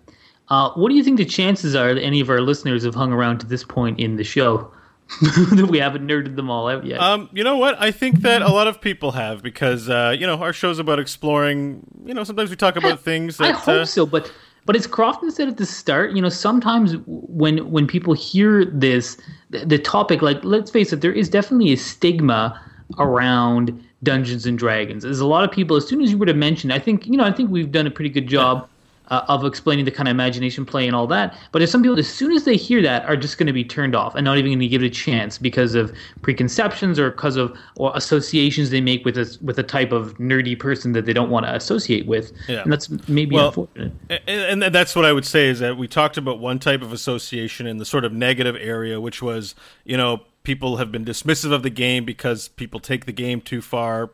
uh, 0.51 0.69
what 0.73 0.89
do 0.89 0.95
you 0.95 1.03
think 1.03 1.15
the 1.15 1.23
chances 1.23 1.75
are 1.75 1.93
that 1.93 2.01
any 2.01 2.19
of 2.19 2.29
our 2.29 2.41
listeners 2.41 2.83
have 2.83 2.93
hung 2.93 3.13
around 3.13 3.39
to 3.39 3.45
this 3.45 3.63
point 3.63 3.97
in 4.01 4.17
the 4.17 4.23
show? 4.23 4.69
that 5.21 5.67
we 5.69 5.77
haven't 5.77 6.05
nerded 6.05 6.35
them 6.35 6.49
all 6.49 6.67
out 6.67 6.85
yet. 6.85 6.99
Um, 6.99 7.29
you 7.31 7.43
know 7.43 7.57
what? 7.57 7.81
I 7.81 7.91
think 7.91 8.19
that 8.21 8.41
a 8.41 8.49
lot 8.49 8.67
of 8.67 8.81
people 8.81 9.11
have 9.11 9.41
because 9.41 9.89
uh, 9.89 10.15
you 10.17 10.27
know 10.27 10.35
our 10.41 10.51
show's 10.51 10.77
about 10.77 10.99
exploring. 10.99 11.85
You 12.05 12.13
know, 12.13 12.25
sometimes 12.25 12.49
we 12.49 12.57
talk 12.57 12.75
about 12.75 12.91
I, 12.93 12.95
things. 12.97 13.37
That, 13.37 13.49
I 13.49 13.51
hope 13.51 13.67
uh, 13.67 13.85
so, 13.85 14.05
but 14.05 14.31
but 14.65 14.75
as 14.75 14.87
Crofton 14.87 15.31
said 15.31 15.47
at 15.47 15.55
the 15.55 15.65
start, 15.65 16.11
you 16.11 16.21
know, 16.21 16.29
sometimes 16.29 16.95
when 17.05 17.71
when 17.71 17.87
people 17.87 18.13
hear 18.13 18.65
this, 18.65 19.17
the, 19.51 19.65
the 19.65 19.79
topic, 19.79 20.21
like 20.21 20.43
let's 20.43 20.69
face 20.71 20.91
it, 20.91 20.99
there 20.99 21.13
is 21.13 21.29
definitely 21.29 21.71
a 21.71 21.77
stigma 21.77 22.61
around 22.99 23.81
Dungeons 24.03 24.45
and 24.45 24.57
Dragons. 24.57 25.03
There's 25.03 25.21
a 25.21 25.25
lot 25.25 25.45
of 25.45 25.51
people. 25.51 25.77
As 25.77 25.87
soon 25.87 26.01
as 26.01 26.11
you 26.11 26.17
were 26.17 26.25
to 26.25 26.33
mention, 26.33 26.71
I 26.71 26.79
think 26.79 27.05
you 27.05 27.15
know, 27.15 27.25
I 27.25 27.31
think 27.31 27.51
we've 27.51 27.71
done 27.71 27.87
a 27.87 27.91
pretty 27.91 28.09
good 28.09 28.27
job 28.27 28.67
uh, 29.07 29.25
of 29.27 29.43
explaining 29.45 29.85
the 29.85 29.91
kind 29.91 30.07
of 30.07 30.11
imagination 30.11 30.65
play 30.65 30.87
and 30.87 30.95
all 30.95 31.07
that. 31.07 31.37
But 31.51 31.59
there's 31.59 31.71
some 31.71 31.81
people, 31.81 31.99
as 31.99 32.07
soon 32.07 32.31
as 32.31 32.45
they 32.45 32.55
hear 32.55 32.81
that, 32.81 33.05
are 33.05 33.17
just 33.17 33.37
going 33.37 33.47
to 33.47 33.53
be 33.53 33.63
turned 33.63 33.95
off 33.95 34.15
and 34.15 34.23
not 34.23 34.37
even 34.37 34.51
going 34.51 34.59
to 34.59 34.67
give 34.67 34.83
it 34.83 34.87
a 34.87 34.89
chance 34.89 35.37
because 35.37 35.75
of 35.75 35.93
preconceptions 36.21 36.97
or 36.97 37.11
because 37.11 37.35
of 37.35 37.55
or 37.75 37.91
associations 37.95 38.69
they 38.69 38.81
make 38.81 39.03
with 39.03 39.17
a 39.17 39.37
with 39.41 39.59
a 39.59 39.63
type 39.63 39.91
of 39.91 40.17
nerdy 40.17 40.57
person 40.57 40.93
that 40.93 41.05
they 41.05 41.13
don't 41.13 41.29
want 41.29 41.45
to 41.45 41.53
associate 41.53 42.05
with. 42.05 42.31
Yeah. 42.47 42.61
And 42.61 42.71
that's 42.71 42.89
maybe 43.07 43.35
well, 43.35 43.47
unfortunate. 43.47 43.93
And, 44.27 44.63
and 44.63 44.73
that's 44.75 44.95
what 44.95 45.05
I 45.05 45.11
would 45.11 45.25
say 45.25 45.47
is 45.49 45.59
that 45.59 45.77
we 45.77 45.87
talked 45.87 46.17
about 46.17 46.39
one 46.39 46.59
type 46.59 46.81
of 46.81 46.93
association 46.93 47.67
in 47.67 47.77
the 47.77 47.85
sort 47.85 48.05
of 48.05 48.13
negative 48.13 48.55
area, 48.55 49.01
which 49.01 49.21
was 49.21 49.55
you 49.83 49.97
know 49.97 50.21
people 50.43 50.77
have 50.77 50.91
been 50.91 51.05
dismissive 51.05 51.51
of 51.51 51.63
the 51.63 51.69
game 51.69 52.05
because 52.05 52.47
people 52.47 52.79
take 52.79 53.05
the 53.05 53.11
game 53.11 53.41
too 53.41 53.61
far 53.61 54.11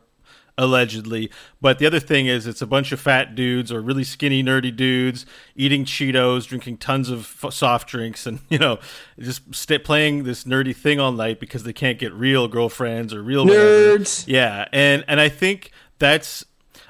allegedly. 0.58 1.30
But 1.60 1.78
the 1.78 1.86
other 1.86 2.00
thing 2.00 2.26
is, 2.26 2.46
it's 2.46 2.60
a 2.60 2.66
bunch 2.66 2.92
of 2.92 3.00
fat 3.00 3.34
dudes 3.34 3.72
or 3.72 3.80
really 3.80 4.04
skinny, 4.04 4.42
nerdy 4.42 4.74
dudes 4.74 5.24
eating 5.54 5.84
Cheetos, 5.84 6.46
drinking 6.46 6.78
tons 6.78 7.08
of 7.08 7.20
f- 7.42 7.54
soft 7.54 7.88
drinks, 7.88 8.26
and 8.26 8.40
you 8.50 8.58
know, 8.58 8.78
just 9.18 9.54
stay 9.54 9.78
playing 9.78 10.24
this 10.24 10.44
nerdy 10.44 10.76
thing 10.76 11.00
all 11.00 11.12
night 11.12 11.40
because 11.40 11.62
they 11.62 11.72
can't 11.72 11.98
get 11.98 12.12
real 12.12 12.48
girlfriends 12.48 13.14
or 13.14 13.22
real 13.22 13.46
nerds. 13.46 14.26
Whatever. 14.26 14.30
Yeah, 14.30 14.68
and 14.72 15.04
and 15.08 15.20
I 15.20 15.30
think 15.30 15.70
that's, 15.98 16.44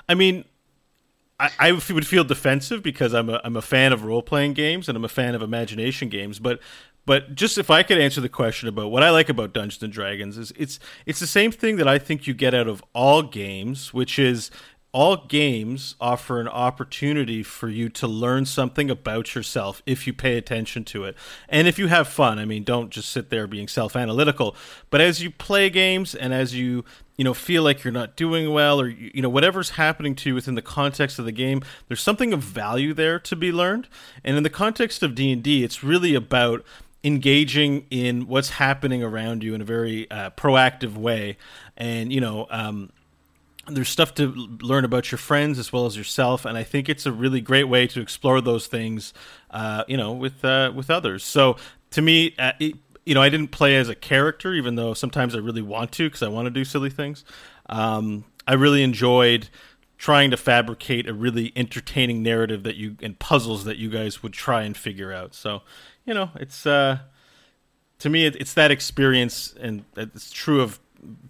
I 0.09 0.15
mean. 0.15 0.45
I, 1.41 1.51
I 1.61 1.71
would 1.71 2.05
feel 2.05 2.25
defensive 2.25 2.83
because 2.83 3.15
I'm 3.15 3.31
a 3.31 3.41
I'm 3.45 3.55
a 3.55 3.63
fan 3.63 3.93
of 3.93 4.03
role 4.03 4.23
playing 4.23 4.55
games 4.55 4.89
and 4.89 4.97
I'm 4.97 5.05
a 5.05 5.09
fan 5.09 5.37
of 5.37 5.43
imagination 5.43 6.09
games, 6.09 6.41
but 6.41 6.59
but 7.09 7.35
just 7.35 7.57
if 7.57 7.71
I 7.71 7.83
could 7.83 7.99
answer 7.99 8.21
the 8.21 8.29
question 8.29 8.69
about 8.69 8.91
what 8.91 9.03
I 9.03 9.09
like 9.09 9.31
about 9.31 9.55
Dungeons 9.55 9.83
and 9.83 9.91
Dragons 9.91 10.37
is 10.37 10.53
it's 10.59 10.79
it's 11.07 11.21
the 11.21 11.27
same 11.27 11.51
thing 11.51 11.77
that 11.77 11.89
I 11.89 11.99
think 11.99 12.27
you 12.27 12.35
get 12.35 12.53
out 12.53 12.69
of 12.69 12.85
all 12.93 13.23
games, 13.23 13.95
which 13.95 14.19
is 14.19 14.51
all 14.93 15.25
games 15.27 15.95
offer 16.03 16.39
an 16.39 16.49
opportunity 16.49 17.43
for 17.43 17.71
you 17.71 17.89
to 17.89 18.07
learn 18.07 18.45
something 18.45 18.91
about 18.91 19.35
yourself 19.35 19.83
if 19.87 20.07
you 20.07 20.13
pay 20.13 20.37
attention 20.37 20.85
to 20.85 21.05
it 21.05 21.17
and 21.49 21.67
if 21.67 21.79
you 21.79 21.87
have 21.87 22.09
fun. 22.09 22.39
I 22.39 22.45
mean, 22.45 22.63
don't 22.63 22.91
just 22.91 23.09
sit 23.09 23.31
there 23.31 23.47
being 23.47 23.69
self-analytical, 23.69 24.55
but 24.91 25.01
as 25.01 25.23
you 25.23 25.31
play 25.31 25.71
games 25.71 26.15
and 26.15 26.35
as 26.35 26.55
you 26.55 26.85
you 27.17 27.25
know 27.25 27.33
feel 27.33 27.63
like 27.63 27.85
you're 27.85 27.91
not 27.91 28.17
doing 28.17 28.53
well 28.53 28.79
or 28.79 28.87
you 28.87 29.23
know 29.23 29.31
whatever's 29.31 29.71
happening 29.71 30.15
to 30.15 30.29
you 30.29 30.35
within 30.35 30.57
the 30.57 30.63
context 30.63 31.19
of 31.19 31.25
the 31.25 31.33
game 31.33 31.63
there's 31.89 32.01
something 32.01 32.33
of 32.33 32.41
value 32.41 32.95
there 32.95 33.19
to 33.19 33.35
be 33.35 33.51
learned 33.51 33.89
and 34.23 34.37
in 34.37 34.45
the 34.45 34.51
context 34.51 35.03
of 35.03 35.17
D&D 35.17 35.65
it's 35.65 35.83
really 35.83 36.15
about 36.15 36.65
engaging 37.09 37.87
in 37.91 38.29
what's 38.29 38.51
happening 38.51 39.03
around 39.03 39.43
you 39.43 39.55
in 39.55 39.63
a 39.63 39.65
very 39.65 40.09
uh, 40.11 40.31
proactive 40.31 40.95
way. 40.95 41.39
And 41.77 42.13
you 42.13 42.21
know 42.21 42.47
um, 42.51 42.93
there's 43.67 43.89
stuff 43.89 44.15
to 44.15 44.31
learn 44.63 44.85
about 44.85 45.11
your 45.11 45.19
friends 45.19 45.59
as 45.59 45.73
well 45.73 45.87
as 45.87 45.97
yourself. 45.97 46.45
And 46.45 46.57
i 46.57 46.63
think 46.63 46.89
it's 46.89 47.07
a 47.07 47.13
really 47.13 47.41
great 47.41 47.65
way 47.65 47.87
to 47.89 48.01
explore 48.01 48.41
those 48.41 48.67
things 48.67 49.15
uh, 49.51 49.85
you 49.89 49.97
know 49.97 50.13
with 50.13 50.45
uh, 50.45 50.71
with 50.75 50.91
others. 50.91 51.25
So 51.25 51.57
to 51.91 52.03
me 52.03 52.35
uh, 52.39 52.53
it, 52.61 52.75
you 53.07 53.15
know 53.15 53.23
i 53.23 53.31
didn't 53.31 53.49
play 53.49 53.77
as 53.77 53.89
a 53.89 53.95
character 53.95 54.53
even 54.53 54.75
though 54.75 54.93
sometimes 54.93 55.35
i 55.35 55.39
really 55.39 55.63
want 55.63 55.93
to 55.93 56.07
because 56.07 56.23
i 56.23 56.29
want 56.29 56.45
to 56.47 56.51
do 56.51 56.65
silly 56.65 56.91
things. 56.91 57.25
Um, 57.71 58.25
i 58.47 58.55
really 58.55 58.83
enjoyed 58.83 59.49
trying 59.99 60.31
to 60.31 60.37
fabricate 60.37 61.09
a 61.09 61.13
really 61.13 61.53
entertaining 61.57 62.23
narrative 62.23 62.63
that 62.63 62.77
you 62.77 62.97
and 63.03 63.19
puzzles 63.19 63.65
that 63.65 63.77
you 63.79 63.91
guys 63.91 64.23
would 64.23 64.33
try 64.33 64.63
and 64.63 64.77
figure 64.77 65.13
out. 65.13 65.35
So 65.35 65.63
you 66.09 66.15
know, 66.15 66.31
it's 66.37 66.67
uh, 66.67 66.99
to 67.99 68.09
me, 68.09 68.25
it, 68.25 68.35
it's 68.37 68.55
that 68.55 68.71
experience, 68.71 69.55
and 69.61 69.85
it's 69.95 70.31
true 70.31 70.63
of 70.63 70.81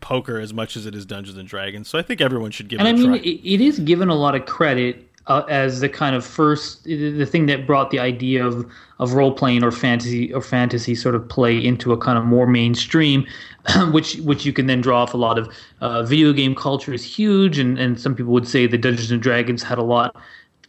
poker 0.01 0.39
as 0.39 0.55
much 0.55 0.77
as 0.77 0.87
it 0.87 0.95
is 0.95 1.05
Dungeons 1.05 1.37
and 1.37 1.49
Dragons. 1.49 1.89
So 1.89 1.99
I 1.99 2.03
think 2.03 2.21
everyone 2.21 2.53
should 2.53 2.69
give. 2.69 2.79
And 2.79 2.89
it 2.89 2.93
I 2.93 2.95
mean, 2.95 3.15
it, 3.17 3.41
it 3.45 3.61
is 3.61 3.81
given 3.81 4.09
a 4.09 4.15
lot 4.15 4.37
of 4.37 4.47
credit 4.47 5.05
uh, 5.27 5.43
as 5.49 5.81
the 5.81 5.89
kind 5.89 6.15
of 6.15 6.25
first 6.25 6.85
the 6.85 7.27
thing 7.27 7.47
that 7.47 7.67
brought 7.67 7.91
the 7.91 7.99
idea 7.99 8.47
of 8.47 8.71
of 9.01 9.15
role 9.15 9.33
playing 9.33 9.65
or 9.65 9.73
fantasy 9.73 10.33
or 10.33 10.41
fantasy 10.41 10.95
sort 10.95 11.17
of 11.17 11.29
play 11.29 11.59
into 11.59 11.93
a 11.93 11.99
kind 11.99 12.17
of 12.17 12.25
more 12.25 12.47
mainstream, 12.47 13.27
which 13.91 14.17
which 14.19 14.47
you 14.47 14.53
can 14.53 14.67
then 14.67 14.81
draw 14.81 15.03
off 15.03 15.13
a 15.13 15.19
lot 15.19 15.39
of 15.39 15.53
uh, 15.81 16.05
video 16.05 16.33
game 16.33 16.55
culture 16.55 16.95
is 16.95 17.03
huge, 17.03 17.59
and 17.59 17.81
and 17.81 18.01
some 18.01 18.15
people 18.15 18.33
would 18.33 18.47
say 18.47 18.69
the 18.69 18.79
Dungeons 18.79 19.11
and 19.11 19.21
Dragons 19.21 19.65
had 19.65 19.79
a 19.79 19.83
lot 19.83 20.15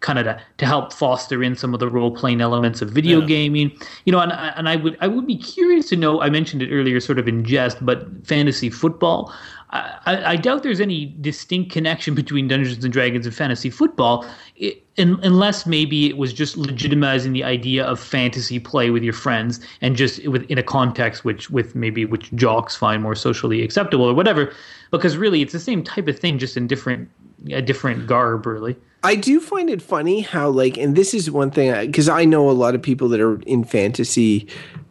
kind 0.02 0.18
of 0.20 0.26
to, 0.26 0.42
to 0.58 0.66
help 0.66 0.94
foster 0.94 1.44
in 1.44 1.56
some 1.56 1.74
of 1.74 1.80
the 1.80 1.90
role 1.90 2.12
playing 2.12 2.42
elements 2.42 2.82
of 2.82 2.90
video 2.90 3.20
Yeah. 3.20 3.26
gaming. 3.26 3.72
You 4.06 4.12
know, 4.12 4.20
and 4.20 4.32
and 4.32 4.70
I 4.70 4.76
would 4.78 4.98
I 5.02 5.08
would 5.08 5.28
be 5.28 5.38
curious 5.38 5.90
to 5.90 5.96
know. 5.96 6.22
I 6.22 6.30
mentioned 6.30 6.62
it 6.62 6.72
earlier, 6.72 7.00
sort 7.00 7.20
of 7.20 7.28
in 7.28 7.44
jest, 7.44 7.84
but 7.86 8.08
fantasy 8.26 8.70
football. 8.70 9.34
I, 9.72 10.32
I 10.34 10.36
doubt 10.36 10.64
there's 10.64 10.82
any 10.82 11.14
distinct 11.22 11.72
connection 11.72 12.16
between 12.16 12.48
Dungeons 12.48 12.84
and 12.84 12.92
Dragons 12.92 13.28
and 13.28 13.36
fantasy 13.36 13.70
football, 13.70 14.26
i 14.60 14.74
un 14.98 15.20
unless 15.22 15.66
maybe 15.68 16.08
it 16.10 16.18
was 16.18 16.34
just 16.34 16.58
legitimizing 16.58 17.34
the 17.34 17.44
idea 17.44 17.86
of 17.86 18.00
fantasy 18.00 18.60
play 18.60 18.90
with 18.90 19.04
your 19.04 19.14
friends 19.14 19.60
and 19.82 19.96
just 19.96 20.28
with 20.28 20.44
in 20.50 20.58
a 20.58 20.64
context 20.64 21.24
which 21.24 21.50
with 21.52 21.76
maybe 21.76 22.04
which 22.04 22.32
jocks 22.34 22.76
find 22.76 23.04
more 23.04 23.16
socially 23.16 23.62
acceptable 23.62 24.06
or 24.06 24.14
whatever. 24.16 24.52
Because 24.92 25.18
really, 25.18 25.42
it's 25.44 25.54
the 25.54 25.60
same 25.60 25.84
type 25.84 26.08
of 26.08 26.18
thing, 26.18 26.40
just 26.40 26.58
in 26.58 26.66
different 26.66 27.08
a 27.52 27.62
different 27.62 28.08
garb, 28.08 28.46
really. 28.48 28.76
I 29.04 29.16
do 29.16 29.40
find 29.40 29.70
it 29.70 29.82
funny 29.82 30.22
how 30.22 30.50
like, 30.50 30.78
and 30.78 30.96
this 30.96 31.14
is 31.14 31.32
one 31.32 31.52
thing 31.52 31.86
because 31.88 32.10
I 32.10 32.26
know 32.26 32.50
a 32.50 32.52
lot 32.52 32.76
of 32.76 32.82
people 32.82 33.08
that 33.10 33.20
are 33.22 33.40
in 33.42 33.64
fantasy 33.64 34.48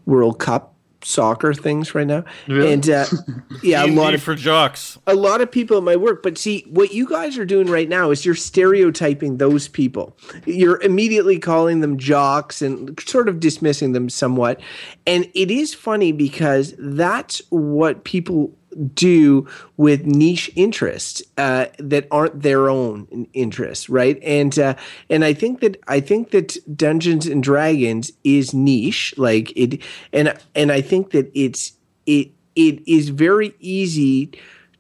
World 0.07 0.39
Cup 0.39 0.75
soccer 1.05 1.55
things 1.55 1.95
right 1.95 2.07
now, 2.09 2.25
Really? 2.49 2.73
and 2.73 2.91
uh, 2.91 3.07
yeah, 3.63 3.85
a 3.85 3.87
lot 3.87 4.15
of 4.15 4.23
for 4.23 4.35
jocks. 4.35 4.99
a 5.07 5.15
lot 5.15 5.41
of 5.41 5.49
people 5.51 5.77
at 5.77 5.85
my 5.85 5.95
work. 5.95 6.23
But 6.25 6.37
see, 6.37 6.65
what 6.69 6.93
you 6.93 7.09
guys 7.09 7.39
are 7.39 7.45
doing 7.45 7.69
right 7.69 7.89
now 7.89 8.11
is 8.11 8.25
you're 8.27 8.35
stereotyping 8.35 9.37
those 9.37 9.69
people. 9.69 10.17
You're 10.45 10.81
immediately 10.83 11.39
calling 11.39 11.81
them 11.83 11.99
jocks 11.99 12.63
and 12.63 12.99
sort 13.07 13.29
of 13.29 13.39
dismissing 13.39 13.93
them 13.93 14.09
somewhat. 14.09 14.61
And 15.07 15.31
it 15.35 15.51
is 15.53 15.73
funny 15.73 16.11
because 16.11 16.75
that's 16.79 17.43
what 17.51 18.03
people 18.05 18.53
do 18.95 19.47
with 19.76 20.07
niche 20.07 20.51
interests 20.57 21.22
uh, 21.37 21.66
that 21.79 22.07
aren't 22.11 22.43
their 22.43 22.68
own 22.68 23.26
interests, 23.33 23.89
right? 23.89 24.18
And 24.22 24.59
uh, 24.59 24.74
and 25.11 25.24
I 25.24 25.33
think 25.33 25.61
that 25.61 25.81
I 25.89 26.01
think 26.01 26.31
that 26.31 26.57
Dungeons 26.76 27.26
and 27.26 27.43
Dragons 27.43 28.12
is 28.24 28.55
niche, 28.55 29.14
like 29.16 29.53
it, 29.57 29.83
and 30.12 30.37
and 30.55 30.72
I 30.72 30.81
think 30.81 31.11
that 31.11 31.31
it's 31.35 31.72
it 32.07 32.31
it 32.57 32.87
is 32.87 33.11
very 33.11 33.55
easy 33.61 34.31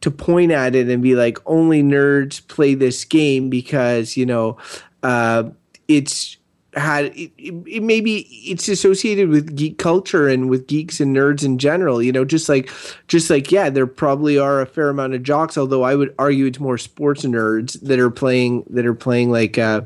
to 0.00 0.10
point 0.10 0.52
at 0.52 0.74
it 0.74 0.88
and 0.88 1.02
be 1.02 1.14
like 1.14 1.38
only 1.46 1.82
nerds 1.82 2.46
play 2.46 2.74
this 2.74 3.04
game 3.04 3.50
because 3.50 4.16
you 4.16 4.26
know 4.26 4.56
uh, 5.02 5.44
it's 5.88 6.36
had 6.74 7.06
it, 7.16 7.32
it, 7.38 7.82
maybe 7.82 8.20
it's 8.44 8.68
associated 8.68 9.30
with 9.30 9.56
geek 9.56 9.78
culture 9.78 10.28
and 10.28 10.50
with 10.50 10.66
geeks 10.66 11.00
and 11.00 11.16
nerds 11.16 11.42
in 11.42 11.56
general 11.56 12.02
you 12.02 12.12
know 12.12 12.24
just 12.24 12.48
like 12.48 12.70
just 13.08 13.30
like 13.30 13.50
yeah 13.50 13.70
there 13.70 13.86
probably 13.86 14.38
are 14.38 14.60
a 14.60 14.66
fair 14.66 14.90
amount 14.90 15.14
of 15.14 15.22
jocks 15.22 15.56
although 15.56 15.82
i 15.82 15.94
would 15.94 16.14
argue 16.18 16.44
it's 16.44 16.60
more 16.60 16.76
sports 16.76 17.24
nerds 17.24 17.80
that 17.80 17.98
are 17.98 18.10
playing 18.10 18.64
that 18.68 18.84
are 18.84 18.94
playing 18.94 19.30
like 19.30 19.56
uh 19.56 19.80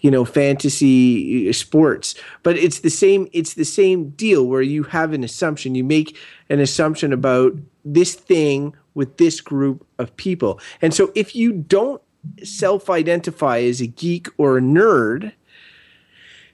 you 0.00 0.10
know 0.10 0.24
fantasy 0.24 1.48
uh, 1.48 1.52
sports. 1.52 2.14
But 2.42 2.56
it's 2.56 2.80
the 2.80 2.90
same 2.90 3.28
it's 3.32 3.54
the 3.54 3.64
same 3.64 4.10
deal 4.10 4.46
where 4.46 4.62
you 4.62 4.84
have 4.84 5.12
an 5.12 5.24
assumption. 5.24 5.74
You 5.74 5.84
make 5.84 6.16
an 6.48 6.60
assumption 6.60 7.12
about 7.12 7.54
this 7.84 8.14
thing 8.14 8.74
with 8.94 9.16
this 9.18 9.40
group 9.40 9.86
of 9.98 10.16
people. 10.16 10.60
And 10.82 10.92
so 10.92 11.12
if 11.14 11.34
you 11.36 11.52
don't 11.52 12.02
self-identify 12.42 13.60
as 13.60 13.80
a 13.80 13.86
geek 13.86 14.28
or 14.38 14.58
a 14.58 14.60
nerd 14.60 15.32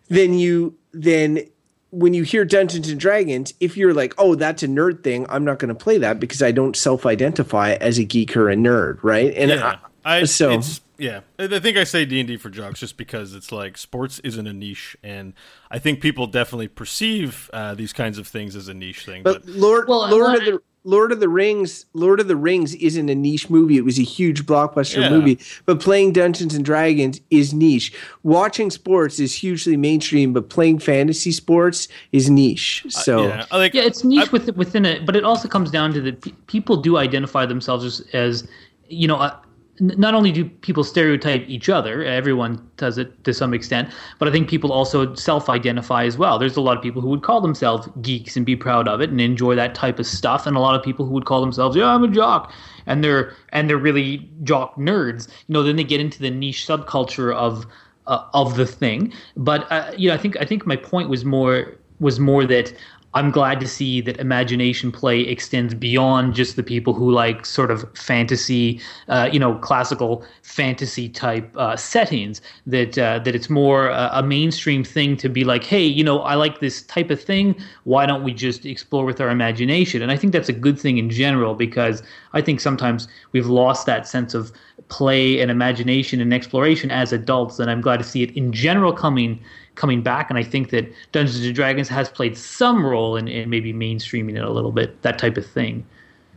then 0.08 0.34
you 0.34 0.76
then 0.92 1.46
when 1.90 2.12
you 2.12 2.24
hear 2.24 2.44
Dungeons 2.44 2.88
and 2.88 2.98
Dragons, 2.98 3.54
if 3.60 3.76
you're 3.76 3.94
like, 3.94 4.14
oh, 4.18 4.34
that's 4.34 4.64
a 4.64 4.66
nerd 4.68 5.04
thing, 5.04 5.26
I'm 5.28 5.44
not 5.44 5.60
going 5.60 5.68
to 5.68 5.74
play 5.76 5.96
that 5.98 6.18
because 6.18 6.42
I 6.42 6.50
don't 6.50 6.74
self-identify 6.76 7.74
as 7.74 7.98
a 7.98 8.04
geek 8.04 8.36
or 8.36 8.50
a 8.50 8.56
nerd, 8.56 8.98
right? 9.02 9.32
And 9.36 9.50
Yeah, 9.50 9.76
I, 10.04 10.18
I 10.18 10.24
so- 10.24 10.50
it's, 10.52 10.80
yeah. 10.98 11.20
I 11.38 11.44
I 11.44 11.60
think 11.60 11.76
I 11.76 11.84
say 11.84 12.04
D 12.04 12.20
and 12.20 12.28
D 12.28 12.36
for 12.36 12.50
jocks 12.50 12.80
just 12.80 12.96
because 12.96 13.34
it's 13.34 13.50
like 13.52 13.76
sports 13.76 14.20
isn't 14.20 14.46
a 14.46 14.52
niche, 14.52 14.96
and 15.02 15.34
I 15.70 15.78
think 15.78 16.00
people 16.00 16.26
definitely 16.26 16.68
perceive 16.68 17.50
uh, 17.52 17.74
these 17.74 17.92
kinds 17.92 18.18
of 18.18 18.26
things 18.28 18.54
as 18.54 18.68
a 18.68 18.74
niche 18.74 19.04
thing. 19.04 19.22
But, 19.22 19.44
but 19.44 19.54
Lord 19.54 19.88
Well, 19.88 20.08
Lord 20.08 20.38
of 20.38 20.44
the 20.44 20.62
Lord 20.86 21.12
of 21.12 21.20
the 21.20 21.28
Rings, 21.30 21.86
Lord 21.94 22.20
of 22.20 22.28
the 22.28 22.36
Rings 22.36 22.74
isn't 22.74 23.08
a 23.08 23.14
niche 23.14 23.48
movie. 23.48 23.78
It 23.78 23.84
was 23.84 23.98
a 23.98 24.02
huge 24.02 24.44
blockbuster 24.44 25.00
Yeah. 25.00 25.10
movie. 25.10 25.38
But 25.64 25.80
playing 25.80 26.12
Dungeons 26.12 26.54
and 26.54 26.64
Dragons 26.64 27.20
is 27.30 27.54
niche. 27.54 27.92
Watching 28.22 28.70
sports 28.70 29.18
is 29.18 29.34
hugely 29.34 29.76
mainstream, 29.78 30.32
but 30.34 30.50
playing 30.50 30.80
fantasy 30.80 31.32
sports 31.32 31.88
is 32.12 32.28
niche. 32.28 32.84
So 32.90 33.28
yeah, 33.28 33.46
like 33.50 33.72
Yeah, 33.72 33.82
it's 33.82 34.04
niche 34.04 34.30
with, 34.30 34.54
within 34.56 34.84
it, 34.84 35.06
but 35.06 35.16
it 35.16 35.24
also 35.24 35.48
comes 35.48 35.70
down 35.70 35.92
to 35.94 36.00
that 36.02 36.46
people 36.46 36.76
do 36.76 36.98
identify 36.98 37.46
themselves 37.46 37.84
as, 37.84 38.00
as 38.12 38.46
you 38.88 39.08
know, 39.08 39.16
uh, 39.16 39.34
n- 39.34 39.40
not 39.80 40.14
only 40.14 40.30
do 40.30 40.44
people 40.44 40.84
stereotype 40.84 41.44
each 41.48 41.68
other, 41.68 42.04
everyone 42.04 42.64
does 42.76 42.96
it 42.96 43.24
to 43.24 43.34
some 43.34 43.52
extent, 43.52 43.90
but 44.18 44.28
I 44.28 44.30
think 44.30 44.48
people 44.48 44.72
also 44.72 45.14
self 45.14 45.48
identify 45.48 46.04
as 46.04 46.16
well. 46.16 46.38
There's 46.38 46.56
a 46.56 46.60
lot 46.60 46.76
of 46.76 46.82
people 46.82 47.02
who 47.02 47.08
would 47.08 47.22
call 47.22 47.40
themselves 47.40 47.88
geeks 48.00 48.36
and 48.36 48.46
be 48.46 48.54
proud 48.56 48.86
of 48.86 49.00
it 49.00 49.10
and 49.10 49.20
enjoy 49.20 49.54
that 49.56 49.74
type 49.74 49.98
of 49.98 50.06
stuff, 50.06 50.46
and 50.46 50.56
a 50.56 50.60
lot 50.60 50.74
of 50.74 50.82
people 50.82 51.06
who 51.06 51.12
would 51.12 51.24
call 51.24 51.40
themselves, 51.40 51.76
yeah, 51.76 51.86
I'm 51.86 52.04
a 52.04 52.08
jock. 52.08 52.52
And 52.86 53.02
they're 53.02 53.34
and 53.50 53.68
they're 53.68 53.78
really 53.78 54.28
jock 54.42 54.76
nerds. 54.76 55.28
You 55.48 55.54
know, 55.54 55.62
then 55.62 55.76
they 55.76 55.84
get 55.84 56.00
into 56.00 56.20
the 56.20 56.30
niche 56.30 56.66
subculture 56.66 57.34
of 57.34 57.66
uh, 58.06 58.24
of 58.34 58.56
the 58.56 58.66
thing. 58.66 59.12
But 59.36 59.70
uh, 59.72 59.92
you 59.96 60.08
know, 60.08 60.14
I 60.14 60.18
think 60.18 60.36
I 60.40 60.44
think 60.44 60.66
my 60.66 60.76
point 60.76 61.08
was 61.08 61.24
more 61.24 61.74
was 62.00 62.20
more 62.20 62.44
that 62.44 62.72
I'm 63.14 63.30
glad 63.30 63.60
to 63.60 63.68
see 63.68 64.00
that 64.00 64.18
imagination 64.18 64.90
play 64.90 65.20
extends 65.20 65.72
beyond 65.72 66.34
just 66.34 66.56
the 66.56 66.64
people 66.64 66.92
who 66.94 67.12
like 67.12 67.46
sort 67.46 67.70
of 67.70 67.86
fantasy, 67.96 68.80
uh, 69.08 69.30
you 69.32 69.38
know, 69.38 69.54
classical 69.54 70.24
fantasy 70.42 71.08
type 71.08 71.48
uh, 71.56 71.76
settings. 71.76 72.42
That 72.66 72.98
uh, 72.98 73.20
that 73.20 73.34
it's 73.34 73.48
more 73.48 73.90
uh, 73.90 74.10
a 74.12 74.22
mainstream 74.22 74.82
thing 74.82 75.16
to 75.18 75.28
be 75.28 75.44
like, 75.44 75.62
hey, 75.62 75.84
you 75.84 76.02
know, 76.02 76.20
I 76.20 76.34
like 76.34 76.58
this 76.58 76.82
type 76.82 77.10
of 77.10 77.22
thing. 77.22 77.54
Why 77.84 78.04
don't 78.04 78.24
we 78.24 78.34
just 78.34 78.66
explore 78.66 79.04
with 79.04 79.20
our 79.20 79.30
imagination? 79.30 80.02
And 80.02 80.10
I 80.10 80.16
think 80.16 80.32
that's 80.32 80.48
a 80.48 80.52
good 80.52 80.78
thing 80.78 80.98
in 80.98 81.08
general 81.08 81.54
because 81.54 82.02
I 82.32 82.40
think 82.40 82.60
sometimes 82.60 83.06
we've 83.30 83.46
lost 83.46 83.86
that 83.86 84.08
sense 84.08 84.34
of 84.34 84.50
play 84.88 85.40
and 85.40 85.50
imagination 85.50 86.20
and 86.20 86.34
exploration 86.34 86.90
as 86.90 87.12
adults. 87.12 87.60
And 87.60 87.70
I'm 87.70 87.80
glad 87.80 87.98
to 87.98 88.04
see 88.04 88.22
it 88.22 88.36
in 88.36 88.52
general 88.52 88.92
coming 88.92 89.40
coming 89.74 90.02
back. 90.02 90.30
And 90.30 90.38
I 90.38 90.42
think 90.42 90.70
that 90.70 90.92
Dungeons 91.12 91.44
and 91.44 91.54
Dragons 91.54 91.88
has 91.88 92.08
played 92.08 92.36
some 92.36 92.84
role 92.84 93.16
in, 93.16 93.28
in 93.28 93.50
maybe 93.50 93.72
mainstreaming 93.72 94.36
it 94.36 94.44
a 94.44 94.50
little 94.50 94.72
bit, 94.72 95.02
that 95.02 95.18
type 95.18 95.36
of 95.36 95.46
thing. 95.46 95.84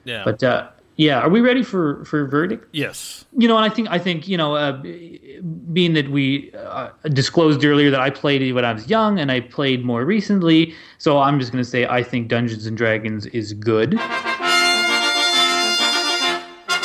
yeah, 0.05 0.23
But 0.25 0.43
uh, 0.43 0.69
yeah, 0.95 1.19
are 1.19 1.29
we 1.29 1.41
ready 1.41 1.61
for 1.63 2.03
for 2.05 2.25
verdict? 2.25 2.65
yes, 2.73 3.25
You 3.37 3.47
know, 3.47 3.55
and 3.55 3.63
I 3.63 3.69
think 3.73 3.87
I 3.91 3.99
think 3.99 4.27
you 4.27 4.35
know, 4.37 4.55
uh, 4.55 4.81
being 5.71 5.93
that 5.93 6.09
we 6.09 6.51
uh, 6.53 6.89
disclosed 7.13 7.63
earlier 7.63 7.91
that 7.91 7.99
I 7.99 8.09
played 8.09 8.41
it 8.41 8.53
when 8.53 8.65
I 8.65 8.73
was 8.73 8.89
young 8.89 9.19
and 9.19 9.31
I 9.31 9.41
played 9.41 9.85
more 9.85 10.03
recently, 10.05 10.73
so 10.97 11.19
I'm 11.19 11.39
just 11.39 11.51
going 11.51 11.63
to 11.63 11.69
say 11.69 11.85
I 11.85 12.01
think 12.01 12.29
Dungeons 12.29 12.65
and 12.65 12.75
Dragons 12.75 13.27
is 13.27 13.53
good. 13.53 13.99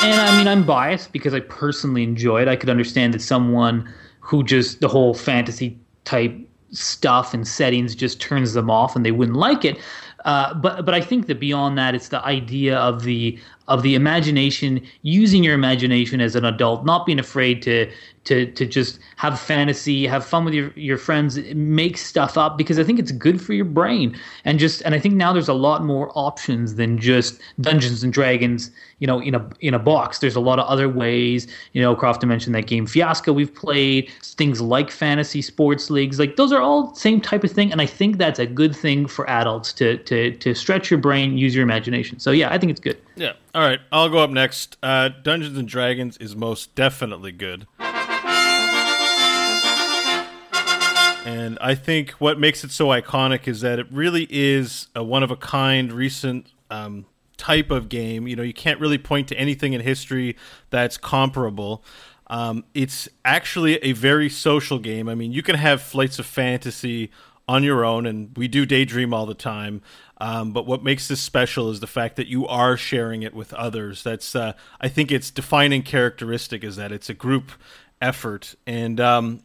And 0.04 0.20
I 0.20 0.36
mean, 0.36 0.48
I'm 0.48 0.64
biased 0.66 1.12
because 1.12 1.32
I 1.32 1.40
personally 1.40 2.02
enjoy 2.02 2.42
it. 2.42 2.48
I 2.48 2.56
could 2.56 2.68
understand 2.68 3.14
that 3.14 3.22
someone 3.22 3.88
who 4.20 4.42
just 4.42 4.80
the 4.80 4.88
whole 4.88 5.14
fantasy 5.14 5.78
type 6.04 6.36
stuff 6.70 7.34
and 7.34 7.46
settings 7.46 7.94
just 7.94 8.20
turns 8.20 8.54
them 8.54 8.70
off 8.70 8.96
and 8.96 9.04
they 9.04 9.12
wouldn't 9.12 9.36
like 9.36 9.64
it. 9.64 9.78
Uh, 10.24 10.54
but 10.54 10.84
but 10.84 10.94
I 10.94 11.00
think 11.00 11.26
that 11.26 11.40
beyond 11.40 11.76
that, 11.78 11.94
it's 11.94 12.08
the 12.08 12.24
idea 12.24 12.78
of 12.78 13.02
the 13.02 13.38
of 13.68 13.82
the 13.82 13.94
imagination, 13.94 14.84
using 15.02 15.44
your 15.44 15.54
imagination 15.54 16.20
as 16.20 16.34
an 16.34 16.44
adult, 16.44 16.84
not 16.84 17.06
being 17.06 17.18
afraid 17.18 17.62
to 17.62 17.90
to 18.24 18.46
to 18.52 18.66
just 18.66 19.00
have 19.16 19.38
fantasy, 19.38 20.06
have 20.06 20.24
fun 20.24 20.44
with 20.44 20.54
your 20.54 20.72
your 20.76 20.96
friends, 20.96 21.38
make 21.54 21.96
stuff 21.96 22.38
up 22.38 22.56
because 22.56 22.78
I 22.78 22.84
think 22.84 22.98
it's 22.98 23.10
good 23.10 23.40
for 23.40 23.52
your 23.52 23.64
brain. 23.64 24.16
And 24.44 24.58
just 24.58 24.80
and 24.82 24.94
I 24.94 25.00
think 25.00 25.14
now 25.14 25.32
there's 25.32 25.48
a 25.48 25.54
lot 25.54 25.84
more 25.84 26.10
options 26.14 26.76
than 26.76 26.98
just 26.98 27.40
Dungeons 27.60 28.04
and 28.04 28.12
Dragons, 28.12 28.70
you 29.00 29.06
know, 29.06 29.20
in 29.20 29.34
a 29.34 29.48
in 29.60 29.74
a 29.74 29.78
box. 29.78 30.20
There's 30.20 30.36
a 30.36 30.40
lot 30.40 30.58
of 30.60 30.66
other 30.66 30.88
ways. 30.88 31.48
You 31.72 31.82
know, 31.82 31.96
Crofton 31.96 32.28
mentioned 32.28 32.54
that 32.54 32.66
game 32.66 32.86
Fiasco 32.86 33.32
we've 33.32 33.54
played, 33.54 34.10
things 34.22 34.60
like 34.60 34.90
fantasy 34.90 35.42
sports 35.42 35.90
leagues. 35.90 36.18
Like 36.18 36.36
those 36.36 36.52
are 36.52 36.60
all 36.60 36.94
same 36.94 37.20
type 37.20 37.42
of 37.42 37.50
thing. 37.50 37.72
And 37.72 37.80
I 37.80 37.86
think 37.86 38.18
that's 38.18 38.38
a 38.38 38.46
good 38.46 38.74
thing 38.74 39.06
for 39.06 39.28
adults 39.28 39.72
to 39.74 39.98
to 39.98 40.30
to 40.36 40.54
stretch 40.54 40.90
your 40.90 41.00
brain, 41.00 41.38
use 41.38 41.54
your 41.56 41.64
imagination. 41.64 42.20
So 42.20 42.30
yeah, 42.30 42.52
I 42.52 42.58
think 42.58 42.70
it's 42.70 42.80
good. 42.80 42.98
Yeah. 43.16 43.32
All 43.54 43.62
right, 43.62 43.80
I'll 43.90 44.08
go 44.08 44.18
up 44.18 44.30
next. 44.30 44.76
Uh, 44.82 45.08
Dungeons 45.08 45.56
and 45.58 45.68
Dragons 45.68 46.16
is 46.16 46.34
most 46.36 46.74
definitely 46.74 47.32
good. 47.32 47.66
And 51.24 51.56
I 51.60 51.76
think 51.76 52.10
what 52.12 52.40
makes 52.40 52.64
it 52.64 52.72
so 52.72 52.88
iconic 52.88 53.46
is 53.46 53.60
that 53.60 53.78
it 53.78 53.86
really 53.92 54.26
is 54.28 54.88
a 54.96 55.04
one 55.04 55.22
of 55.22 55.30
a 55.30 55.36
kind, 55.36 55.92
recent 55.92 56.48
um, 56.68 57.06
type 57.36 57.70
of 57.70 57.88
game. 57.88 58.26
You 58.26 58.36
know, 58.36 58.42
you 58.42 58.52
can't 58.52 58.80
really 58.80 58.98
point 58.98 59.28
to 59.28 59.36
anything 59.36 59.72
in 59.72 59.80
history 59.80 60.36
that's 60.70 60.96
comparable. 60.96 61.84
Um, 62.26 62.64
it's 62.74 63.08
actually 63.24 63.76
a 63.84 63.92
very 63.92 64.28
social 64.28 64.78
game. 64.78 65.08
I 65.08 65.14
mean, 65.14 65.32
you 65.32 65.42
can 65.42 65.56
have 65.56 65.80
flights 65.82 66.18
of 66.18 66.26
fantasy 66.26 67.10
on 67.48 67.62
your 67.62 67.84
own, 67.84 68.06
and 68.06 68.36
we 68.36 68.48
do 68.48 68.64
daydream 68.64 69.12
all 69.12 69.26
the 69.26 69.34
time. 69.34 69.82
Um, 70.18 70.52
but 70.52 70.66
what 70.66 70.84
makes 70.84 71.08
this 71.08 71.20
special 71.20 71.70
is 71.70 71.80
the 71.80 71.86
fact 71.86 72.16
that 72.16 72.28
you 72.28 72.46
are 72.46 72.76
sharing 72.76 73.22
it 73.22 73.34
with 73.34 73.52
others. 73.54 74.04
That's, 74.04 74.36
uh, 74.36 74.52
I 74.80 74.88
think, 74.88 75.10
its 75.10 75.30
defining 75.30 75.82
characteristic 75.82 76.62
is 76.62 76.76
that 76.76 76.92
it's 76.92 77.10
a 77.10 77.14
group 77.14 77.50
effort, 78.00 78.54
and 78.66 79.00
um, 79.00 79.42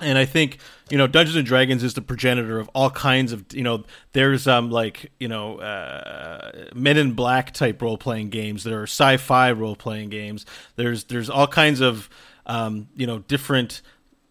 and 0.00 0.18
I 0.18 0.24
think 0.24 0.58
you 0.90 0.98
know 0.98 1.06
Dungeons 1.06 1.36
and 1.36 1.46
Dragons 1.46 1.82
is 1.82 1.94
the 1.94 2.02
progenitor 2.02 2.58
of 2.58 2.68
all 2.74 2.90
kinds 2.90 3.32
of 3.32 3.44
you 3.52 3.62
know 3.62 3.84
there's 4.12 4.48
um 4.48 4.70
like 4.70 5.12
you 5.20 5.28
know 5.28 5.58
uh, 5.58 6.66
Men 6.74 6.96
in 6.96 7.12
Black 7.12 7.52
type 7.52 7.82
role 7.82 7.98
playing 7.98 8.30
games. 8.30 8.64
There 8.64 8.80
are 8.80 8.84
sci-fi 8.84 9.52
role 9.52 9.76
playing 9.76 10.08
games. 10.08 10.46
There's 10.76 11.04
there's 11.04 11.30
all 11.30 11.46
kinds 11.46 11.80
of 11.80 12.08
um, 12.46 12.88
you 12.96 13.06
know 13.06 13.20
different 13.20 13.82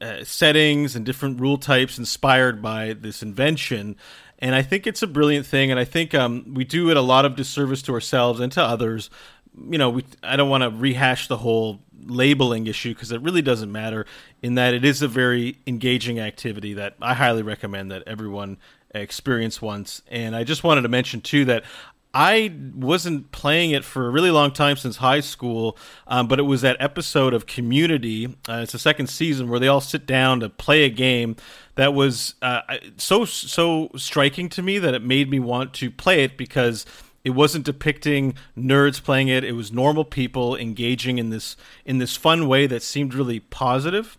uh, 0.01 0.23
settings 0.23 0.95
and 0.95 1.05
different 1.05 1.39
rule 1.39 1.57
types 1.57 1.97
inspired 1.97 2.61
by 2.61 2.93
this 2.93 3.21
invention. 3.21 3.95
And 4.39 4.55
I 4.55 4.61
think 4.61 4.87
it's 4.87 5.01
a 5.01 5.07
brilliant 5.07 5.45
thing, 5.45 5.69
and 5.69 5.79
I 5.79 5.83
think 5.83 6.15
um, 6.15 6.53
we 6.53 6.63
do 6.63 6.89
it 6.89 6.95
a 6.95 7.01
lot 7.01 7.25
of 7.25 7.35
disservice 7.35 7.81
to 7.83 7.93
ourselves 7.93 8.39
and 8.39 8.51
to 8.53 8.61
others 8.61 9.09
you 9.67 9.77
know, 9.77 9.89
we, 9.89 10.05
I 10.23 10.35
don't 10.35 10.49
want 10.49 10.63
to 10.63 10.69
rehash 10.69 11.27
the 11.27 11.37
whole 11.37 11.79
labeling 12.05 12.67
issue 12.67 12.93
because 12.93 13.11
it 13.11 13.21
really 13.21 13.41
doesn't 13.41 13.71
matter 13.71 14.05
in 14.41 14.55
that 14.55 14.73
it 14.73 14.85
is 14.85 15.01
a 15.01 15.07
very 15.07 15.57
engaging 15.67 16.19
activity 16.19 16.73
that 16.75 16.95
I 17.01 17.13
highly 17.13 17.41
recommend 17.41 17.91
that 17.91 18.03
everyone 18.07 18.57
experience 18.93 19.61
once. 19.61 20.01
And 20.09 20.35
I 20.35 20.43
just 20.43 20.63
wanted 20.63 20.81
to 20.81 20.89
mention 20.89 21.21
too 21.21 21.45
that 21.45 21.63
I 22.13 22.51
wasn't 22.73 23.31
playing 23.31 23.71
it 23.71 23.85
for 23.85 24.07
a 24.07 24.09
really 24.09 24.31
long 24.31 24.51
time 24.51 24.77
since 24.77 24.97
high 24.97 25.19
school, 25.19 25.77
um, 26.07 26.27
but 26.27 26.39
it 26.39 26.43
was 26.43 26.61
that 26.61 26.77
episode 26.79 27.35
of 27.35 27.45
Community. 27.45 28.35
Uh, 28.47 28.61
it's 28.63 28.71
the 28.71 28.79
second 28.79 29.07
season 29.07 29.47
where 29.47 29.59
they 29.59 29.67
all 29.67 29.81
sit 29.81 30.07
down 30.07 30.39
to 30.39 30.49
play 30.49 30.85
a 30.85 30.89
game 30.89 31.35
that 31.75 31.93
was 31.93 32.33
uh, 32.41 32.61
so 32.97 33.25
so 33.25 33.91
striking 33.95 34.49
to 34.49 34.63
me 34.63 34.79
that 34.79 34.95
it 34.95 35.03
made 35.03 35.29
me 35.29 35.39
want 35.39 35.73
to 35.75 35.91
play 35.91 36.23
it 36.23 36.35
because 36.35 36.83
it 37.23 37.31
wasn't 37.31 37.65
depicting 37.65 38.33
nerds 38.57 39.03
playing 39.03 39.27
it. 39.27 39.43
It 39.43 39.51
was 39.51 39.71
normal 39.71 40.03
people 40.03 40.55
engaging 40.55 41.19
in 41.19 41.29
this 41.29 41.55
in 41.85 41.99
this 41.99 42.15
fun 42.15 42.47
way 42.47 42.65
that 42.65 42.81
seemed 42.81 43.13
really 43.13 43.39
positive, 43.39 44.17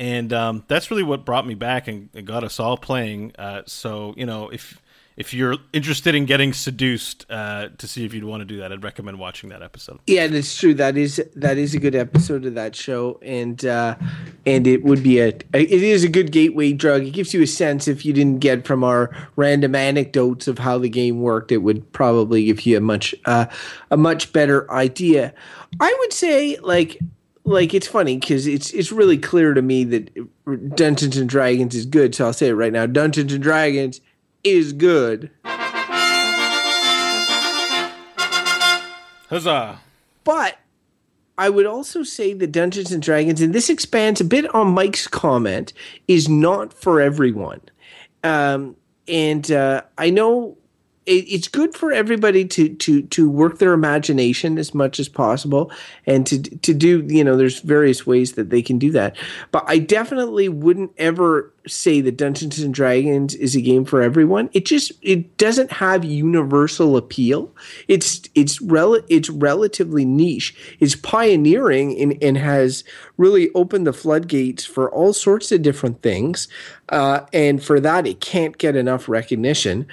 and 0.00 0.32
um, 0.32 0.64
that's 0.66 0.90
really 0.90 1.04
what 1.04 1.24
brought 1.24 1.46
me 1.46 1.54
back 1.54 1.86
and, 1.86 2.08
got 2.24 2.42
us 2.42 2.58
all 2.58 2.76
playing. 2.76 3.32
Uh, 3.38 3.62
so 3.66 4.14
you 4.16 4.26
know, 4.26 4.48
if 4.48 4.80
if 5.20 5.34
you're 5.34 5.56
interested 5.74 6.14
in 6.14 6.24
getting 6.24 6.54
seduced 6.54 7.26
uh, 7.28 7.68
to 7.76 7.86
see 7.86 8.06
if 8.06 8.14
you'd 8.14 8.24
want 8.24 8.40
to 8.40 8.46
do 8.46 8.56
that, 8.56 8.72
I'd 8.72 8.82
recommend 8.82 9.18
watching 9.18 9.50
that 9.50 9.62
episode. 9.62 10.00
Yeah, 10.06 10.26
that's 10.28 10.56
true. 10.56 10.72
That 10.72 10.96
is 10.96 11.22
that 11.36 11.58
is 11.58 11.74
a 11.74 11.78
good 11.78 11.94
episode 11.94 12.46
of 12.46 12.54
that 12.54 12.74
show, 12.74 13.20
and 13.20 13.62
uh, 13.66 13.96
and 14.46 14.66
it 14.66 14.82
would 14.82 15.02
be 15.02 15.20
a 15.20 15.28
it 15.52 15.70
is 15.70 16.04
a 16.04 16.08
good 16.08 16.32
gateway 16.32 16.72
drug. 16.72 17.02
It 17.02 17.10
gives 17.10 17.34
you 17.34 17.42
a 17.42 17.46
sense 17.46 17.86
if 17.86 18.06
you 18.06 18.14
didn't 18.14 18.38
get 18.38 18.66
from 18.66 18.82
our 18.82 19.14
random 19.36 19.74
anecdotes 19.74 20.48
of 20.48 20.58
how 20.58 20.78
the 20.78 20.88
game 20.88 21.20
worked, 21.20 21.52
it 21.52 21.58
would 21.58 21.92
probably 21.92 22.46
give 22.46 22.62
you 22.62 22.78
a 22.78 22.80
much 22.80 23.14
uh, 23.26 23.44
a 23.90 23.98
much 23.98 24.32
better 24.32 24.70
idea. 24.72 25.34
I 25.80 25.94
would 26.00 26.14
say 26.14 26.56
like 26.60 26.98
like 27.44 27.74
it's 27.74 27.86
funny 27.86 28.16
because 28.16 28.46
it's 28.46 28.72
it's 28.72 28.90
really 28.90 29.18
clear 29.18 29.52
to 29.52 29.60
me 29.60 29.84
that 29.84 30.74
Dungeons 30.76 31.18
and 31.18 31.28
Dragons 31.28 31.74
is 31.74 31.84
good. 31.84 32.14
So 32.14 32.24
I'll 32.24 32.32
say 32.32 32.48
it 32.48 32.54
right 32.54 32.72
now: 32.72 32.86
Dungeons 32.86 33.34
and 33.34 33.42
Dragons 33.42 34.00
is 34.44 34.72
good. 34.72 35.30
Huzzah! 39.28 39.80
But 40.24 40.58
I 41.38 41.48
would 41.48 41.66
also 41.66 42.02
say 42.02 42.34
that 42.34 42.52
Dungeons 42.52 42.92
and 42.92 43.02
Dragons, 43.02 43.40
and 43.40 43.54
this 43.54 43.70
expands 43.70 44.20
a 44.20 44.24
bit 44.24 44.52
on 44.54 44.74
Mike's 44.74 45.06
comment, 45.06 45.72
is 46.06 46.28
not 46.28 46.74
for 46.74 47.00
everyone. 47.00 47.60
Um, 48.22 48.76
and 49.08 49.50
uh, 49.50 49.82
I 49.96 50.10
know 50.10 50.58
it's 51.06 51.48
good 51.48 51.74
for 51.74 51.92
everybody 51.92 52.44
to 52.44 52.68
to 52.76 53.02
to 53.02 53.30
work 53.30 53.58
their 53.58 53.72
imagination 53.72 54.58
as 54.58 54.74
much 54.74 55.00
as 55.00 55.08
possible 55.08 55.72
and 56.06 56.26
to 56.26 56.42
to 56.42 56.74
do 56.74 57.04
you 57.08 57.24
know 57.24 57.36
there's 57.36 57.60
various 57.60 58.06
ways 58.06 58.32
that 58.32 58.50
they 58.50 58.62
can 58.62 58.78
do 58.78 58.90
that. 58.90 59.16
But 59.50 59.64
i 59.66 59.78
definitely 59.78 60.48
wouldn't 60.48 60.92
ever 60.98 61.52
say 61.66 62.00
that 62.00 62.16
dungeons 62.16 62.58
and 62.58 62.72
dragons 62.72 63.34
is 63.34 63.54
a 63.54 63.60
game 63.60 63.84
for 63.84 64.02
everyone. 64.02 64.50
It 64.52 64.66
just 64.66 64.92
it 65.02 65.36
doesn't 65.36 65.72
have 65.72 66.04
universal 66.04 66.96
appeal. 66.96 67.54
It's 67.88 68.22
it's 68.34 68.60
rel- 68.60 69.02
it's 69.08 69.30
relatively 69.30 70.04
niche. 70.04 70.54
It's 70.80 70.96
pioneering 70.96 71.98
and, 71.98 72.22
and 72.22 72.36
has 72.36 72.84
really 73.16 73.50
opened 73.54 73.86
the 73.86 73.92
floodgates 73.92 74.64
for 74.64 74.90
all 74.90 75.12
sorts 75.12 75.50
of 75.50 75.62
different 75.62 76.02
things. 76.02 76.48
Uh, 76.88 77.24
and 77.32 77.62
for 77.62 77.80
that 77.80 78.06
it 78.06 78.20
can't 78.20 78.58
get 78.58 78.76
enough 78.76 79.08
recognition 79.08 79.86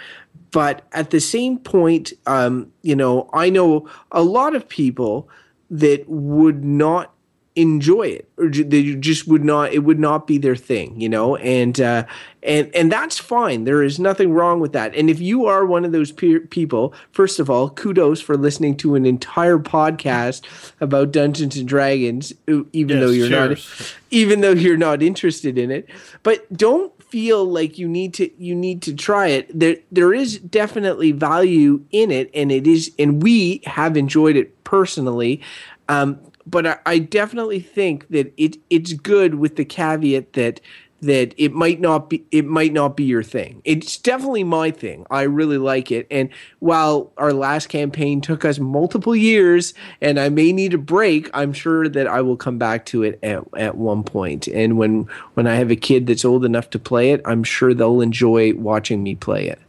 but 0.58 0.88
at 0.92 1.12
the 1.12 1.20
same 1.20 1.60
point, 1.60 2.14
um, 2.26 2.74
you 2.82 2.96
know, 2.96 3.30
I 3.32 3.52
know 3.52 3.88
a 4.12 4.24
lot 4.24 4.56
of 4.56 4.68
people 4.68 5.30
that 5.70 6.10
would 6.10 6.66
not 6.66 7.14
enjoy 7.56 8.08
it 8.08 8.28
or 8.38 8.50
they 8.50 8.96
just 8.96 9.28
would 9.28 9.44
not 9.44 9.72
it 9.74 9.80
would 9.80 10.00
not 10.00 10.28
be 10.28 10.38
their 10.38 10.56
thing 10.56 11.00
you 11.02 11.10
know? 11.10 11.36
And 11.38 11.82
uh 11.82 12.06
and 12.44 12.74
and 12.76 12.92
that's 12.92 13.18
fine. 13.18 13.64
There 13.64 13.82
is 13.82 14.00
nothing 14.00 14.32
wrong 14.32 14.60
with 14.60 14.74
that. 14.74 14.96
And 14.96 15.10
if 15.10 15.20
you 15.20 15.48
are 15.48 15.66
one 15.66 15.84
of 15.84 15.92
those 15.92 16.12
pe- 16.12 16.40
people 16.40 16.94
first 17.12 17.40
of 17.40 17.50
all 17.50 17.72
kudos 17.72 18.22
for 18.22 18.38
listening 18.38 18.78
to 18.78 18.94
an 18.94 19.08
entire 19.08 19.58
podcast 19.58 20.42
about 20.80 21.12
dungeons 21.12 21.58
and 21.58 21.68
dragons 21.68 22.32
even 22.48 22.98
yes, 22.98 23.00
though 23.00 23.10
you're 23.12 23.30
cheers. 23.30 23.70
not 23.80 23.96
even 24.12 24.42
though 24.42 24.52
you're 24.52 24.78
not 24.78 25.02
interested 25.02 25.58
in 25.58 25.72
it. 25.72 25.90
But 26.22 26.52
don't 26.56 26.94
feel 27.10 27.46
like 27.46 27.78
you 27.78 27.88
need 27.88 28.14
to 28.16 28.30
you 28.42 28.56
need 28.56 28.82
to 28.84 28.94
try 28.94 29.28
it. 29.28 29.58
There 29.58 29.78
there 29.92 30.14
is 30.14 30.40
definitely 30.40 31.12
value 31.12 31.84
in 31.92 32.12
it 32.12 32.30
and 32.34 32.52
it 32.52 32.68
is 32.68 32.92
and 33.00 33.22
we 33.24 33.62
have 33.66 33.98
enjoyed 33.98 34.36
it 34.36 34.64
personally. 34.64 35.42
Um, 35.90 36.20
but 36.46 36.66
I, 36.66 36.78
I 36.86 37.00
definitely 37.00 37.60
think 37.60 38.08
that 38.10 38.34
it 38.38 38.58
it's 38.70 38.94
good 38.94 39.36
with 39.36 39.56
the 39.56 39.66
caveat 39.66 40.34
that 40.34 40.62
that 41.02 41.34
it 41.38 41.54
might 41.54 41.80
not 41.80 42.10
be 42.10 42.26
it 42.32 42.46
might 42.46 42.74
not 42.74 42.98
be 42.98 43.04
your 43.04 43.24
thing. 43.24 43.62
It's 43.64 43.98
definitely 43.98 44.44
my 44.44 44.72
thing. 44.72 45.06
I 45.12 45.24
really 45.24 45.58
like 45.58 45.92
it. 45.92 46.08
And 46.10 46.30
while 46.60 47.12
our 47.18 47.34
last 47.34 47.70
campaign 47.70 48.22
took 48.22 48.44
us 48.44 48.60
multiple 48.60 49.16
years 49.16 49.74
and 50.02 50.20
I 50.20 50.30
may 50.30 50.52
need 50.52 50.74
a 50.74 50.78
break, 50.78 51.30
I'm 51.34 51.54
sure 51.54 51.88
that 51.88 52.08
I 52.08 52.22
will 52.22 52.38
come 52.38 52.58
back 52.58 52.86
to 52.88 53.04
it 53.04 53.20
at, 53.22 53.44
at 53.56 53.78
one 53.78 54.04
point. 54.04 54.48
And 54.48 54.78
when 54.78 55.08
when 55.36 55.46
I 55.48 55.56
have 55.56 55.70
a 55.70 55.76
kid 55.76 56.08
that's 56.08 56.26
old 56.26 56.44
enough 56.44 56.70
to 56.72 56.80
play 56.80 57.12
it, 57.12 57.22
I'm 57.26 57.44
sure 57.44 57.74
they'll 57.74 58.02
enjoy 58.02 58.54
watching 58.56 59.04
me 59.04 59.16
play 59.16 59.48
it. 59.48 59.60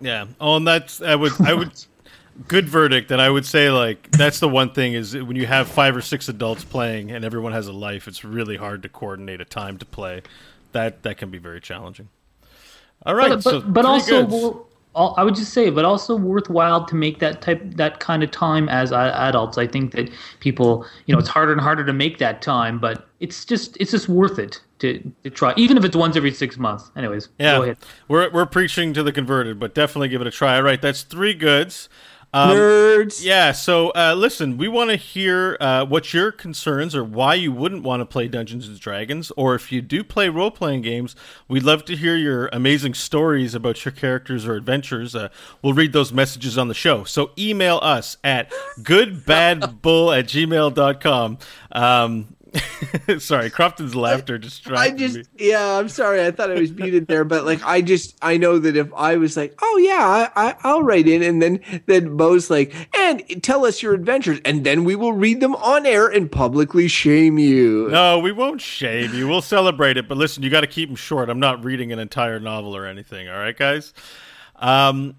Yeah. 0.00 0.26
Oh, 0.40 0.56
and 0.56 0.66
that's 0.66 1.02
I 1.02 1.14
would 1.14 1.32
I 1.40 1.52
would 1.52 1.72
good 2.46 2.68
verdict. 2.68 3.10
And 3.10 3.20
I 3.20 3.28
would 3.28 3.44
say 3.44 3.70
like 3.70 4.10
that's 4.12 4.40
the 4.40 4.48
one 4.48 4.72
thing 4.72 4.94
is 4.94 5.14
when 5.14 5.36
you 5.36 5.46
have 5.46 5.68
five 5.68 5.96
or 5.96 6.00
six 6.00 6.28
adults 6.28 6.64
playing 6.64 7.10
and 7.10 7.24
everyone 7.24 7.52
has 7.52 7.66
a 7.66 7.72
life, 7.72 8.06
it's 8.06 8.24
really 8.24 8.56
hard 8.56 8.82
to 8.82 8.88
coordinate 8.88 9.40
a 9.40 9.44
time 9.44 9.78
to 9.78 9.84
play. 9.84 10.22
That 10.72 11.02
that 11.02 11.18
can 11.18 11.30
be 11.30 11.38
very 11.38 11.60
challenging. 11.60 12.08
All 13.06 13.14
right, 13.14 13.30
but, 13.30 13.42
so 13.42 13.60
but, 13.60 13.72
but 13.72 13.84
also 13.84 14.26
well, 14.26 15.14
I 15.16 15.22
would 15.22 15.36
just 15.36 15.52
say, 15.52 15.70
but 15.70 15.84
also 15.84 16.16
worthwhile 16.16 16.84
to 16.86 16.94
make 16.94 17.20
that 17.20 17.40
type 17.40 17.62
that 17.76 18.00
kind 18.00 18.22
of 18.22 18.30
time 18.30 18.68
as 18.68 18.92
adults. 18.92 19.56
I 19.56 19.66
think 19.66 19.92
that 19.92 20.10
people, 20.40 20.86
you 21.06 21.14
know, 21.14 21.20
it's 21.20 21.28
harder 21.28 21.52
and 21.52 21.60
harder 21.60 21.84
to 21.84 21.92
make 21.92 22.18
that 22.18 22.42
time, 22.42 22.78
but 22.78 23.06
it's 23.20 23.44
just 23.44 23.76
it's 23.78 23.92
just 23.92 24.08
worth 24.08 24.38
it 24.38 24.60
to, 24.80 25.12
to 25.22 25.30
try, 25.30 25.54
even 25.56 25.76
if 25.76 25.84
it's 25.84 25.96
once 25.96 26.16
every 26.16 26.32
six 26.32 26.58
months. 26.58 26.90
Anyways, 26.96 27.26
go 27.26 27.32
yeah, 27.38 27.62
ahead. 27.62 27.78
we're 28.08 28.30
we're 28.30 28.46
preaching 28.46 28.92
to 28.94 29.02
the 29.02 29.12
converted, 29.12 29.60
but 29.60 29.74
definitely 29.74 30.08
give 30.08 30.20
it 30.20 30.26
a 30.26 30.32
try. 30.32 30.56
All 30.56 30.62
right, 30.62 30.82
that's 30.82 31.02
three 31.02 31.34
goods. 31.34 31.88
Um, 32.32 32.56
Nerds. 32.56 33.24
Yeah, 33.24 33.52
so 33.52 33.90
uh, 33.90 34.14
listen, 34.16 34.58
we 34.58 34.68
want 34.68 34.90
to 34.90 34.96
hear 34.96 35.56
uh, 35.60 35.86
what 35.86 36.12
your 36.12 36.30
concerns 36.30 36.94
or 36.94 37.02
why 37.02 37.34
you 37.34 37.50
wouldn't 37.52 37.82
want 37.82 38.00
to 38.00 38.04
play 38.04 38.28
Dungeons 38.28 38.68
and 38.68 38.78
Dragons, 38.78 39.32
or 39.36 39.54
if 39.54 39.72
you 39.72 39.80
do 39.80 40.04
play 40.04 40.28
role 40.28 40.50
playing 40.50 40.82
games, 40.82 41.16
we'd 41.48 41.62
love 41.62 41.84
to 41.86 41.96
hear 41.96 42.16
your 42.16 42.48
amazing 42.52 42.92
stories 42.94 43.54
about 43.54 43.84
your 43.84 43.92
characters 43.92 44.46
or 44.46 44.54
adventures. 44.56 45.14
Uh, 45.14 45.28
we'll 45.62 45.72
read 45.72 45.92
those 45.94 46.12
messages 46.12 46.58
on 46.58 46.68
the 46.68 46.74
show. 46.74 47.04
So 47.04 47.30
email 47.38 47.78
us 47.82 48.18
at 48.22 48.52
goodbadbull 48.80 50.18
at 50.18 50.26
gmail.com. 50.26 51.38
Um, 51.72 52.36
sorry, 53.18 53.50
Crofton's 53.50 53.94
laughter 53.94 54.36
I 54.36 54.38
distracted 54.38 54.98
just 54.98 55.16
me. 55.16 55.24
yeah, 55.38 55.78
I'm 55.78 55.88
sorry. 55.88 56.24
I 56.24 56.30
thought 56.30 56.50
I 56.50 56.54
was 56.54 56.72
muted 56.72 57.06
there, 57.06 57.24
but 57.24 57.44
like 57.44 57.62
I 57.64 57.80
just 57.80 58.16
I 58.22 58.36
know 58.36 58.58
that 58.58 58.76
if 58.76 58.92
I 58.94 59.16
was 59.16 59.36
like, 59.36 59.54
oh 59.60 59.76
yeah, 59.78 60.30
I, 60.34 60.48
I 60.48 60.56
I'll 60.62 60.82
write 60.82 61.08
in, 61.08 61.22
and 61.22 61.42
then 61.42 61.60
then 61.86 62.16
Beau's 62.16 62.50
like, 62.50 62.74
and 62.96 63.42
tell 63.42 63.66
us 63.66 63.82
your 63.82 63.94
adventures, 63.94 64.40
and 64.44 64.64
then 64.64 64.84
we 64.84 64.94
will 64.96 65.12
read 65.12 65.40
them 65.40 65.54
on 65.56 65.86
air 65.86 66.06
and 66.08 66.30
publicly 66.30 66.88
shame 66.88 67.38
you. 67.38 67.88
No, 67.90 68.18
we 68.18 68.32
won't 68.32 68.60
shame 68.60 69.12
you. 69.14 69.28
We'll 69.28 69.42
celebrate 69.42 69.96
it. 69.96 70.08
But 70.08 70.18
listen, 70.18 70.42
you 70.42 70.50
got 70.50 70.62
to 70.62 70.66
keep 70.66 70.88
them 70.88 70.96
short. 70.96 71.28
I'm 71.28 71.40
not 71.40 71.64
reading 71.64 71.92
an 71.92 71.98
entire 71.98 72.40
novel 72.40 72.76
or 72.76 72.86
anything. 72.86 73.28
All 73.28 73.38
right, 73.38 73.56
guys? 73.56 73.92
Um, 74.56 75.14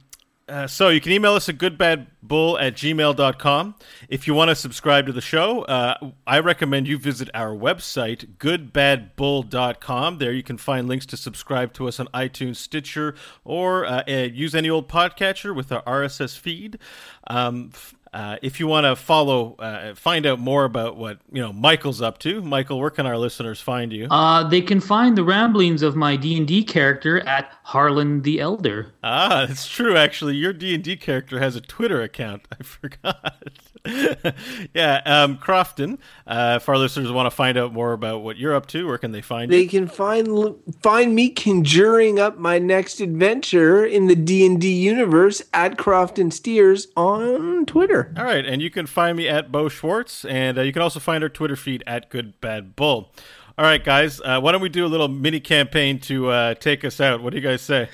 uh, 0.50 0.68
so 0.68 0.90
you 0.90 1.00
can 1.00 1.12
email 1.12 1.34
us 1.34 1.48
at 1.48 1.58
goodbadbull 1.58 2.62
at 2.62 2.74
gmail.com. 2.76 3.76
If 4.10 4.28
you 4.28 4.34
want 4.34 4.50
to 4.50 4.56
subscribe 4.56 5.06
to 5.06 5.12
the 5.12 5.22
show, 5.22 5.62
uh, 5.64 6.12
I 6.26 6.40
recommend 6.40 6.88
you 6.88 6.98
visit 6.98 7.30
our 7.34 7.56
website, 7.56 8.38
goodbadbull.com. 8.38 10.18
There 10.18 10.32
you 10.32 10.44
can 10.44 10.58
find 10.58 10.88
links 10.88 11.06
to 11.08 11.18
subscribe 11.18 11.74
to 11.74 11.88
us 11.88 12.00
on 12.00 12.08
iTunes, 12.08 12.58
Stitcher, 12.58 13.16
or 13.44 13.86
uh, 13.86 14.04
uh, 14.08 14.12
use 14.34 14.56
any 14.56 14.70
old 14.70 14.90
podcatcher 14.90 15.56
with 15.56 15.72
our 15.72 15.84
RSS 15.84 16.38
feed. 16.38 16.80
Um, 17.28 17.72
f- 17.74 17.96
Uh, 18.12 18.38
if 18.42 18.60
you 18.60 18.68
want 18.68 18.86
to 18.86 18.96
follow, 18.96 19.56
uh, 19.60 19.94
find 19.94 20.26
out 20.26 20.40
more 20.40 20.66
about 20.66 20.98
what 20.98 21.20
you 21.32 21.42
know 21.42 21.54
Michael's 21.54 22.02
up 22.02 22.18
to, 22.20 22.42
Michael, 22.42 22.80
where 22.80 22.90
can 22.90 23.06
our 23.06 23.18
listeners 23.18 23.62
find 23.62 23.94
you? 23.94 24.08
Uh, 24.10 24.48
they 24.48 24.62
can 24.62 24.80
find 24.80 25.18
the 25.18 25.24
ramblings 25.24 25.82
of 25.84 25.96
my 25.96 26.16
D 26.16 26.36
and 26.38 26.48
D 26.48 26.64
character 26.64 27.20
at 27.22 27.54
Harlan 27.64 28.24
the 28.24 28.40
Elder. 28.40 28.94
Ah, 29.04 29.46
that's 29.48 29.68
true. 29.68 29.96
Actually, 29.96 30.36
your 30.36 30.54
D 30.54 30.74
and 30.74 30.84
D 30.84 30.98
character 30.98 31.40
has 31.40 31.56
a 31.56 31.62
Twitter 31.62 32.02
account. 32.02 32.48
I 32.60 32.64
forgot. 32.64 33.44
yeah, 34.74 35.02
um, 35.06 35.38
Crofton. 35.38 36.00
Uh, 36.28 36.60
if 36.62 36.68
our 36.68 36.78
listeners 36.78 37.12
want 37.12 37.28
to 37.28 37.32
find 37.32 37.58
out 37.58 37.74
more 37.74 37.94
about 37.94 38.24
what 38.24 38.38
you're 38.38 38.56
up 38.56 38.66
to, 38.68 38.88
where 38.88 38.98
can 38.98 39.12
they 39.12 39.22
find 39.22 39.52
you? 39.52 39.58
They 39.58 39.64
you? 39.64 39.70
can 39.70 39.88
find 39.88 40.56
find 40.82 41.16
me 41.16 41.30
conjuring 41.30 42.20
up 42.20 42.38
my 42.38 42.60
next 42.60 43.00
adventure 43.00 43.86
in 43.86 44.08
the 44.08 44.16
D 44.16 44.46
and 44.46 44.60
D 44.60 44.72
universe 44.72 45.42
at 45.54 45.78
Crofton 45.78 46.32
Steers 46.32 46.88
on 46.98 47.66
Twitter. 47.66 47.99
All 48.18 48.24
right, 48.24 48.46
and 48.46 48.62
you 48.62 48.70
can 48.70 48.86
find 48.86 49.18
me 49.18 49.28
at 49.28 49.52
Beau 49.52 49.70
Schwartz, 49.70 50.26
and 50.26 50.58
uh, 50.58 50.62
you 50.62 50.72
can 50.74 50.82
also 50.82 51.00
find 51.00 51.24
our 51.24 51.30
Twitter 51.30 51.56
feed 51.56 51.84
at 51.88 52.10
Good 52.10 52.40
Bad 52.42 52.76
Bull. 52.76 53.12
All 53.58 53.66
right, 53.66 53.84
guys, 53.84 54.22
uh, 54.24 54.40
why 54.40 54.54
don't 54.54 54.62
we 54.62 54.70
do 54.70 54.86
a 54.86 54.88
little 54.88 55.10
mini 55.10 55.42
campaign 55.42 56.00
to 56.02 56.30
uh, 56.30 56.54
take 56.54 56.86
us 56.86 57.02
out? 57.02 57.22
What 57.22 57.32
do 57.32 57.38
you 57.38 57.44
guys 57.44 57.62
say? 57.62 57.90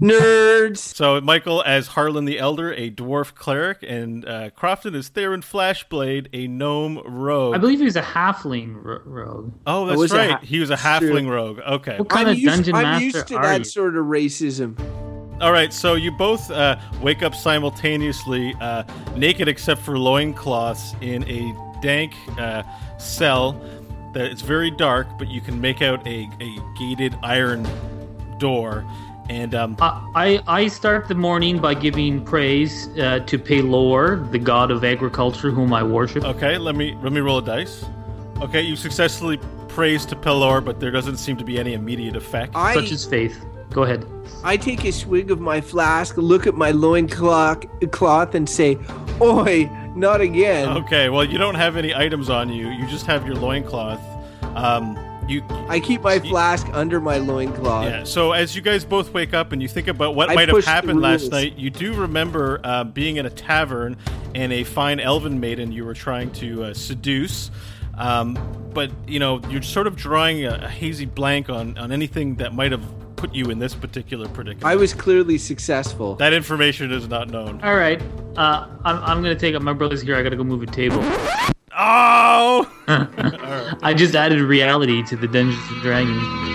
Nerds. 0.00 0.78
So, 0.78 1.20
Michael 1.20 1.64
as 1.64 1.88
Harlan 1.88 2.26
the 2.26 2.38
Elder, 2.38 2.72
a 2.74 2.90
dwarf 2.92 3.34
cleric, 3.34 3.78
and 3.82 4.24
uh, 4.24 4.50
Crofton 4.50 4.94
is 4.94 5.08
Theron 5.08 5.42
Flashblade, 5.42 6.28
a 6.32 6.46
gnome 6.46 7.02
rogue. 7.04 7.56
I 7.56 7.58
believe 7.58 7.80
he 7.80 7.84
was 7.84 7.96
a 7.96 8.02
halfling 8.02 8.76
ro- 8.82 9.02
rogue. 9.04 9.52
oh, 9.66 9.86
that's 9.86 9.98
was 9.98 10.12
a 10.12 10.16
right. 10.16 10.30
ha- 10.30 10.40
he 10.44 10.60
was 10.60 10.70
a 10.70 10.76
true. 10.76 10.84
halfling 11.10 11.28
rogue. 11.28 11.58
Okay. 11.58 11.98
What 11.98 12.08
kind 12.08 12.28
I'm 12.28 12.34
of 12.34 12.38
used, 12.38 12.54
dungeon 12.54 12.74
I'm 12.76 12.82
master 12.84 13.04
used 13.04 13.26
to 13.26 13.36
are 13.36 13.42
that 13.42 13.58
you? 13.58 13.64
sort 13.64 13.96
of 13.96 14.06
racism. 14.06 14.78
All 15.40 15.52
right, 15.52 15.72
so 15.72 15.94
you 15.94 16.10
both 16.10 16.50
uh, 16.50 16.78
wake 17.00 17.22
up 17.22 17.34
simultaneously, 17.34 18.54
uh, 18.60 18.84
naked 19.16 19.48
except 19.48 19.80
for 19.80 19.98
loincloths, 19.98 20.94
in 21.00 21.24
a 21.30 21.54
dank 21.80 22.14
uh, 22.38 22.62
cell 22.98 23.52
that 24.12 24.26
it's 24.26 24.42
very 24.42 24.70
dark, 24.70 25.06
but 25.18 25.28
you 25.28 25.40
can 25.40 25.58
make 25.58 25.80
out 25.80 26.06
a, 26.06 26.28
a 26.40 26.56
gated 26.78 27.16
iron 27.22 27.66
door. 28.38 28.84
And 29.30 29.54
um, 29.54 29.76
I, 29.80 30.10
I 30.14 30.42
I 30.46 30.68
start 30.68 31.08
the 31.08 31.14
morning 31.14 31.58
by 31.58 31.72
giving 31.72 32.22
praise 32.22 32.88
uh, 32.98 33.20
to 33.20 33.38
Pelor, 33.38 34.30
the 34.32 34.40
god 34.40 34.70
of 34.70 34.84
agriculture, 34.84 35.50
whom 35.50 35.72
I 35.72 35.82
worship. 35.82 36.24
okay, 36.24 36.58
let 36.58 36.74
me 36.74 36.98
let 37.00 37.12
me 37.12 37.20
roll 37.20 37.38
a 37.38 37.42
dice. 37.42 37.84
Okay, 38.42 38.60
you 38.60 38.74
successfully 38.74 39.38
praise 39.68 40.04
to 40.06 40.16
Pelor, 40.16 40.62
but 40.62 40.80
there 40.80 40.90
doesn't 40.90 41.16
seem 41.16 41.36
to 41.36 41.44
be 41.44 41.58
any 41.58 41.74
immediate 41.74 42.16
effect. 42.16 42.52
I 42.56 42.74
Such 42.74 42.90
as 42.90 43.06
faith. 43.06 43.42
Go 43.70 43.84
ahead. 43.84 44.06
I 44.42 44.56
take 44.56 44.84
a 44.84 44.92
swig 44.92 45.30
of 45.30 45.40
my 45.40 45.60
flask, 45.60 46.16
look 46.16 46.46
at 46.46 46.54
my 46.54 46.70
loincloth 46.70 47.64
cloth, 47.90 48.34
and 48.34 48.48
say, 48.48 48.78
"Oi, 49.20 49.70
not 49.94 50.20
again." 50.20 50.68
Okay, 50.78 51.08
well, 51.08 51.24
you 51.24 51.38
don't 51.38 51.54
have 51.54 51.76
any 51.76 51.94
items 51.94 52.30
on 52.30 52.48
you. 52.48 52.68
You 52.68 52.86
just 52.88 53.06
have 53.06 53.26
your 53.26 53.36
loincloth. 53.36 54.00
Um, 54.56 54.98
you 55.28 55.44
I 55.68 55.78
keep 55.78 56.02
my 56.02 56.18
flask 56.18 56.66
under 56.72 57.00
my 57.00 57.18
loincloth. 57.18 57.84
Yeah. 57.84 58.04
So 58.04 58.32
as 58.32 58.56
you 58.56 58.62
guys 58.62 58.84
both 58.84 59.12
wake 59.12 59.32
up 59.32 59.52
and 59.52 59.62
you 59.62 59.68
think 59.68 59.88
about 59.88 60.14
what 60.14 60.30
I 60.30 60.34
might 60.34 60.48
have 60.48 60.64
happened 60.64 61.00
last 61.00 61.30
night, 61.30 61.56
you 61.56 61.70
do 61.70 61.94
remember 61.94 62.60
uh, 62.64 62.84
being 62.84 63.16
in 63.16 63.26
a 63.26 63.30
tavern 63.30 63.96
and 64.34 64.52
a 64.52 64.64
fine 64.64 65.00
elven 65.00 65.38
maiden 65.38 65.70
you 65.70 65.84
were 65.84 65.94
trying 65.94 66.32
to 66.32 66.64
uh, 66.64 66.74
seduce. 66.74 67.50
Um, 67.96 68.38
but 68.72 68.90
you 69.06 69.18
know 69.18 69.40
you're 69.50 69.62
sort 69.62 69.86
of 69.86 69.96
drawing 69.96 70.44
a, 70.44 70.60
a 70.62 70.68
hazy 70.68 71.04
blank 71.04 71.50
on 71.50 71.76
on 71.78 71.92
anything 71.92 72.36
that 72.36 72.54
might 72.54 72.72
have 72.72 72.84
put 73.20 73.34
you 73.34 73.50
in 73.50 73.58
this 73.58 73.74
particular 73.74 74.26
predicament. 74.28 74.64
I 74.64 74.76
was 74.76 74.94
clearly 74.94 75.36
successful. 75.36 76.14
that 76.16 76.32
information 76.32 76.90
is 76.90 77.06
not 77.06 77.28
known. 77.28 77.60
All 77.62 77.76
right. 77.76 78.00
Uh, 78.36 78.66
I'm, 78.84 78.96
I'm 79.04 79.22
going 79.22 79.36
to 79.36 79.38
take 79.38 79.54
up 79.54 79.62
my 79.62 79.74
brother's 79.74 80.00
here. 80.00 80.16
I 80.16 80.22
got 80.22 80.30
to 80.30 80.36
go 80.36 80.44
move 80.44 80.62
a 80.62 80.66
table. 80.66 81.00
Oh! 81.76 82.70
I 83.82 83.94
just 83.94 84.14
added 84.14 84.40
reality 84.40 85.02
to 85.04 85.16
the 85.16 85.28
Dungeons 85.28 85.62
and 85.70 85.82
Dragons. 85.82 86.49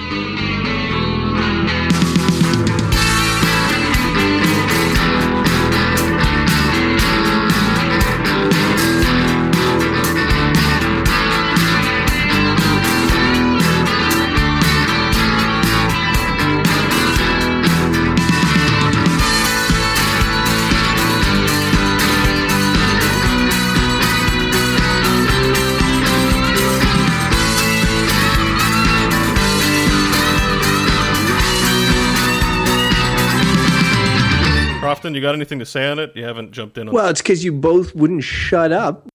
You 35.15 35.21
got 35.21 35.35
anything 35.35 35.59
to 35.59 35.65
say 35.65 35.87
on 35.87 35.99
it? 35.99 36.11
You 36.15 36.23
haven't 36.23 36.51
jumped 36.51 36.77
in 36.77 36.91
Well, 36.91 37.07
it's 37.07 37.21
because 37.21 37.43
you 37.43 37.51
both 37.51 37.95
wouldn't 37.95 38.23
shut 38.23 38.71
up. 38.71 39.07